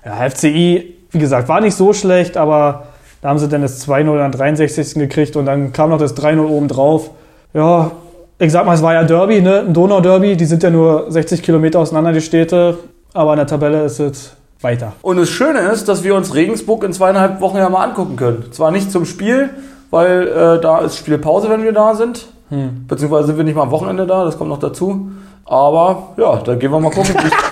ja, 0.05 0.29
FCI, 0.29 0.95
wie 1.11 1.19
gesagt, 1.19 1.47
war 1.47 1.61
nicht 1.61 1.75
so 1.75 1.93
schlecht, 1.93 2.37
aber 2.37 2.86
da 3.21 3.29
haben 3.29 3.39
sie 3.39 3.47
dann 3.47 3.61
das 3.61 3.87
2-0 3.87 4.19
an 4.19 4.31
63. 4.31 4.95
gekriegt 4.95 5.35
und 5.35 5.45
dann 5.45 5.73
kam 5.73 5.89
noch 5.89 5.97
das 5.97 6.15
3-0 6.15 6.39
oben 6.45 6.67
drauf. 6.67 7.11
Ja, 7.53 7.91
ich 8.39 8.51
sag 8.51 8.65
mal, 8.65 8.75
es 8.75 8.83
war 8.83 8.93
ja 8.93 9.03
Derby, 9.03 9.41
ne? 9.41 9.61
Ein 9.61 9.73
Donau-Derby, 9.73 10.37
die 10.37 10.45
sind 10.45 10.61
ja 10.61 10.69
nur 10.69 11.11
60 11.11 11.41
Kilometer 11.41 11.79
auseinander, 11.79 12.13
die 12.13 12.21
Städte. 12.21 12.77
Aber 13.13 13.33
in 13.33 13.37
der 13.37 13.47
Tabelle 13.47 13.83
ist 13.83 13.99
es 13.99 14.33
weiter. 14.61 14.93
Und 15.01 15.17
das 15.17 15.29
Schöne 15.29 15.59
ist, 15.59 15.87
dass 15.87 16.03
wir 16.03 16.13
uns 16.13 16.35
Regensburg 16.35 16.83
in 16.83 16.93
zweieinhalb 16.93 17.41
Wochen 17.41 17.57
ja 17.57 17.67
mal 17.69 17.83
angucken 17.83 18.15
können. 18.15 18.45
Zwar 18.51 18.71
nicht 18.71 18.91
zum 18.91 19.05
Spiel, 19.05 19.49
weil 19.89 20.27
äh, 20.27 20.61
da 20.61 20.79
ist 20.79 20.97
Spielpause, 20.97 21.49
wenn 21.49 21.63
wir 21.63 21.73
da 21.73 21.95
sind. 21.95 22.27
Hm. 22.49 22.85
Beziehungsweise 22.87 23.27
sind 23.27 23.37
wir 23.37 23.43
nicht 23.43 23.55
mal 23.55 23.63
am 23.63 23.71
Wochenende 23.71 24.05
da, 24.05 24.23
das 24.23 24.37
kommt 24.37 24.49
noch 24.49 24.59
dazu. 24.59 25.09
Aber 25.45 26.09
ja, 26.17 26.37
da 26.37 26.55
gehen 26.55 26.71
wir 26.71 26.79
mal 26.79 26.91
gucken. 26.91 27.15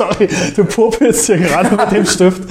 Sorry, 0.00 0.28
du 0.56 0.64
popelst 0.64 1.26
hier 1.26 1.36
gerade 1.38 1.76
mit 1.76 1.92
dem 1.92 2.06
Stift. 2.06 2.42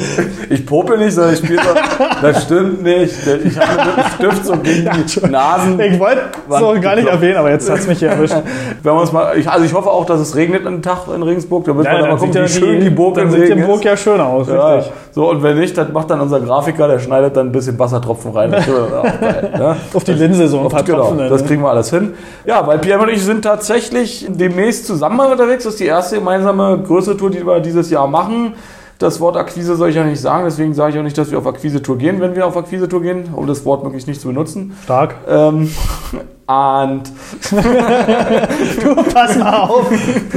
ich 0.51 0.63
popel 0.65 0.99
nicht, 0.99 1.13
sondern 1.13 1.33
ich 1.33 1.39
spiele 1.39 1.59
so. 1.63 2.05
Das 2.21 2.43
stimmt 2.43 2.83
nicht. 2.83 3.13
Ich 3.43 3.57
habe 3.59 3.89
mit 3.89 3.97
dem 3.97 4.11
Stift 4.29 4.45
so 4.45 4.57
gegen 4.57 4.87
die 5.05 5.27
Nasen. 5.31 5.79
Ich 5.79 5.99
wollte 5.99 6.21
es 6.47 6.59
noch 6.59 6.79
gar 6.79 6.95
nicht 6.95 7.07
erwähnen, 7.07 7.37
aber 7.37 7.49
jetzt 7.49 7.67
hat 7.69 7.79
es 7.79 7.87
mich 7.87 7.99
hier 7.99 8.09
erwischt. 8.09 8.35
Wenn 8.83 8.93
wir 8.93 9.01
uns 9.01 9.11
mal, 9.11 9.35
ich, 9.37 9.49
also 9.49 9.65
ich 9.65 9.73
hoffe 9.73 9.89
auch, 9.89 10.05
dass 10.05 10.19
es 10.19 10.35
regnet 10.35 10.67
einen 10.67 10.83
Tag 10.83 11.07
in 11.13 11.23
Regensburg. 11.23 11.65
Da 11.65 11.73
müssen 11.73 11.89
wir 11.89 11.97
dann 11.99 12.09
mal 12.09 12.17
gucken, 12.17 12.33
ja 12.35 12.43
wie 12.43 12.47
schön 12.49 12.81
die 12.81 12.89
Burg 12.91 13.15
dann 13.15 13.31
sieht 13.31 13.49
die 13.49 13.55
Burg 13.55 13.83
ja 13.83 13.97
schön 13.97 14.21
aus, 14.21 14.47
Ja, 14.47 14.75
richtig. 14.75 14.93
so, 15.11 15.29
und 15.29 15.41
wenn 15.41 15.57
nicht, 15.57 15.75
dann 15.77 15.91
macht 15.91 16.09
dann 16.11 16.21
unser 16.21 16.39
Grafiker, 16.39 16.87
der 16.87 16.99
schneidet 16.99 17.35
dann 17.35 17.47
ein 17.47 17.51
bisschen 17.51 17.77
Wassertropfen 17.79 18.31
rein. 18.31 18.51
Das 18.51 18.65
geil, 18.67 19.51
ne? 19.57 19.75
Auf 19.93 20.03
die 20.03 20.13
Linse 20.13 20.47
so 20.47 20.59
ein 20.59 20.65
Auf- 20.67 20.71
paar 20.71 20.83
genau, 20.83 20.99
Tropfen. 20.99 21.17
dann, 21.17 21.29
das 21.29 21.41
ne? 21.41 21.47
kriegen 21.47 21.61
wir 21.63 21.69
alles 21.69 21.89
hin. 21.89 22.13
Ja, 22.45 22.65
weil 22.67 22.77
Pierre 22.79 23.01
und 23.01 23.09
ich 23.09 23.23
sind 23.23 23.43
tatsächlich 23.43 24.27
demnächst 24.29 24.85
zusammen 24.85 25.19
unterwegs. 25.19 25.63
Das 25.63 25.73
ist 25.73 25.79
die 25.79 25.85
erste 25.85 26.15
gemeinsame 26.17 26.79
größere 26.85 27.17
Tour, 27.17 27.29
die 27.31 27.38
wir 27.45 27.59
dieses 27.59 27.89
Jahr 27.89 28.07
machen. 28.07 28.53
Das 28.99 29.21
Wort 29.21 29.37
Akquise 29.37 29.77
soll 29.77 29.89
ich 29.89 29.95
ja 29.95 30.03
nicht 30.03 30.19
sagen, 30.19 30.43
deswegen 30.43 30.73
sage 30.73 30.91
ich 30.91 30.99
auch 30.99 31.03
nicht, 31.03 31.17
dass 31.17 31.31
wir 31.31 31.37
auf 31.37 31.47
Akquise-Tour 31.47 31.97
gehen, 31.97 32.19
wenn 32.19 32.35
wir 32.35 32.45
auf 32.45 32.57
Akquise-Tour 32.57 33.01
gehen, 33.01 33.29
um 33.33 33.47
das 33.47 33.63
Wort 33.63 33.81
möglichst 33.83 34.09
nicht 34.09 34.19
zu 34.19 34.27
benutzen. 34.27 34.75
Stark. 34.83 35.15
Ähm, 35.25 35.69
und 36.47 37.03
Du, 38.83 38.95
pass 39.13 39.37
mal 39.37 39.61
auf. 39.61 39.89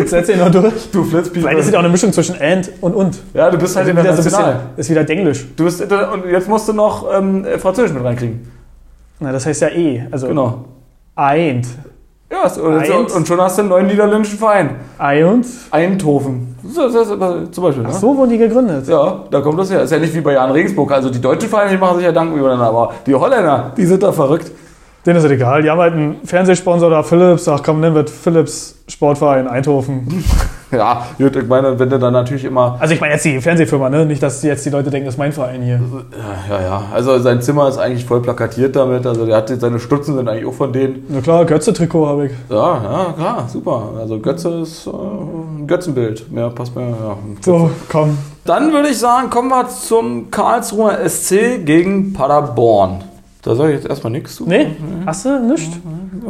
Setz 0.07 0.29
ihn 0.29 0.39
noch 0.39 0.51
durch. 0.51 0.91
du 0.93 1.03
Flitzpieper. 1.03 1.47
Weil 1.47 1.57
das 1.57 1.67
ist 1.67 1.73
ja 1.73 1.79
auch 1.79 1.83
eine 1.83 1.91
Mischung 1.93 2.13
zwischen 2.13 2.41
and 2.41 2.71
und 2.81 2.95
und. 2.95 3.19
Ja, 3.35 3.51
du 3.51 3.59
bist 3.59 3.75
halt 3.75 3.89
Also 3.89 4.01
wieder 4.01 4.15
so 4.15 4.21
ein 4.21 4.25
bisschen, 4.25 4.61
ist 4.77 4.91
wieder 4.91 5.05
Denglisch. 5.05 5.47
Du 5.57 5.65
bist 5.65 5.81
und 5.81 6.27
jetzt 6.31 6.49
musst 6.49 6.69
du 6.69 6.73
noch 6.73 7.07
ähm, 7.13 7.45
Französisch 7.59 7.93
mit 7.93 8.05
reinkriegen. 8.05 8.49
Na, 9.19 9.33
das 9.33 9.45
heißt 9.47 9.63
ja 9.63 9.69
eh. 9.69 10.07
Also 10.11 10.29
Genau. 10.29 10.67
Eint. 11.17 11.67
Ja, 12.33 12.49
so- 12.49 12.63
und, 12.63 12.79
Eins. 12.79 13.13
und 13.15 13.29
schon 13.29 13.39
hast 13.43 13.59
du 13.59 13.61
einen 13.61 13.69
neuen 13.69 13.87
niederländischen 13.87 14.39
Verein. 14.39 14.71
Eint. 14.97 15.47
Eindhoven. 15.71 16.57
So, 16.67 16.89
so, 16.89 17.05
zum 17.05 17.65
Beispiel. 17.65 17.85
Ach 17.87 17.93
ne? 17.93 17.99
so 17.99 18.17
wurden 18.17 18.31
die 18.31 18.39
gegründet. 18.39 18.89
Ja, 18.89 19.25
da 19.31 19.41
kommt 19.43 19.59
das 19.59 19.71
her. 19.71 19.83
Ist 19.83 19.91
ja 19.91 19.99
nicht 19.99 20.15
wie 20.15 20.23
bei 20.23 20.33
Jan 20.33 20.51
Regensburg. 20.51 20.91
Also 20.93 21.11
die 21.11 21.21
deutschen 21.21 21.51
Vereine 21.51 21.73
die 21.73 21.77
machen 21.77 21.97
sich 21.97 22.07
ja 22.07 22.13
Dank 22.13 22.35
übereinander, 22.35 22.69
aber 22.69 22.95
die 23.07 23.15
Holländer, 23.15 23.73
die 23.77 23.85
sind 23.85 24.03
da 24.03 24.13
verrückt. 24.13 24.51
Denen 25.05 25.17
ist 25.17 25.25
das 25.25 25.33
egal. 25.33 25.63
Die 25.63 25.71
haben 25.71 25.81
halt 25.81 25.95
einen 25.95 26.17
Fernsehsponsor 26.25 26.89
da, 26.89 27.03
Philips. 27.03 27.49
Ach 27.49 27.61
komm, 27.63 27.81
nennen 27.81 27.95
wir 27.97 28.07
Philips 28.07 28.77
Sportverein 28.89 29.49
Eindhoven. 29.49 30.25
Ja, 30.73 31.07
gut, 31.19 31.37
ich 31.37 31.47
meine, 31.47 31.79
wenn 31.79 31.91
du 31.91 31.99
dann 31.99 32.15
natürlich 32.15 32.47
immer. 32.47 32.79
Also 32.81 32.95
ich 32.95 33.01
meine 33.01 33.13
jetzt 33.13 33.27
die 33.27 33.39
Fernsehfirma, 33.43 33.91
ne? 33.91 34.07
Nicht, 34.07 34.23
dass 34.23 34.43
jetzt 34.43 34.65
die 34.65 34.71
Leute 34.71 34.89
denken, 34.89 35.05
das 35.05 35.17
ist 35.17 35.19
mein 35.19 35.33
Verein 35.33 35.61
hier. 35.61 35.79
Ja, 36.49 36.57
ja, 36.57 36.63
ja. 36.63 36.83
Also 36.95 37.19
sein 37.19 37.43
Zimmer 37.43 37.69
ist 37.69 37.77
eigentlich 37.77 38.07
voll 38.07 38.23
plakatiert 38.23 38.75
damit. 38.75 39.07
Also 39.07 39.27
der 39.27 39.37
hat 39.37 39.51
seine 39.51 39.79
Stutzen 39.79 40.17
sind 40.17 40.27
eigentlich 40.31 40.47
auch 40.47 40.55
von 40.55 40.73
denen. 40.73 41.05
Na 41.11 41.21
klar, 41.21 41.45
Götze-Trikot 41.45 42.07
habe 42.07 42.27
ich. 42.27 42.33
Ja, 42.49 42.57
ja, 42.83 43.15
klar, 43.15 43.49
super. 43.53 43.91
Also 43.99 44.19
Götze 44.19 44.49
ist 44.63 44.87
äh, 44.87 44.91
ein 44.91 45.67
Götzenbild. 45.67 46.33
Mehr 46.33 46.49
passt 46.49 46.75
mir. 46.75 46.89
Ja. 46.89 47.19
So, 47.43 47.71
komm. 47.91 48.17
Dann 48.47 48.73
würde 48.73 48.89
ich 48.89 48.99
sagen, 48.99 49.29
kommen 49.29 49.51
wir 49.51 49.69
zum 49.69 50.31
Karlsruher 50.31 51.07
SC 51.07 51.67
gegen 51.67 52.15
Paderborn. 52.15 53.05
Da 53.43 53.57
sage 53.57 53.73
ich 53.73 53.79
jetzt 53.81 53.89
erstmal 53.89 54.13
nichts 54.13 54.37
zu. 54.37 54.47
Nee, 54.47 54.69
hast 55.05 55.25
du 55.25 55.39
nichts? 55.41 55.77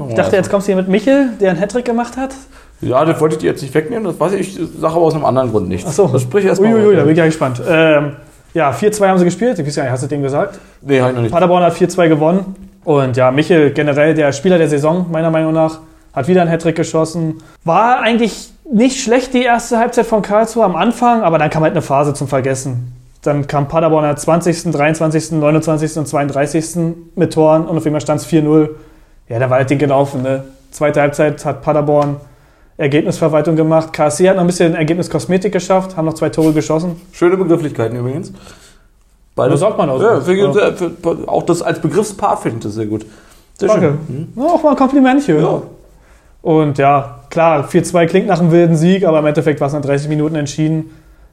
Ich 0.09 0.15
dachte, 0.15 0.37
jetzt 0.37 0.51
kommst 0.51 0.67
du 0.67 0.73
hier 0.73 0.77
mit 0.77 0.89
Michel, 0.89 1.31
der 1.41 1.51
einen 1.51 1.61
Hattrick 1.61 1.85
gemacht 1.85 2.17
hat. 2.17 2.35
Ja, 2.81 3.05
das 3.05 3.21
wollte 3.21 3.35
ich 3.37 3.41
dir 3.41 3.51
jetzt 3.51 3.63
nicht 3.63 3.75
wegnehmen, 3.75 4.05
das 4.05 4.19
weiß 4.19 4.33
ich, 4.33 4.59
ich 4.59 4.69
sage 4.81 4.95
aber 4.95 5.05
aus 5.05 5.15
einem 5.15 5.25
anderen 5.25 5.51
Grund 5.51 5.69
nichts. 5.69 5.87
Ach 5.89 5.93
so. 5.93 6.07
Das 6.09 6.23
sprich 6.23 6.45
erstmal. 6.45 6.73
Uiuiui, 6.73 6.97
da 6.97 7.03
bin 7.03 7.13
ich 7.13 7.19
ja 7.19 7.27
gespannt. 7.27 7.63
Ähm, 7.69 8.17
ja, 8.55 8.71
4-2 8.71 9.09
haben 9.09 9.19
sie 9.19 9.25
gespielt. 9.25 9.59
Ich 9.59 9.67
weiß 9.67 9.77
ja 9.77 9.83
nicht, 9.85 9.93
hast 9.93 10.03
du 10.03 10.09
dem 10.09 10.23
gesagt? 10.23 10.59
Nee, 10.81 11.01
hab 11.01 11.11
ich 11.11 11.15
noch 11.15 11.23
nicht. 11.23 11.33
Paderborn 11.33 11.63
hat 11.63 11.75
4-2 11.75 12.09
gewonnen. 12.09 12.57
Und 12.85 13.17
ja, 13.17 13.31
Michel, 13.31 13.71
generell 13.73 14.15
der 14.15 14.33
Spieler 14.33 14.59
der 14.59 14.69
Saison, 14.69 15.07
meiner 15.11 15.31
Meinung 15.31 15.53
nach, 15.53 15.79
hat 16.13 16.29
wieder 16.29 16.41
einen 16.43 16.51
Hattrick 16.51 16.77
geschossen. 16.77 17.37
War 17.65 18.01
eigentlich 18.01 18.51
nicht 18.71 19.01
schlecht 19.01 19.35
die 19.35 19.43
erste 19.43 19.79
Halbzeit 19.79 20.07
von 20.07 20.23
Karlsruhe 20.23 20.65
am 20.65 20.77
Anfang, 20.77 21.23
aber 21.23 21.39
dann 21.39 21.51
kam 21.51 21.63
halt 21.63 21.73
eine 21.73 21.83
Phase 21.83 22.15
zum 22.15 22.27
Vergessen. 22.27 22.93
Dann 23.23 23.47
kam 23.47 23.69
Paderborn 23.69 24.05
am 24.05 24.17
20., 24.17 24.73
23., 24.73 25.33
29. 25.33 25.97
und 25.97 26.07
32. 26.07 26.77
mit 27.15 27.33
Toren 27.33 27.67
und 27.67 27.77
auf 27.77 27.87
einmal 27.87 28.01
stand 28.01 28.21
es 28.21 28.27
4-0. 28.27 28.71
Ja, 29.29 29.39
da 29.39 29.49
war 29.49 29.59
halt 29.59 29.71
Ding 29.71 29.79
gelaufen. 29.79 30.23
Ne? 30.23 30.45
Zweite 30.73 31.01
Halbzeit 31.01 31.45
hat 31.45 31.63
Paderborn 31.63 32.17
Ergebnisverwaltung 32.77 33.55
gemacht. 33.55 33.93
KSC 33.93 34.29
hat 34.29 34.37
noch 34.37 34.43
ein 34.43 34.49
bisschen 34.49 34.75
Ergebniskosmetik 34.75 35.53
geschafft, 35.53 35.97
haben 35.97 36.07
noch 36.07 36.15
zwei 36.15 36.31
Tore 36.31 36.53
geschossen. 36.53 37.01
Schöne 37.13 37.37
Begrifflichkeiten 37.37 37.97
übrigens. 37.97 38.33
So 39.37 39.57
sagt 39.57 39.79
man 39.79 39.89
auch 39.89 39.99
so. 39.99 40.05
Ja, 40.05 40.21
für, 40.21 40.75
für, 40.75 41.29
auch 41.29 41.45
das 41.45 41.63
als 41.63 41.81
Begriffspaar 41.81 42.37
finde 42.37 42.59
ich 42.59 42.65
das 42.65 42.75
sehr 42.75 42.87
gut. 42.87 43.07
Sehr 43.59 43.69
Danke. 43.69 43.99
schön. 44.09 44.33
Ja, 44.37 44.43
auch 44.43 44.63
mal 44.63 44.71
ein 44.71 44.77
Komplimentchen. 44.77 45.41
Ja. 45.41 45.63
Und 46.43 46.77
ja, 46.79 47.21
klar, 47.31 47.69
4-2 47.69 48.07
klingt 48.07 48.27
nach 48.27 48.41
einem 48.41 48.51
wilden 48.51 48.77
Sieg, 48.77 49.07
aber 49.07 49.21
im 49.21 49.27
Endeffekt 49.27 49.61
war 49.61 49.69
es 49.69 49.73
nach 49.73 49.81
30 49.81 50.09
Minuten 50.09 50.35
entschieden. 50.35 50.91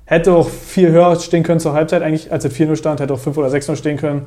Hätte 0.10 0.34
auch 0.34 0.48
viel 0.50 0.90
höher 0.90 1.16
stehen 1.18 1.44
können 1.44 1.60
zur 1.60 1.74
Halbzeit, 1.74 2.02
eigentlich 2.02 2.32
als 2.32 2.44
es 2.44 2.52
4-0 2.56 2.76
stand, 2.78 3.00
hätte 3.00 3.14
auch 3.14 3.20
5 3.20 3.38
oder 3.38 3.48
6-0 3.50 3.76
stehen 3.76 3.98
können. 3.98 4.24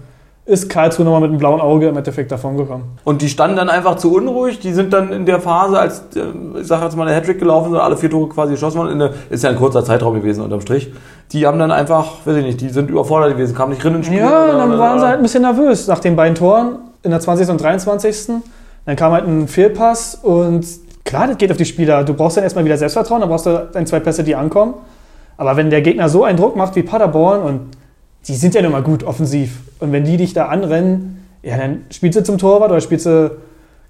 Ist 0.47 0.69
Karlsruhe 0.71 1.05
nochmal 1.05 1.23
mit 1.23 1.31
einem 1.31 1.39
blauen 1.39 1.61
Auge 1.61 1.89
im 1.89 1.97
Endeffekt 1.97 2.31
davon 2.31 2.57
gekommen. 2.57 2.85
Und 3.03 3.21
die 3.21 3.29
standen 3.29 3.57
dann 3.57 3.69
einfach 3.69 3.97
zu 3.97 4.15
unruhig. 4.15 4.61
Die 4.61 4.73
sind 4.73 4.93
dann 4.93 5.13
in 5.13 5.27
der 5.27 5.41
Phase, 5.41 5.77
als 5.81 6.03
äh, 6.15 6.61
ich 6.61 6.69
sage 6.69 6.85
jetzt 6.85 6.97
mal 6.97 7.05
der 7.07 7.17
Hattrick 7.17 7.41
gelaufen 7.41 7.73
sind, 7.73 7.81
alle 7.81 7.97
vier 7.97 8.11
Tore 8.11 8.29
quasi 8.29 8.53
geschossen 8.53 8.79
worden. 8.79 8.93
In 8.93 8.99
der, 9.01 9.11
ist 9.31 9.43
ja 9.43 9.51
ein 9.51 9.57
kurzer 9.57 9.85
Zeitraum 9.85 10.15
gewesen 10.15 10.41
unterm 10.45 10.61
Strich. 10.61 10.93
Die 11.33 11.47
haben 11.49 11.59
dann 11.59 11.73
einfach, 11.73 12.15
weiß 12.25 12.37
ich 12.37 12.45
nicht, 12.45 12.61
die 12.61 12.69
sind 12.69 12.89
überfordert 12.89 13.33
gewesen, 13.33 13.57
kamen 13.57 13.73
nicht 13.73 13.83
drin 13.83 13.97
ins 13.97 14.07
Spiel. 14.07 14.19
Ja, 14.19 14.45
oder- 14.45 14.53
dann 14.59 14.69
oder- 14.71 14.79
waren 14.79 14.99
sie 15.01 15.07
halt 15.07 15.17
ein 15.17 15.23
bisschen 15.23 15.43
nervös 15.43 15.89
nach 15.89 15.99
den 15.99 16.15
beiden 16.15 16.37
Toren 16.37 16.77
in 17.03 17.11
der 17.11 17.19
20. 17.19 17.49
und 17.51 17.61
23. 17.61 18.29
Dann 18.87 18.95
kam 18.97 19.11
halt 19.13 19.27
ein 19.27 19.49
Fehlpass 19.49 20.15
und 20.23 20.65
klar, 21.05 21.27
das 21.27 21.39
geht 21.39 21.51
auf 21.51 21.57
die 21.57 21.65
Spieler. 21.65 22.05
Du 22.05 22.15
brauchst 22.15 22.37
dann 22.37 22.45
erstmal 22.45 22.65
wieder 22.65 22.77
Selbstvertrauen, 22.77 23.21
dann 23.21 23.29
brauchst 23.31 23.47
du 23.47 23.69
ein, 23.75 23.87
zwei 23.87 23.99
Pässe, 23.99 24.23
die 24.23 24.37
ankommen. 24.37 24.75
Aber 25.37 25.57
wenn 25.57 25.71
der 25.71 25.83
Gegner 25.83 26.09
so 26.09 26.25
einen 26.25 26.39
Druck 26.39 26.57
macht 26.57 26.77
wie 26.77 26.83
Paderborn 26.83 27.43
und 27.43 27.61
die 28.27 28.35
sind 28.35 28.55
ja 28.55 28.63
nun 28.63 28.73
mal 28.73 28.83
gut 28.83 29.03
offensiv 29.05 29.61
und 29.81 29.93
wenn 29.93 30.05
die 30.05 30.17
dich 30.17 30.33
da 30.35 30.47
anrennen, 30.47 31.27
ja, 31.43 31.57
dann 31.57 31.85
spielst 31.91 32.19
du 32.19 32.23
zum 32.23 32.39
Torwart 32.39 32.71
oder 32.71 32.81
spielst 32.81 33.07
du, 33.07 33.33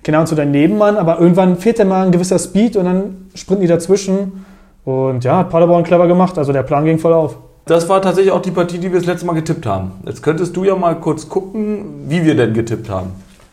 Ahnung, 0.09 0.27
zu 0.27 0.35
deinem 0.35 0.53
Nebenmann, 0.53 0.97
aber 0.97 1.21
irgendwann 1.21 1.57
fehlt 1.57 1.79
dir 1.79 1.85
mal 1.85 2.07
ein 2.07 2.13
gewisser 2.13 2.39
Speed 2.39 2.77
und 2.77 2.87
dann 2.87 3.31
sprinten 3.35 3.63
die 3.63 3.69
dazwischen. 3.69 4.45
Und 4.85 5.23
ja, 5.23 5.39
hat 5.39 5.51
Paderborn 5.51 5.85
clever 5.85 6.09
gemacht, 6.09 6.39
also 6.39 6.53
der 6.53 6.63
Plan 6.63 6.85
ging 6.85 6.99
voll 6.99 7.13
auf. 7.13 7.37
Das 7.67 7.89
war 7.89 8.03
tatsächlich 8.03 8.33
auch 8.33 8.43
die 8.43 8.51
Partie, 8.51 8.79
die 8.79 8.91
wir 8.91 8.99
das 8.99 9.07
letzte 9.07 9.27
Mal 9.27 9.35
getippt 9.35 9.65
haben. 9.67 9.93
Jetzt 10.05 10.23
könntest 10.23 10.57
du 10.57 10.65
ja 10.65 10.75
mal 10.75 10.97
kurz 10.97 11.29
gucken, 11.29 12.07
wie 12.09 12.25
wir 12.25 12.35
denn 12.35 12.55
getippt 12.55 12.89
haben. 12.89 13.11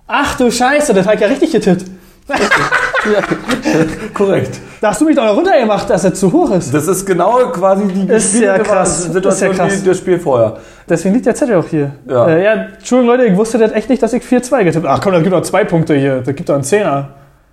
Ach 0.08 0.36
du 0.38 0.50
Scheiße, 0.50 0.94
das 0.96 1.06
habe 1.06 1.16
ich 1.16 1.22
ja 1.22 1.28
richtig 1.28 1.52
getippt. 1.52 1.86
Korrekt. 4.16 4.60
Da 4.82 4.90
hast 4.90 5.02
du 5.02 5.06
mich 5.06 5.16
doch 5.16 5.26
noch 5.26 5.36
runtergemacht, 5.36 5.90
dass 5.90 6.06
er 6.06 6.14
zu 6.14 6.32
hoch 6.32 6.52
ist. 6.52 6.74
Das 6.74 6.88
ist 6.88 7.06
genau 7.06 7.38
quasi 7.52 7.84
die 7.88 8.02
Ist 8.12 8.34
ja 8.36 8.54
gespiegelte 8.58 8.64
krass. 8.64 9.04
Situation 9.04 9.52
Ist 9.52 9.58
ja 9.58 9.66
krass. 9.66 9.84
wie 9.84 9.88
das 9.90 9.98
Spiel 9.98 10.20
vorher. 10.20 10.58
Deswegen 10.88 11.14
liegt 11.16 11.26
der 11.26 11.36
Zettel 11.36 11.56
auch 11.58 11.66
hier. 11.68 11.92
Ja. 12.08 12.28
Äh, 12.28 12.44
ja, 12.46 12.54
Entschuldigung 12.78 13.16
Leute, 13.18 13.26
ich 13.30 13.36
wusste 13.38 13.58
das 13.58 13.74
echt 13.74 13.90
nicht, 13.90 14.02
dass 14.02 14.14
ich 14.14 14.24
4-2 14.24 14.64
getippt 14.64 14.86
habe. 14.86 14.90
Ach 14.90 15.02
komm, 15.02 15.12
das 15.14 15.24
gibt 15.24 15.34
doch 15.36 15.42
zwei 15.42 15.66
Punkte 15.66 15.96
hier. 15.96 16.22
Das 16.22 16.34
gibt 16.36 16.48
doch 16.48 16.54
einen 16.56 16.64
Zehner. 16.64 17.10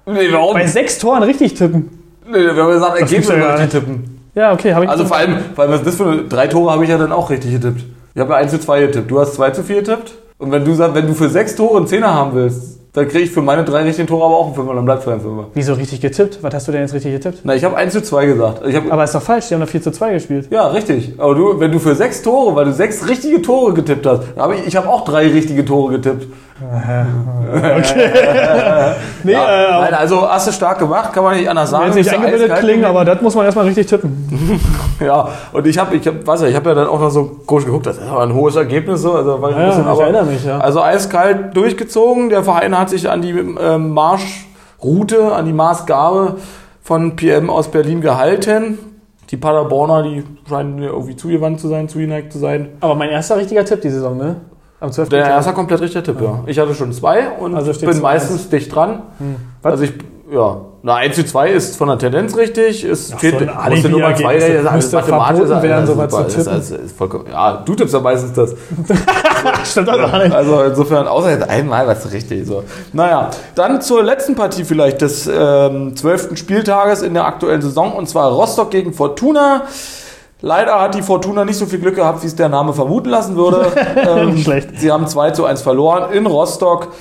Nee, 0.06 0.28
warum? 0.30 0.54
Bei 0.54 0.66
sechs 0.66 0.98
Toren 0.98 1.24
richtig 1.24 1.54
tippen. 1.54 1.90
Nee, 2.30 2.38
wir 2.54 2.54
haben 2.62 2.70
gesagt, 2.72 2.96
gibt's 2.98 3.12
Ergebnisse 3.12 3.38
ja 3.38 3.54
richtig 3.54 3.60
nicht. 3.60 3.72
tippen. 3.72 4.20
Ja, 4.34 4.52
okay, 4.52 4.74
habe 4.74 4.84
ich 4.84 4.90
Also 4.90 5.04
vor 5.04 5.16
allem, 5.16 5.36
vor 5.54 5.64
allem, 5.64 5.72
was 5.72 5.80
ist 5.80 5.86
das 5.86 5.94
für 5.96 6.06
eine, 6.06 6.22
drei 6.24 6.46
Tore 6.46 6.70
habe 6.72 6.84
ich 6.84 6.90
ja 6.90 6.98
dann 6.98 7.10
auch 7.10 7.30
richtig 7.30 7.52
getippt. 7.52 7.84
Ich 8.14 8.20
habe 8.20 8.30
ja 8.32 8.36
1 8.38 8.52
zu 8.52 8.60
2 8.60 8.80
getippt. 8.82 9.10
Du 9.10 9.18
hast 9.20 9.34
2 9.34 9.50
zu 9.50 9.62
4 9.64 9.76
getippt. 9.82 10.12
Und 10.38 10.52
wenn 10.52 10.64
du 10.64 10.74
sagst, 10.74 10.94
wenn 10.94 11.06
du 11.06 11.14
für 11.14 11.28
sechs 11.28 11.56
Tore 11.56 11.78
einen 11.78 11.86
Zehner 11.86 12.12
haben 12.14 12.34
willst, 12.34 12.75
dann 12.96 13.09
kriege 13.09 13.24
ich 13.24 13.30
für 13.30 13.42
meine 13.42 13.62
drei 13.62 13.82
richtigen 13.82 14.09
Tore 14.09 14.24
aber 14.24 14.38
auch 14.38 14.46
einen 14.46 14.54
Fünfer, 14.54 14.74
dann 14.74 14.87
bleibt 14.87 15.02
es 15.02 15.09
ein 15.09 15.20
Fünfer. 15.20 15.48
Wieso 15.52 15.74
richtig 15.74 16.00
getippt? 16.00 16.38
Was 16.42 16.54
hast 16.54 16.66
du 16.66 16.72
denn 16.72 16.80
jetzt 16.80 16.94
richtig 16.94 17.12
getippt? 17.12 17.40
Na, 17.44 17.54
ich 17.54 17.62
habe 17.62 17.76
1 17.76 17.92
zu 17.92 18.02
2 18.02 18.24
gesagt. 18.24 18.62
Aber 18.88 19.04
ist 19.04 19.14
doch 19.14 19.20
falsch, 19.20 19.48
die 19.48 19.54
haben 19.54 19.61
doch 19.61 19.68
4 19.68 19.82
zu 19.82 19.90
2 19.90 20.14
gespielt. 20.14 20.48
ja, 20.50 20.68
richtig. 20.68 21.12
Aber 21.18 21.35
du, 21.35 21.61
wenn 21.61 21.70
du 21.70 21.78
für 21.78 21.94
sechs 21.94 22.22
Tore, 22.22 22.56
weil 22.56 22.64
du 22.64 22.72
sechs 22.72 23.06
richtige 23.06 23.42
Tore 23.42 23.74
getippt 23.74 24.06
hast, 24.06 24.22
hab 24.38 24.50
ich, 24.54 24.66
ich 24.66 24.76
habe 24.76 24.88
auch 24.88 25.04
drei 25.04 25.28
richtige 25.28 25.62
Tore 25.62 25.92
getippt. 25.92 26.26
Nee, 29.25 29.33
Ja, 29.33 29.79
äh, 29.79 29.81
nein, 29.83 29.95
also 29.95 30.29
hast 30.29 30.49
du 30.49 30.53
stark 30.53 30.79
gemacht, 30.79 31.12
kann 31.12 31.23
man 31.25 31.37
nicht 31.37 31.49
anders 31.49 31.71
sagen. 31.71 31.87
jetzt 31.87 31.97
nicht 31.97 32.12
eingebildet 32.12 32.55
klingen, 32.57 32.85
aber 32.85 33.05
das 33.05 33.21
muss 33.21 33.35
man 33.35 33.45
erstmal 33.45 33.66
richtig 33.66 33.87
tippen. 33.87 34.61
Ja, 35.05 35.29
und 35.53 35.66
ich 35.66 35.77
habe, 35.77 35.95
ich 35.95 36.07
hab, 36.07 36.27
weiß 36.27 36.40
ja, 36.40 36.49
ich 36.49 36.57
habe 36.57 36.71
ja 36.71 36.75
dann 36.75 36.87
auch 36.88 36.99
noch 36.99 37.11
so 37.11 37.25
komisch 37.45 37.66
geguckt, 37.66 37.85
das 37.85 37.99
ist 37.99 38.09
aber 38.09 38.23
ein 38.23 38.33
hohes 38.33 38.57
Ergebnis 38.57 39.03
so, 39.03 39.12
also 39.12 39.42
war 39.42 39.51
ich 39.51 39.57
ein 39.57 39.61
Ja, 39.62 39.69
bisschen, 39.69 39.83
ich 39.83 39.88
aber, 39.90 40.03
erinnere 40.05 40.25
mich, 40.25 40.45
ja. 40.47 40.57
also 40.59 40.81
eiskalt 40.83 41.55
durchgezogen. 41.55 42.31
Der 42.31 42.42
Verein 42.42 42.79
hat 42.79 42.88
sich 42.88 43.11
an 43.11 43.21
die 43.21 43.33
ähm, 43.33 43.90
Marschroute, 43.90 45.33
an 45.35 45.45
die 45.45 45.53
Maßgabe 45.53 46.37
von 46.83 47.14
PM 47.16 47.51
aus 47.51 47.69
Berlin 47.71 48.01
gehalten. 48.01 48.79
Die 49.31 49.37
Paderborner, 49.37 50.03
die 50.05 50.25
scheinen 50.49 50.77
mir 50.77 50.87
irgendwie 50.87 51.16
zugewandt 51.16 51.61
zu 51.61 51.69
sein, 51.69 51.88
zugeneigt 51.90 52.33
zu 52.33 52.38
sein. 52.38 52.69
Aber 52.81 52.95
mein 52.95 53.11
erster 53.11 53.37
richtiger 53.37 53.66
Tipp 53.66 53.83
die 53.83 53.90
Saison, 53.90 54.16
ne? 54.16 54.37
Am 54.78 54.92
12. 54.92 55.08
Der 55.08 55.26
erste 55.26 55.52
komplett 55.52 55.80
richtiger 55.80 56.04
Tipp, 56.04 56.20
ja. 56.20 56.40
Ich 56.46 56.58
hatte 56.58 56.74
schon 56.74 56.92
zwei 56.92 57.28
und 57.30 57.54
Also 57.54 57.72
steht 57.72 57.88
bin 57.88 57.98
2-1. 57.98 58.02
meistens 58.02 58.48
dicht 58.50 58.74
dran. 58.74 59.02
Was? 59.62 59.72
Also 59.72 59.84
ich, 59.84 59.92
ja, 60.30 60.58
na 60.82 60.96
1 60.96 61.16
zu 61.16 61.24
2 61.24 61.50
ist 61.50 61.76
von 61.76 61.88
der 61.88 61.98
Tendenz 61.98 62.36
richtig. 62.36 62.84
Es 62.84 63.10
Ach, 63.14 63.18
fehlt 63.18 63.38
so 63.38 63.46
ein 63.46 63.70
musst 63.70 63.84
du 63.84 63.88
Nummer 63.88 64.06
Alibi-Ergebnis, 64.08 64.22
2 64.22 64.28
rechnen, 64.28 64.64
das 64.64 64.72
das 64.74 64.84
ist 64.84 64.94
alles 64.94 65.08
mathematisch, 65.08 65.40
ist 65.40 65.62
werden, 65.62 65.86
super. 65.86 66.08
zu 66.28 66.44
Das 66.44 66.70
ist, 66.70 66.70
ist 66.78 66.96
vollkommen, 66.96 67.24
ja, 67.30 67.62
du 67.64 67.74
tippst 67.74 67.94
ja 67.94 68.00
meistens 68.00 68.32
das. 68.34 68.54
Stimmt 69.70 69.86
gar 69.86 70.22
nicht. 70.22 70.34
Also 70.34 70.62
insofern, 70.62 71.08
außer 71.08 71.30
jetzt 71.30 71.48
einmal, 71.48 71.86
was 71.86 72.12
richtig 72.12 72.46
so. 72.46 72.62
Naja, 72.92 73.30
dann 73.54 73.80
zur 73.80 74.02
letzten 74.02 74.34
Partie 74.34 74.64
vielleicht 74.64 75.00
des 75.00 75.26
ähm, 75.32 75.96
12. 75.96 76.36
Spieltages 76.36 77.02
in 77.02 77.14
der 77.14 77.24
aktuellen 77.24 77.62
Saison 77.62 77.92
und 77.94 78.08
zwar 78.08 78.30
Rostock 78.30 78.70
gegen 78.70 78.92
Fortuna. 78.92 79.62
Leider 80.42 80.81
hat 80.81 80.94
die 80.94 81.03
Fortuna 81.03 81.44
nicht 81.44 81.57
so 81.57 81.66
viel 81.66 81.79
Glück 81.79 81.96
gehabt, 81.96 82.22
wie 82.22 82.27
es 82.27 82.37
der 82.37 82.49
Name 82.49 82.72
vermuten 82.75 83.09
lassen 83.09 83.37
würde. 83.37 83.66
ähm, 84.07 84.37
Schlecht. 84.37 84.79
Sie 84.79 84.92
haben 84.92 85.07
2 85.07 85.31
zu 85.31 85.46
1 85.46 85.62
verloren 85.62 86.12
in 86.12 86.27
Rostock. 86.27 86.92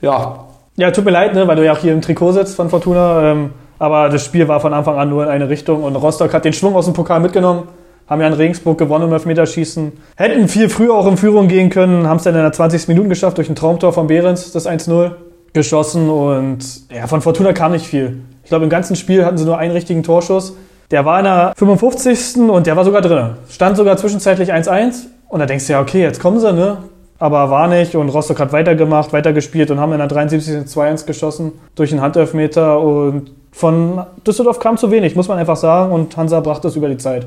Ja, 0.00 0.46
Ja, 0.76 0.90
tut 0.90 1.04
mir 1.04 1.10
leid, 1.10 1.34
ne, 1.34 1.48
weil 1.48 1.56
du 1.56 1.64
ja 1.64 1.72
auch 1.72 1.78
hier 1.78 1.92
im 1.92 2.02
Trikot 2.02 2.32
sitzt 2.32 2.54
von 2.54 2.68
Fortuna. 2.68 3.32
Ähm, 3.32 3.50
aber 3.78 4.08
das 4.08 4.24
Spiel 4.24 4.46
war 4.48 4.60
von 4.60 4.72
Anfang 4.72 4.98
an 4.98 5.10
nur 5.10 5.24
in 5.24 5.28
eine 5.28 5.48
Richtung 5.48 5.82
und 5.82 5.96
Rostock 5.96 6.32
hat 6.32 6.44
den 6.44 6.52
Schwung 6.52 6.76
aus 6.76 6.84
dem 6.84 6.94
Pokal 6.94 7.20
mitgenommen. 7.20 7.64
Haben 8.08 8.20
ja 8.20 8.28
in 8.28 8.34
Regensburg 8.34 8.78
gewonnen 8.78 9.08
im 9.08 9.12
Elfmeterschießen. 9.12 9.92
Hätten 10.16 10.48
viel 10.48 10.68
früher 10.68 10.94
auch 10.94 11.06
in 11.08 11.16
Führung 11.16 11.48
gehen 11.48 11.70
können, 11.70 12.08
haben 12.08 12.18
es 12.18 12.22
dann 12.22 12.34
in 12.34 12.40
der 12.40 12.52
20. 12.52 12.88
Minute 12.88 13.08
geschafft 13.08 13.36
durch 13.38 13.48
ein 13.48 13.56
Traumtor 13.56 13.92
von 13.92 14.06
Behrens, 14.06 14.52
das 14.52 14.68
1-0 14.68 15.10
geschossen 15.52 16.08
und 16.08 16.58
ja, 16.94 17.06
von 17.06 17.20
Fortuna 17.20 17.52
kam 17.52 17.72
nicht 17.72 17.86
viel. 17.86 18.20
Ich 18.44 18.48
glaube, 18.48 18.64
im 18.64 18.70
ganzen 18.70 18.94
Spiel 18.94 19.24
hatten 19.24 19.38
sie 19.38 19.44
nur 19.44 19.58
einen 19.58 19.72
richtigen 19.72 20.02
Torschuss. 20.02 20.54
Der 20.90 21.04
war 21.04 21.18
in 21.18 21.24
der 21.24 21.52
55. 21.56 22.36
und 22.48 22.66
der 22.66 22.76
war 22.76 22.84
sogar 22.84 23.02
drin. 23.02 23.30
Stand 23.50 23.76
sogar 23.76 23.96
zwischenzeitlich 23.96 24.52
1-1 24.52 25.06
und 25.28 25.40
da 25.40 25.46
denkst 25.46 25.66
du 25.66 25.72
ja, 25.72 25.80
okay, 25.80 26.02
jetzt 26.02 26.20
kommen 26.20 26.38
sie, 26.40 26.52
ne? 26.52 26.78
Aber 27.18 27.50
war 27.50 27.66
nicht 27.66 27.96
und 27.96 28.10
Rostock 28.10 28.38
hat 28.40 28.52
weitergemacht, 28.52 29.12
weitergespielt 29.12 29.70
und 29.70 29.80
haben 29.80 29.92
in 29.92 29.98
der 29.98 30.06
73. 30.06 30.66
2-1 30.66 31.06
geschossen 31.06 31.52
durch 31.74 31.90
einen 31.92 32.02
Handelfmeter 32.02 32.78
und 32.78 33.30
von 33.52 34.04
Düsseldorf 34.26 34.58
kam 34.60 34.76
zu 34.76 34.90
wenig, 34.90 35.16
muss 35.16 35.28
man 35.28 35.38
einfach 35.38 35.56
sagen 35.56 35.92
und 35.92 36.14
Hansa 36.16 36.40
brachte 36.40 36.68
es 36.68 36.76
über 36.76 36.88
die 36.88 36.98
Zeit. 36.98 37.26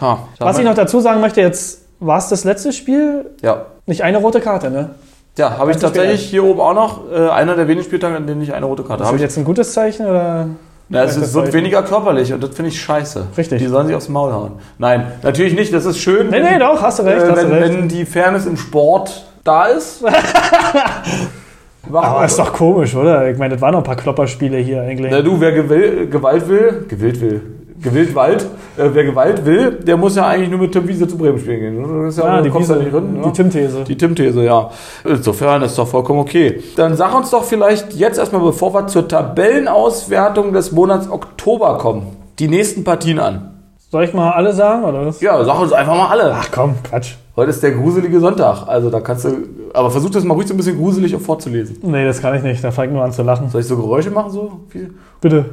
ha, 0.00 0.18
Was 0.38 0.58
ich 0.58 0.64
noch 0.64 0.74
dazu 0.74 1.00
sagen 1.00 1.20
möchte, 1.22 1.40
jetzt 1.40 1.80
war 2.00 2.18
es 2.18 2.28
das 2.28 2.44
letzte 2.44 2.72
Spiel, 2.72 3.30
Ja, 3.42 3.64
nicht 3.86 4.02
eine 4.04 4.18
rote 4.18 4.40
Karte, 4.40 4.70
ne? 4.70 4.90
ja 5.38 5.56
habe 5.56 5.70
ich 5.70 5.78
tatsächlich 5.78 6.22
hier 6.22 6.44
oben 6.44 6.60
auch 6.60 6.74
noch. 6.74 7.10
Äh, 7.10 7.30
einer 7.30 7.56
der 7.56 7.66
wenigen 7.66 7.84
Spieltage, 7.86 8.16
an 8.16 8.26
denen 8.26 8.42
ich 8.42 8.52
eine 8.52 8.66
rote 8.66 8.82
Karte 8.82 9.02
Ist 9.04 9.06
habe. 9.08 9.16
das 9.16 9.22
jetzt 9.22 9.38
ein 9.38 9.44
gutes 9.44 9.72
Zeichen 9.72 10.06
oder? 10.06 10.48
Ja, 10.90 11.04
es 11.04 11.16
ist, 11.16 11.34
wird 11.34 11.52
weniger 11.52 11.84
körperlich 11.84 12.32
und 12.32 12.42
das 12.42 12.54
finde 12.54 12.70
ich 12.70 12.80
scheiße. 12.80 13.28
Richtig. 13.38 13.62
Die 13.62 13.68
sollen 13.68 13.86
sich 13.86 13.94
aufs 13.94 14.08
Maul 14.08 14.32
hauen. 14.32 14.52
Nein, 14.76 15.12
natürlich 15.22 15.54
nicht. 15.54 15.72
Das 15.72 15.84
ist 15.84 15.98
schön. 15.98 16.30
Nee, 16.30 16.42
nee, 16.42 16.58
doch, 16.58 16.82
hast 16.82 16.98
du 16.98 17.04
recht, 17.04 17.22
äh, 17.22 17.30
hast 17.30 17.36
wenn, 17.36 17.48
du 17.48 17.54
recht. 17.56 17.74
wenn 17.74 17.88
die 17.88 18.04
Fairness 18.04 18.46
im 18.46 18.56
Sport 18.56 19.24
da 19.44 19.66
ist. 19.66 20.04
Aber 21.92 22.24
ist 22.24 22.38
doch 22.38 22.52
komisch, 22.52 22.94
oder? 22.94 23.30
Ich 23.30 23.38
meine, 23.38 23.54
das 23.54 23.62
waren 23.62 23.72
noch 23.72 23.80
ein 23.80 23.84
paar 23.84 23.96
Klopperspiele 23.96 24.58
hier 24.58 24.82
eigentlich. 24.82 25.10
Na, 25.10 25.22
du, 25.22 25.40
wer 25.40 25.52
Gewalt 25.52 26.48
will, 26.48 26.86
Gewalt 26.86 27.20
will, 27.20 27.42
Gewillt 27.82 28.14
Wald, 28.14 28.42
äh, 28.76 28.88
wer 28.92 29.04
Gewalt 29.04 29.44
will, 29.44 29.72
der 29.72 29.96
muss 29.96 30.16
ja 30.16 30.26
eigentlich 30.26 30.50
nur 30.50 30.58
mit 30.58 30.72
Tim 30.72 30.86
Wiese 30.86 31.08
zu 31.08 31.16
Bremen 31.16 31.38
spielen 31.38 31.60
gehen. 31.60 32.04
Das 32.04 32.14
ist 32.14 32.18
ja, 32.18 32.24
ah, 32.24 32.42
du 32.42 32.50
die, 32.50 32.54
Wiese, 32.54 32.76
nicht 32.76 32.92
hin. 32.92 33.14
die 33.14 33.26
ne? 33.26 33.32
Tim-These. 33.32 33.84
Die 33.84 33.96
Tim-These, 33.96 34.44
ja. 34.44 34.70
Insofern 35.04 35.62
ist 35.62 35.78
doch 35.78 35.88
vollkommen 35.88 36.20
okay. 36.20 36.62
Dann 36.76 36.96
sag 36.96 37.14
uns 37.14 37.30
doch 37.30 37.44
vielleicht 37.44 37.94
jetzt 37.94 38.18
erstmal, 38.18 38.42
bevor 38.42 38.74
wir 38.74 38.86
zur 38.86 39.08
Tabellenauswertung 39.08 40.52
des 40.52 40.72
Monats 40.72 41.10
Oktober 41.10 41.78
kommen, 41.78 42.16
die 42.38 42.48
nächsten 42.48 42.84
Partien 42.84 43.18
an. 43.18 43.50
Soll 43.90 44.04
ich 44.04 44.14
mal 44.14 44.30
alle 44.30 44.52
sagen, 44.52 44.84
oder 44.84 45.06
was? 45.06 45.20
Ja, 45.20 45.42
sag 45.44 45.60
uns 45.60 45.72
einfach 45.72 45.96
mal 45.96 46.06
alle. 46.06 46.32
Ach 46.32 46.48
komm, 46.52 46.76
Quatsch. 46.84 47.14
Heute 47.34 47.50
ist 47.50 47.62
der 47.62 47.72
gruselige 47.72 48.20
Sonntag. 48.20 48.68
Also 48.68 48.88
da 48.88 49.00
kannst 49.00 49.24
du. 49.24 49.30
Aber 49.72 49.90
versuch 49.90 50.10
das 50.10 50.22
mal 50.22 50.34
ruhig 50.34 50.46
so 50.46 50.54
ein 50.54 50.56
bisschen 50.56 50.76
gruselig 50.76 51.16
vorzulesen. 51.16 51.78
Nee, 51.82 52.04
das 52.04 52.20
kann 52.20 52.36
ich 52.36 52.42
nicht, 52.42 52.62
da 52.62 52.70
fange 52.70 52.88
ich 52.88 52.94
nur 52.94 53.02
an 53.02 53.10
zu 53.10 53.22
lachen. 53.22 53.48
Soll 53.48 53.62
ich 53.62 53.66
so 53.66 53.76
Geräusche 53.76 54.10
machen? 54.10 54.30
So 54.30 54.60
viel? 54.68 54.94
Bitte. 55.20 55.46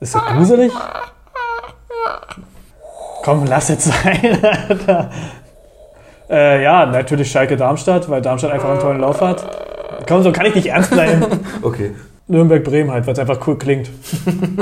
Ist 0.00 0.14
das 0.14 0.22
gruselig? 0.24 0.72
Komm, 3.24 3.44
lass 3.46 3.68
jetzt 3.68 3.84
sein, 3.84 4.38
Alter. 4.68 5.10
Äh, 6.30 6.62
ja, 6.62 6.86
natürlich 6.86 7.30
Schalke 7.30 7.56
Darmstadt, 7.56 8.08
weil 8.08 8.22
Darmstadt 8.22 8.52
einfach 8.52 8.70
einen 8.70 8.80
tollen 8.80 9.00
Lauf 9.00 9.20
hat. 9.20 9.44
Komm, 10.06 10.22
so 10.22 10.32
kann 10.32 10.46
ich 10.46 10.54
nicht 10.54 10.66
ernst 10.66 10.90
bleiben. 10.90 11.24
Okay. 11.62 11.94
Nürnberg-Bremen 12.28 12.92
halt, 12.92 13.06
weil 13.06 13.14
es 13.14 13.18
einfach 13.18 13.38
cool 13.46 13.56
klingt. 13.56 13.90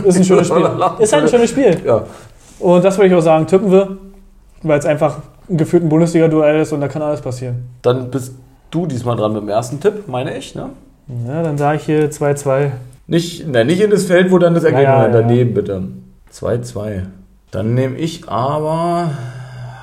Ist 0.05 0.17
ein 0.17 0.25
schönes 0.25 0.47
Spiel. 0.47 0.65
Ist 1.01 1.13
halt 1.13 1.25
ein 1.25 1.29
schönes 1.29 1.51
Spiel. 1.51 1.81
Ja. 1.85 2.05
Und 2.61 2.85
das 2.85 2.97
würde 2.97 3.09
ich 3.09 3.15
auch 3.15 3.21
sagen, 3.21 3.47
tippen 3.47 3.71
wir, 3.73 3.97
weil 4.63 4.79
es 4.79 4.87
einfach 4.87 5.19
ein 5.51 5.57
gefühlten 5.57 5.89
Bundesliga-Duell 5.89 6.61
ist 6.61 6.73
und 6.73 6.81
da 6.81 6.89
kann 6.89 7.03
alles 7.03 7.21
passieren. 7.21 7.69
Dann 7.83 8.11
bist 8.11 8.35
du 8.71 8.87
diesmal 8.87 9.17
dran 9.17 9.33
mit 9.33 9.43
dem 9.43 9.49
ersten 9.49 9.81
Tipp, 9.81 10.09
meine 10.09 10.37
ich, 10.37 10.55
ne? 10.55 10.71
Ja, 11.27 11.43
dann 11.43 11.59
sage 11.59 11.79
ich 11.79 11.85
hier 11.85 12.11
2-2. 12.11 12.71
Nicht, 13.07 13.47
nein, 13.47 13.67
nicht 13.69 13.81
in 13.81 13.91
das 13.91 14.05
Feld, 14.07 14.31
wo 14.31 14.39
dann 14.39 14.55
das 14.55 14.65
Ergebnis 14.65 14.85
Ja, 14.89 15.01
ja, 15.03 15.07
ist. 15.07 15.15
Daneben 15.15 15.55
bitte. 15.55 15.83
2-2. 16.33 17.03
Dann 17.53 17.75
nehme 17.75 17.97
ich 17.97 18.29
aber. 18.29 19.11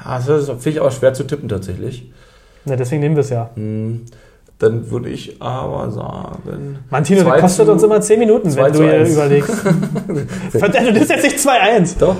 Ah, 0.03 0.19
Das 0.25 0.45
finde 0.47 0.69
ich 0.69 0.81
aber 0.81 0.91
schwer 0.91 1.13
zu 1.13 1.23
tippen 1.23 1.47
tatsächlich. 1.47 2.11
Ne, 2.65 2.75
deswegen 2.75 3.01
nehmen 3.01 3.15
wir 3.15 3.21
es 3.21 3.29
ja. 3.29 3.49
Hm, 3.55 4.01
Dann 4.59 4.91
würde 4.91 5.09
ich 5.09 5.41
aber 5.41 5.89
sagen. 5.91 6.79
Mantino, 6.89 7.21
Zwei 7.21 7.31
das 7.33 7.41
kostet 7.41 7.65
zu- 7.65 7.71
uns 7.71 7.83
immer 7.83 8.01
10 8.01 8.19
Minuten, 8.19 8.49
zwei 8.49 8.65
wenn 8.65 8.73
zu 8.73 8.81
du 8.83 8.89
hier 8.89 9.05
überlegst. 9.07 9.51
Verdammt, 10.51 10.87
du 10.89 10.93
bist 10.93 11.09
jetzt 11.09 11.23
nicht 11.23 11.37
2-1. 11.37 11.97
Doch. 11.99 12.15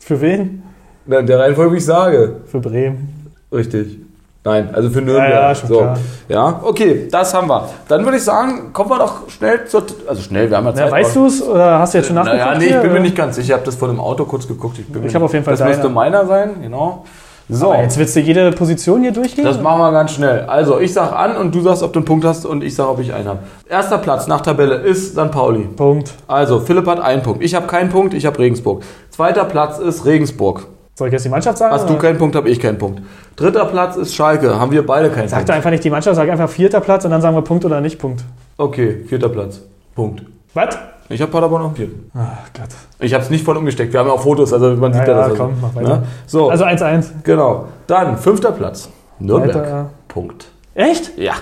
Für 0.00 0.20
wen? 0.20 0.62
Na, 1.06 1.18
In 1.20 1.26
der 1.26 1.38
Reihenfolge, 1.38 1.72
wie 1.74 1.78
ich 1.78 1.84
sage. 1.84 2.40
Für 2.46 2.58
Bremen. 2.60 3.30
Richtig. 3.52 3.98
Nein, 4.46 4.68
also 4.72 4.88
für 4.90 5.02
Nürnberg. 5.02 5.28
Ja, 5.28 5.48
ja, 5.48 5.54
schon 5.56 5.68
so. 5.68 5.78
klar. 5.78 5.98
Ja, 6.28 6.60
okay, 6.62 7.08
das 7.10 7.34
haben 7.34 7.48
wir. 7.48 7.68
Dann 7.88 8.04
würde 8.04 8.16
ich 8.16 8.22
sagen, 8.22 8.72
kommen 8.72 8.90
wir 8.90 8.98
doch 8.98 9.28
schnell 9.28 9.66
zur. 9.66 9.82
Also 10.06 10.22
schnell, 10.22 10.48
wir 10.48 10.56
haben 10.56 10.66
ja 10.66 10.74
Zeit. 10.74 10.86
Na, 10.86 10.92
weißt 10.92 11.16
du 11.16 11.26
es 11.26 11.42
oder 11.42 11.80
hast 11.80 11.94
du 11.94 11.98
jetzt 11.98 12.06
schon 12.06 12.14
nachgeguckt? 12.14 12.44
Naja, 12.44 12.56
nee, 12.56 12.66
ich 12.66 12.80
bin 12.80 12.92
mir 12.92 13.00
nicht 13.00 13.16
ganz 13.16 13.34
sicher. 13.34 13.46
Ich 13.46 13.52
habe 13.54 13.64
das 13.64 13.74
vor 13.74 13.88
dem 13.88 13.98
Auto 13.98 14.24
kurz 14.24 14.46
geguckt. 14.46 14.78
Ich, 14.78 14.86
bin 14.86 15.04
Ich 15.04 15.12
habe 15.16 15.24
auf 15.24 15.32
jeden 15.32 15.44
Fall 15.44 15.56
Das 15.56 15.66
müsste 15.66 15.82
deine. 15.82 15.94
meiner 15.94 16.26
sein, 16.26 16.62
genau. 16.62 17.04
So, 17.48 17.72
Aber 17.72 17.82
Jetzt 17.82 17.98
willst 17.98 18.14
du 18.14 18.20
jede 18.20 18.52
Position 18.52 19.02
hier 19.02 19.12
durchgehen? 19.12 19.44
das 19.44 19.60
machen 19.60 19.80
wir 19.80 19.90
ganz 19.90 20.12
schnell. 20.12 20.44
Also, 20.46 20.78
ich 20.78 20.92
sag 20.92 21.12
an 21.12 21.36
und 21.36 21.52
du 21.52 21.60
sagst, 21.60 21.82
ob 21.82 21.92
du 21.92 21.98
einen 21.98 22.06
Punkt 22.06 22.24
hast 22.24 22.46
und 22.46 22.62
ich 22.62 22.74
sag, 22.76 22.88
ob 22.88 23.00
ich 23.00 23.12
einen 23.12 23.26
habe. 23.26 23.40
Erster 23.68 23.98
Platz 23.98 24.28
nach 24.28 24.42
Tabelle 24.42 24.76
ist 24.76 25.12
St. 25.16 25.30
Pauli. 25.32 25.62
Punkt. 25.76 26.12
Also, 26.28 26.60
Philipp 26.60 26.86
hat 26.86 27.00
einen 27.00 27.22
Punkt. 27.22 27.42
Ich 27.42 27.56
habe 27.56 27.66
keinen 27.66 27.88
Punkt, 27.90 28.14
ich 28.14 28.26
habe 28.26 28.38
Regensburg. 28.38 28.82
Zweiter 29.10 29.44
Platz 29.44 29.78
ist 29.78 30.04
Regensburg. 30.04 30.66
Soll 30.96 31.08
ich 31.08 31.12
jetzt 31.12 31.24
die 31.26 31.28
Mannschaft 31.28 31.58
sagen? 31.58 31.74
Hast 31.74 31.88
du 31.88 31.92
oder? 31.92 32.02
keinen 32.02 32.18
Punkt, 32.18 32.34
habe 32.36 32.48
ich 32.48 32.58
keinen 32.58 32.78
Punkt. 32.78 33.02
Dritter 33.36 33.66
Platz 33.66 33.96
ist 33.96 34.14
Schalke. 34.14 34.58
Haben 34.58 34.72
wir 34.72 34.84
beide 34.84 35.10
keinen 35.10 35.28
Sag 35.28 35.38
Punkt. 35.40 35.50
doch 35.50 35.54
einfach 35.54 35.70
nicht 35.70 35.84
die 35.84 35.90
Mannschaft, 35.90 36.16
sag 36.16 36.28
einfach 36.30 36.48
vierter 36.48 36.80
Platz 36.80 37.04
und 37.04 37.10
dann 37.10 37.20
sagen 37.20 37.36
wir 37.36 37.42
Punkt 37.42 37.64
oder 37.66 37.80
nicht 37.82 37.98
Punkt. 37.98 38.24
Okay, 38.56 39.04
vierter 39.06 39.28
Platz. 39.28 39.60
Punkt. 39.94 40.22
Was? 40.54 40.78
Ich 41.10 41.20
habe 41.20 41.30
Paderborn 41.30 41.62
auf 41.62 41.74
dem 41.74 41.76
vierten. 41.76 42.10
Ach 42.14 42.48
Gott. 42.54 42.68
Ich 42.98 43.12
habe 43.12 43.22
es 43.22 43.28
nicht 43.30 43.44
voll 43.44 43.56
umgesteckt. 43.58 43.92
Wir 43.92 44.00
haben 44.00 44.06
ja 44.08 44.14
auch 44.14 44.22
Fotos, 44.22 44.52
also 44.54 44.74
man 44.74 44.92
sieht 44.92 45.06
Ja, 45.06 45.08
ja, 45.12 45.20
ja, 45.20 45.28
das. 45.28 45.38
komm, 45.38 45.50
also, 45.50 45.60
mach 45.62 45.74
weiter. 45.76 45.88
ne? 46.00 46.06
So, 46.26 46.48
Also 46.50 46.64
1-1. 46.64 47.04
genau. 47.22 47.66
Dann 47.86 48.16
fünfter 48.16 48.52
Platz. 48.52 48.88
Nürnberg. 49.18 49.54
Weiter. 49.54 49.90
Punkt. 50.08 50.46
Echt? 50.74 51.16
Ja. 51.18 51.34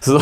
So. 0.00 0.20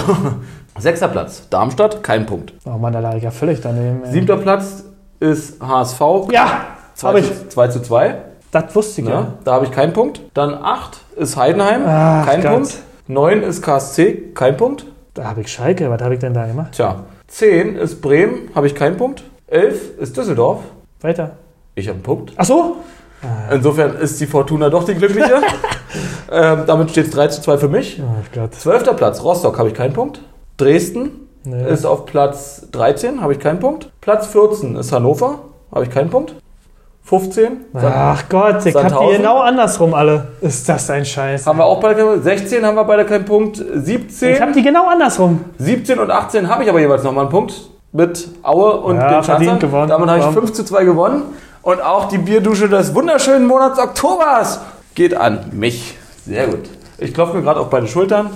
Sechster 0.79 1.09
Platz. 1.09 1.43
Darmstadt, 1.51 2.03
kein 2.03 2.27
Punkt. 2.27 2.53
Oh 2.67 2.77
Mann, 2.79 2.93
da 2.93 3.01
lag 3.01 3.15
ich 3.17 3.23
ja 3.23 3.31
völlig 3.31 3.61
daneben. 3.63 4.05
ey. 4.05 4.13
Siebter 4.13 4.37
Platz 4.37 4.85
ist 5.19 5.61
HSV. 5.63 6.01
Ja, 6.31 6.61
2 6.95 7.09
habe 7.09 7.21
ich. 7.21 7.27
zu, 7.27 7.49
2 7.49 7.69
zu 7.69 7.81
2. 7.83 8.15
Das 8.53 8.75
wusste 8.75 9.01
ich 9.03 9.07
Ja. 9.09 9.13
ja. 9.15 9.33
Da 9.45 9.53
habe 9.55 9.65
ich 9.67 9.71
keinen 9.71 9.93
Punkt. 9.93 10.21
Dann 10.35 10.55
8 10.55 10.99
ist 11.17 11.37
Heidenheim. 11.37 11.83
Ach 11.87 12.27
kein 12.27 12.43
Gott. 12.43 12.53
Punkt. 12.53 12.79
9 13.09 13.43
ist 13.43 13.63
KSC. 13.63 14.33
Kein 14.35 14.57
Punkt. 14.57 14.87
Da 15.15 15.25
habe 15.25 15.41
ich 15.43 15.49
Schalke. 15.53 15.91
Was 15.91 16.01
habe 16.03 16.15
ich 16.15 16.21
denn 16.21 16.35
da 16.35 16.47
gemacht? 16.47 16.73
Tja. 16.73 17.05
10 17.29 17.77
ist 17.77 18.01
Bremen. 18.01 18.51
Habe 18.55 18.67
ich 18.67 18.75
keinen 18.75 18.97
Punkt. 18.97 19.23
11 19.49 19.99
ist 19.99 20.17
Düsseldorf. 20.17 20.61
Weiter. 21.01 21.33
Ich 21.75 21.87
habe 21.89 21.95
einen 21.97 22.03
Punkt. 22.03 22.33
Ach 22.37 22.45
so? 22.45 22.77
Insofern 23.51 23.97
ist 23.97 24.21
die 24.21 24.27
Fortuna 24.27 24.71
doch 24.71 24.85
die 24.85 24.95
glückliche. 24.95 25.41
ähm, 26.33 26.63
damit 26.67 26.91
steht 26.91 27.07
es 27.07 27.11
3 27.13 27.29
zu 27.29 27.43
2 27.43 27.59
für 27.59 27.69
mich. 27.69 28.01
Oh 28.03 28.25
Gott. 28.35 28.55
Zwölfter 28.55 28.95
Platz, 28.95 29.23
Rostock 29.23 29.59
habe 29.59 29.69
ich 29.69 29.75
keinen 29.75 29.93
Punkt. 29.93 30.21
Dresden 30.57 31.27
Nee. 31.45 31.69
ist 31.71 31.87
auf 31.87 32.05
Platz 32.05 32.67
13, 32.73 33.23
habe 33.23 33.33
ich 33.33 33.39
keinen 33.39 33.61
Punkt. 33.61 33.91
Platz 34.03 34.27
14 34.27 34.77
ist 34.77 34.93
Hannover, 34.93 35.39
habe 35.73 35.85
ich 35.85 35.91
keinen 35.91 36.11
Punkt. 36.11 36.35
15 37.05 37.65
Sand- 37.73 37.85
Ach 37.97 38.23
Gott, 38.29 38.65
ich 38.67 38.75
hab 38.75 38.89
die 39.01 39.17
genau 39.17 39.41
andersrum 39.41 39.95
alle. 39.95 40.29
Ist 40.41 40.69
das 40.69 40.89
ein 40.91 41.05
Scheiß? 41.05 41.47
haben 41.47 41.59
wir 41.59 41.65
auch 41.65 41.81
beide 41.81 41.97
keinen 41.97 42.07
Punkt. 42.13 42.25
16 42.25 42.65
haben 42.65 42.75
wir 42.77 42.85
beide 42.85 43.05
keinen 43.05 43.25
Punkt. 43.25 43.57
17, 43.75 44.35
Ich 44.35 44.41
hab 44.41 44.53
die 44.53 44.63
genau 44.63 44.89
andersrum. 44.89 45.45
17 45.59 45.99
und 45.99 46.11
18 46.11 46.49
habe 46.49 46.63
ich 46.63 46.69
aber 46.69 46.79
jeweils 46.81 47.03
nochmal 47.03 47.25
einen 47.25 47.31
Punkt 47.33 47.55
mit 47.93 48.29
Aue 48.43 48.77
und 48.81 48.97
Ja, 48.97 49.09
dem 49.21 49.25
verdient 49.25 49.51
Schanzer. 49.51 49.67
gewonnen. 49.67 49.89
Damit 49.89 50.09
habe 50.09 50.19
ich 50.21 50.25
Komm. 50.27 50.35
5 50.35 50.53
zu 50.53 50.65
2 50.65 50.85
gewonnen. 50.85 51.23
Und 51.63 51.83
auch 51.83 52.07
die 52.09 52.19
Bierdusche 52.19 52.69
des 52.69 52.95
wunderschönen 52.95 53.47
Monats 53.47 53.79
Oktobers 53.79 54.61
geht 54.95 55.15
an 55.17 55.41
mich. 55.53 55.97
Sehr 56.25 56.47
gut. 56.47 56.61
Ich 56.99 57.13
klopfe 57.13 57.37
mir 57.37 57.43
gerade 57.43 57.61
auf 57.61 57.69
beide 57.71 57.87
Schultern. 57.89 58.31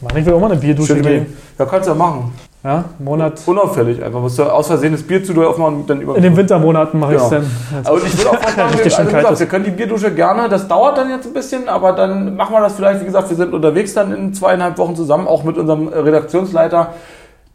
Mann, 0.00 0.16
ich 0.16 0.24
will 0.24 0.32
auch 0.32 0.40
mal 0.40 0.50
eine 0.50 0.60
Bierdusche 0.60 0.94
Schön 0.94 1.02
gehen. 1.02 1.36
Ja, 1.58 1.66
kannst 1.66 1.86
du 1.88 1.92
ja 1.92 1.98
machen. 1.98 2.32
Ja, 2.68 2.84
Monat. 2.98 3.40
Unauffällig 3.46 4.04
einfach. 4.04 4.20
Musst 4.20 4.38
du 4.38 4.42
aus 4.42 4.66
Versehen 4.66 4.92
das 4.92 5.02
Bier 5.02 5.24
zu 5.24 5.32
doll 5.32 5.46
aufmachen 5.46 5.76
und 5.76 5.88
dann 5.88 6.02
über. 6.02 6.14
In 6.16 6.22
den 6.22 6.36
Wintermonaten 6.36 7.00
mache 7.00 7.14
ich 7.14 7.22
es 7.22 7.30
Genau. 7.30 7.42
dann. 7.72 7.86
Aber 7.86 7.96
ich 7.96 8.18
würde 8.18 8.28
auch 8.30 8.42
mal 8.42 8.52
sagen, 8.52 8.70
Richtig 8.74 8.92
wir, 8.92 8.98
also 8.98 9.16
gesagt, 9.16 9.40
wir 9.40 9.46
können 9.46 9.64
die 9.64 9.70
Bierdusche 9.70 10.10
gerne, 10.14 10.50
das 10.50 10.68
dauert 10.68 10.98
dann 10.98 11.08
jetzt 11.08 11.26
ein 11.26 11.32
bisschen, 11.32 11.66
aber 11.70 11.92
dann 11.92 12.36
machen 12.36 12.52
wir 12.54 12.60
das 12.60 12.74
vielleicht, 12.74 13.00
wie 13.00 13.06
gesagt, 13.06 13.30
wir 13.30 13.36
sind 13.38 13.54
unterwegs 13.54 13.94
dann 13.94 14.12
in 14.12 14.34
zweieinhalb 14.34 14.76
Wochen 14.76 14.94
zusammen, 14.94 15.26
auch 15.26 15.44
mit 15.44 15.56
unserem 15.56 15.88
Redaktionsleiter. 15.88 16.88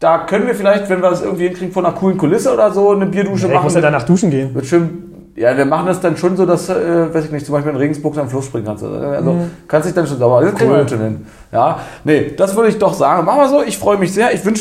Da 0.00 0.18
können 0.18 0.48
wir 0.48 0.56
vielleicht, 0.56 0.90
wenn 0.90 1.00
wir 1.00 1.10
das 1.10 1.22
irgendwie 1.22 1.44
hinkriegen, 1.46 1.72
von 1.72 1.86
einer 1.86 1.94
coolen 1.94 2.18
Kulisse 2.18 2.52
oder 2.52 2.72
so, 2.72 2.90
eine 2.90 3.06
Bierdusche 3.06 3.46
Ich 3.46 3.52
machen. 3.54 3.62
muss 3.64 3.74
ja 3.74 3.80
danach 3.82 4.02
duschen 4.02 4.30
gehen. 4.30 4.52
Wird 4.52 4.66
schön, 4.66 5.13
ja, 5.36 5.56
wir 5.56 5.64
machen 5.64 5.86
das 5.86 6.00
dann 6.00 6.16
schon 6.16 6.36
so, 6.36 6.46
dass, 6.46 6.68
äh, 6.68 7.12
weiß 7.12 7.24
ich 7.24 7.30
nicht, 7.32 7.44
zum 7.44 7.54
Beispiel 7.54 7.72
in 7.72 7.78
Regensburg 7.78 8.16
am 8.18 8.28
Fluss 8.28 8.46
springen 8.46 8.66
kannst. 8.66 8.84
Also 8.84 9.46
kannst 9.66 9.88
dich 9.88 9.94
dann 9.94 10.06
schon 10.06 10.18
sauber. 10.18 10.40
Mhm. 10.42 10.88
Schon 10.88 11.00
hin. 11.00 11.26
Ja, 11.52 11.80
nee, 12.04 12.32
das 12.36 12.54
würde 12.54 12.68
ich 12.68 12.78
doch 12.78 12.94
sagen. 12.94 13.24
Machen 13.24 13.40
wir 13.40 13.48
so. 13.48 13.62
Ich 13.62 13.76
freue 13.78 13.96
mich 13.98 14.12
sehr. 14.12 14.32
Ich 14.32 14.40
finde 14.40 14.60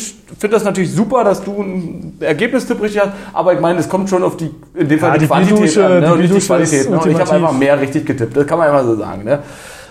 das 0.49 0.63
natürlich 0.63 0.93
super, 0.93 1.23
dass 1.23 1.43
du 1.43 1.61
einen 1.61 2.17
Ergebnistipp 2.19 2.81
richtig 2.81 3.01
hast. 3.01 3.11
Aber 3.33 3.53
ich 3.53 3.59
meine, 3.59 3.79
es 3.79 3.89
kommt 3.89 4.09
schon 4.09 4.23
auf 4.23 4.37
die, 4.37 4.49
in 4.75 4.87
dem 4.87 4.99
Fall 4.99 5.09
Ja, 5.09 5.13
die, 5.15 5.19
die 5.21 5.27
Quantität 5.27 5.57
Bierdusche- 5.59 5.85
an, 5.85 5.99
ne? 5.99 6.05
die 6.05 6.11
und 6.11 6.33
die 6.35 6.39
Qualität. 6.45 6.89
Ne? 6.89 6.99
Und 6.99 7.05
ich 7.11 7.19
habe 7.19 7.31
einfach 7.31 7.51
mehr 7.53 7.79
richtig 7.79 8.05
getippt. 8.05 8.35
Das 8.37 8.47
kann 8.47 8.57
man 8.57 8.69
immer 8.69 8.83
so 8.83 8.95
sagen. 8.95 9.23
Ne? 9.23 9.39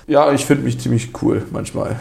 Ja, 0.06 0.32
ich 0.32 0.44
finde 0.44 0.64
mich 0.64 0.80
ziemlich 0.80 1.10
cool 1.22 1.42
manchmal. 1.52 1.96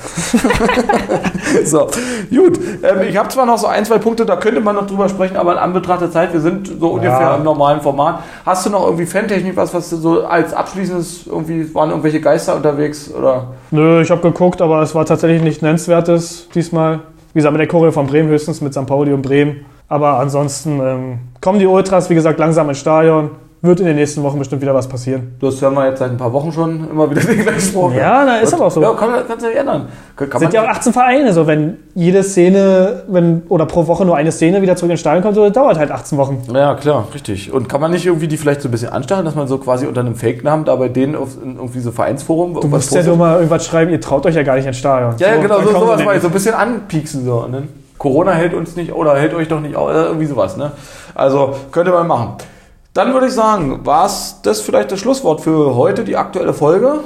so, 1.66 1.88
gut. 2.30 2.60
Ähm, 2.84 3.08
ich 3.08 3.16
habe 3.16 3.30
zwar 3.30 3.46
noch 3.46 3.58
so 3.58 3.68
ein, 3.68 3.86
zwei 3.86 4.00
Punkte, 4.00 4.26
da 4.26 4.38
könnte 4.38 4.60
man 4.60 4.76
noch 4.76 4.88
drüber 4.88 5.08
sprechen, 5.08 5.38
aber 5.38 5.54
in 5.54 5.58
Anbetracht 5.60 6.02
der 6.02 6.12
Zeit, 6.12 6.34
wir 6.34 6.40
sind 6.40 6.68
so 6.80 6.94
ungefähr 6.94 7.36
im 7.38 7.44
normalen 7.44 7.82
Format. 7.82 8.24
Hast 8.46 8.66
du 8.66 8.72
noch 8.72 8.86
irgendwie 8.86 9.06
Fantechnik, 9.06 9.56
was, 9.56 9.74
was 9.74 9.90
du 9.90 9.98
so 9.98 10.26
als 10.26 10.54
abschließendes, 10.54 11.28
irgendwie 11.28 11.74
waren 11.76 11.90
irgendwelche 11.90 12.22
Geister 12.22 12.56
unterwegs 12.56 13.12
oder? 13.14 13.54
Nö, 13.70 14.02
ich 14.02 14.10
habe 14.10 14.22
geguckt, 14.22 14.62
aber 14.62 14.82
es 14.82 14.96
war 14.96 15.06
tatsächlich 15.06 15.42
nicht 15.42 15.62
nennenswertes 15.62 16.50
diesmal. 16.56 17.02
Wie 17.34 17.40
gesagt, 17.40 17.54
mit 17.54 17.62
der 17.62 17.68
Choreo 17.68 17.92
von 17.92 18.08
Bremen 18.08 18.30
höchstens, 18.30 18.62
mit 18.62 18.74
St. 18.74 18.86
Pauli 18.86 19.14
und 19.14 19.22
Bremen. 19.22 19.66
Aber 19.88 20.20
ansonsten 20.20 20.80
ähm, 20.82 21.20
kommen 21.42 21.60
die 21.60 21.68
Ultras, 21.68 22.10
wie 22.10 22.16
gesagt, 22.16 22.40
langsam 22.40 22.70
ins 22.70 22.80
Stadion. 22.80 23.32
Wird 23.64 23.80
in 23.80 23.86
den 23.86 23.96
nächsten 23.96 24.24
Wochen 24.24 24.40
bestimmt 24.40 24.64
wieder 24.64 24.74
was 24.74 24.90
passieren. 24.90 25.36
Das 25.40 25.62
hören 25.62 25.76
wir 25.76 25.88
jetzt 25.88 26.00
seit 26.00 26.10
ein 26.10 26.18
paar 26.18 26.34
Wochen 26.34 26.52
schon 26.52 26.90
immer 26.90 27.12
wieder 27.12 27.22
den 27.22 27.44
gleichen 27.44 27.62
Spruch. 27.62 27.94
Ja, 27.94 28.24
na, 28.26 28.38
ist 28.38 28.52
aber 28.56 28.66
auch 28.66 28.72
so. 28.72 28.82
Ja, 28.82 28.92
kann, 28.94 29.12
kannst 29.28 29.46
du 29.46 29.52
ja 29.52 29.60
ändern. 29.60 29.88
Kann, 30.16 30.30
kann 30.32 30.40
sind 30.40 30.54
ja 30.54 30.64
auch 30.64 30.68
18 30.68 30.94
Vereine, 30.94 31.32
so 31.32 31.46
wenn 31.46 31.78
jede 31.94 32.24
Szene, 32.24 33.04
wenn 33.08 33.44
oder 33.50 33.68
pro 33.68 33.86
Woche 33.86 34.04
nur 34.04 34.16
eine 34.16 34.32
Szene 34.32 34.64
wieder 34.64 34.76
zurück 34.76 34.90
ins 34.90 35.02
Stadion 35.02 35.22
kommt, 35.22 35.36
so 35.36 35.48
dauert 35.52 35.78
halt 35.78 35.92
18 35.92 36.18
Wochen. 36.18 36.42
Ja, 36.52 36.74
klar, 36.74 37.08
richtig. 37.14 37.54
Und 37.54 37.70
kann 37.70 37.80
man 37.80 37.92
nicht 37.92 38.08
irgendwie 38.08 38.28
die 38.28 38.38
vielleicht 38.38 38.64
so 38.64 38.68
ein 38.68 38.72
bisschen 38.72 38.90
anstacheln, 38.90 39.26
dass 39.26 39.36
man 39.36 39.48
so 39.48 39.60
quasi 39.60 39.86
unter 39.86 40.02
einem 40.02 40.16
Fake-Namen 40.16 40.66
da 40.66 40.76
bei 40.76 40.90
denen 40.90 41.16
auf 41.16 41.38
irgendwie 41.40 41.82
so 41.82 41.92
Vereinsforum 41.92 42.60
Du 42.60 42.68
musst 42.68 42.92
ja 42.96 43.04
nur 43.04 43.18
mal 43.18 43.36
irgendwas 43.36 43.64
schreiben, 43.68 43.92
ihr 43.92 44.02
traut 44.02 44.26
euch 44.26 44.34
ja 44.34 44.42
gar 44.42 44.56
nicht 44.56 44.66
ins 44.66 44.78
Stadion. 44.78 45.14
Ja, 45.20 45.28
ja, 45.28 45.36
So, 45.36 45.42
genau, 45.42 45.62
so, 45.62 45.80
sowas 45.80 46.04
mal, 46.04 46.20
so 46.20 46.28
ein 46.28 46.34
bisschen 46.34 46.56
anpieksen 46.56 47.26
so. 47.26 47.46
Ne? 47.46 47.68
Corona 48.00 48.32
hält 48.32 48.56
uns 48.56 48.76
nicht 48.76 48.92
oder 48.92 49.16
hält 49.18 49.36
euch 49.36 49.48
doch 49.48 49.60
nicht 49.60 49.76
auf, 49.76 49.92
irgendwie 49.92 50.26
sowas. 50.26 50.58
Ne? 50.58 50.72
Also 51.14 51.54
könnte 51.72 51.92
man 51.92 52.08
machen. 52.08 52.34
Dann 52.94 53.14
würde 53.14 53.28
ich 53.28 53.34
sagen, 53.34 53.86
war 53.86 54.06
es 54.06 54.38
das 54.44 54.62
vielleicht 54.62 54.92
das 54.92 55.00
Schlusswort 55.00 55.42
für 55.42 55.76
heute, 55.76 56.04
die 56.04 56.18
aktuelle 56.18 56.54
Folge? 56.54 57.00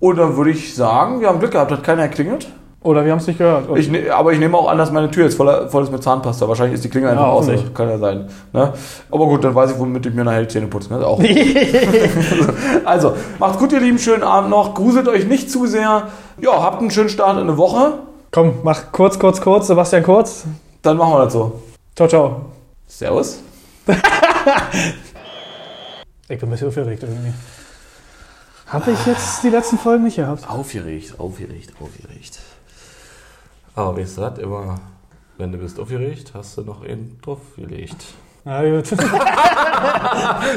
Und 0.00 0.16
dann 0.16 0.36
würde 0.36 0.50
ich 0.50 0.74
sagen, 0.74 1.20
wir 1.20 1.28
haben 1.28 1.38
Glück 1.38 1.52
gehabt, 1.52 1.70
hat 1.70 1.82
keiner 1.84 2.08
geklingelt. 2.08 2.48
Oder 2.80 3.04
wir 3.04 3.10
haben 3.10 3.18
es 3.18 3.26
nicht 3.26 3.38
gehört. 3.38 3.68
Ich, 3.76 3.90
ne- 3.90 4.10
aber 4.10 4.32
ich 4.32 4.38
nehme 4.38 4.56
auch 4.56 4.68
an, 4.68 4.78
dass 4.78 4.92
meine 4.92 5.10
Tür 5.10 5.24
jetzt 5.24 5.36
voll, 5.36 5.68
voll 5.68 5.82
ist 5.82 5.90
mit 5.90 6.00
Zahnpasta. 6.02 6.46
Wahrscheinlich 6.46 6.74
ist 6.74 6.84
die 6.84 6.88
Klingel 6.88 7.10
einfach 7.10 7.24
Ja, 7.24 7.30
aus. 7.32 7.46
Kann 7.74 7.88
ja 7.88 7.98
sein. 7.98 8.28
Ne? 8.52 8.72
Aber 9.10 9.26
gut, 9.26 9.42
dann 9.42 9.52
weiß 9.54 9.72
ich, 9.72 9.78
womit 9.78 10.06
ich 10.06 10.14
mir 10.14 10.22
nachher 10.24 10.42
die 10.42 10.48
Zähne 10.48 10.68
putze. 10.68 10.94
Ne? 10.94 11.04
Auch. 11.04 11.20
also, 12.84 13.14
macht's 13.40 13.58
gut, 13.58 13.72
ihr 13.72 13.80
Lieben. 13.80 13.98
Schönen 13.98 14.22
Abend 14.22 14.50
noch. 14.50 14.74
Gruselt 14.74 15.08
euch 15.08 15.26
nicht 15.26 15.50
zu 15.50 15.66
sehr. 15.66 16.04
Ja, 16.40 16.62
habt 16.62 16.80
einen 16.80 16.92
schönen 16.92 17.08
Start 17.08 17.32
in 17.36 17.42
eine 17.48 17.56
Woche. 17.58 17.94
Komm, 18.30 18.54
mach 18.62 18.92
kurz, 18.92 19.18
kurz, 19.18 19.40
kurz. 19.40 19.66
Sebastian 19.66 20.04
Kurz. 20.04 20.44
Dann 20.82 20.96
machen 20.96 21.14
wir 21.14 21.24
das 21.24 21.32
so. 21.32 21.60
Ciao, 21.96 22.08
ciao. 22.08 22.40
Servus. 22.86 23.40
Ich 26.30 26.38
bin 26.38 26.48
ein 26.48 26.50
bisschen 26.50 26.68
aufgeregt 26.68 27.02
irgendwie. 27.02 27.32
Habe 28.66 28.90
ich 28.90 29.06
jetzt 29.06 29.42
die 29.42 29.48
letzten 29.48 29.78
Folgen 29.78 30.04
nicht 30.04 30.16
gehabt? 30.16 30.46
Aufgeregt, 30.48 31.18
aufgeregt, 31.18 31.72
aufgeregt. 31.80 32.38
Aber 33.74 33.96
weißt 33.96 34.18
du 34.18 34.22
was, 34.22 34.38
immer, 34.38 34.78
wenn 35.38 35.52
du 35.52 35.58
bist 35.58 35.80
aufgeregt, 35.80 36.32
hast 36.34 36.58
du 36.58 36.62
noch 36.62 36.82
einen 36.84 37.18
draufgelegt. 37.22 37.96
Na 38.44 38.62
gut. 38.62 38.84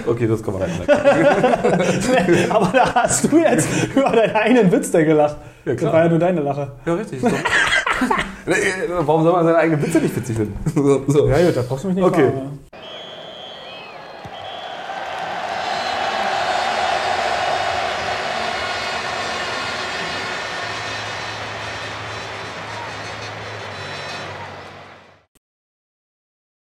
Okay, 0.07 0.27
das 0.27 0.41
kann 0.41 0.53
man 0.57 0.63
dann 0.63 0.71
Aber 2.49 2.67
da 2.73 2.95
hast 2.95 3.31
du 3.31 3.37
jetzt 3.37 3.67
über 3.95 4.09
deinen 4.11 4.35
eigenen 4.35 4.71
Witz 4.71 4.89
da 4.91 5.03
gelacht. 5.03 5.37
Ja, 5.63 5.73
Das 5.75 5.83
war 5.83 6.03
ja 6.03 6.09
nur 6.09 6.17
deine 6.19 6.41
Lache. 6.41 6.71
Ja, 6.85 6.93
richtig. 6.95 7.21
Warum 8.89 9.23
soll 9.23 9.33
man 9.33 9.45
seine 9.45 9.57
eigenen 9.57 9.83
Witze 9.83 9.99
nicht 9.99 10.15
witzig 10.15 10.37
finden? 10.37 11.03
so. 11.07 11.27
Ja 11.29 11.45
gut, 11.45 11.55
da 11.55 11.61
brauchst 11.61 11.83
du 11.83 11.87
mich 11.89 11.97
nicht 11.97 12.05
Okay. 12.05 12.31
ja. 12.33 12.79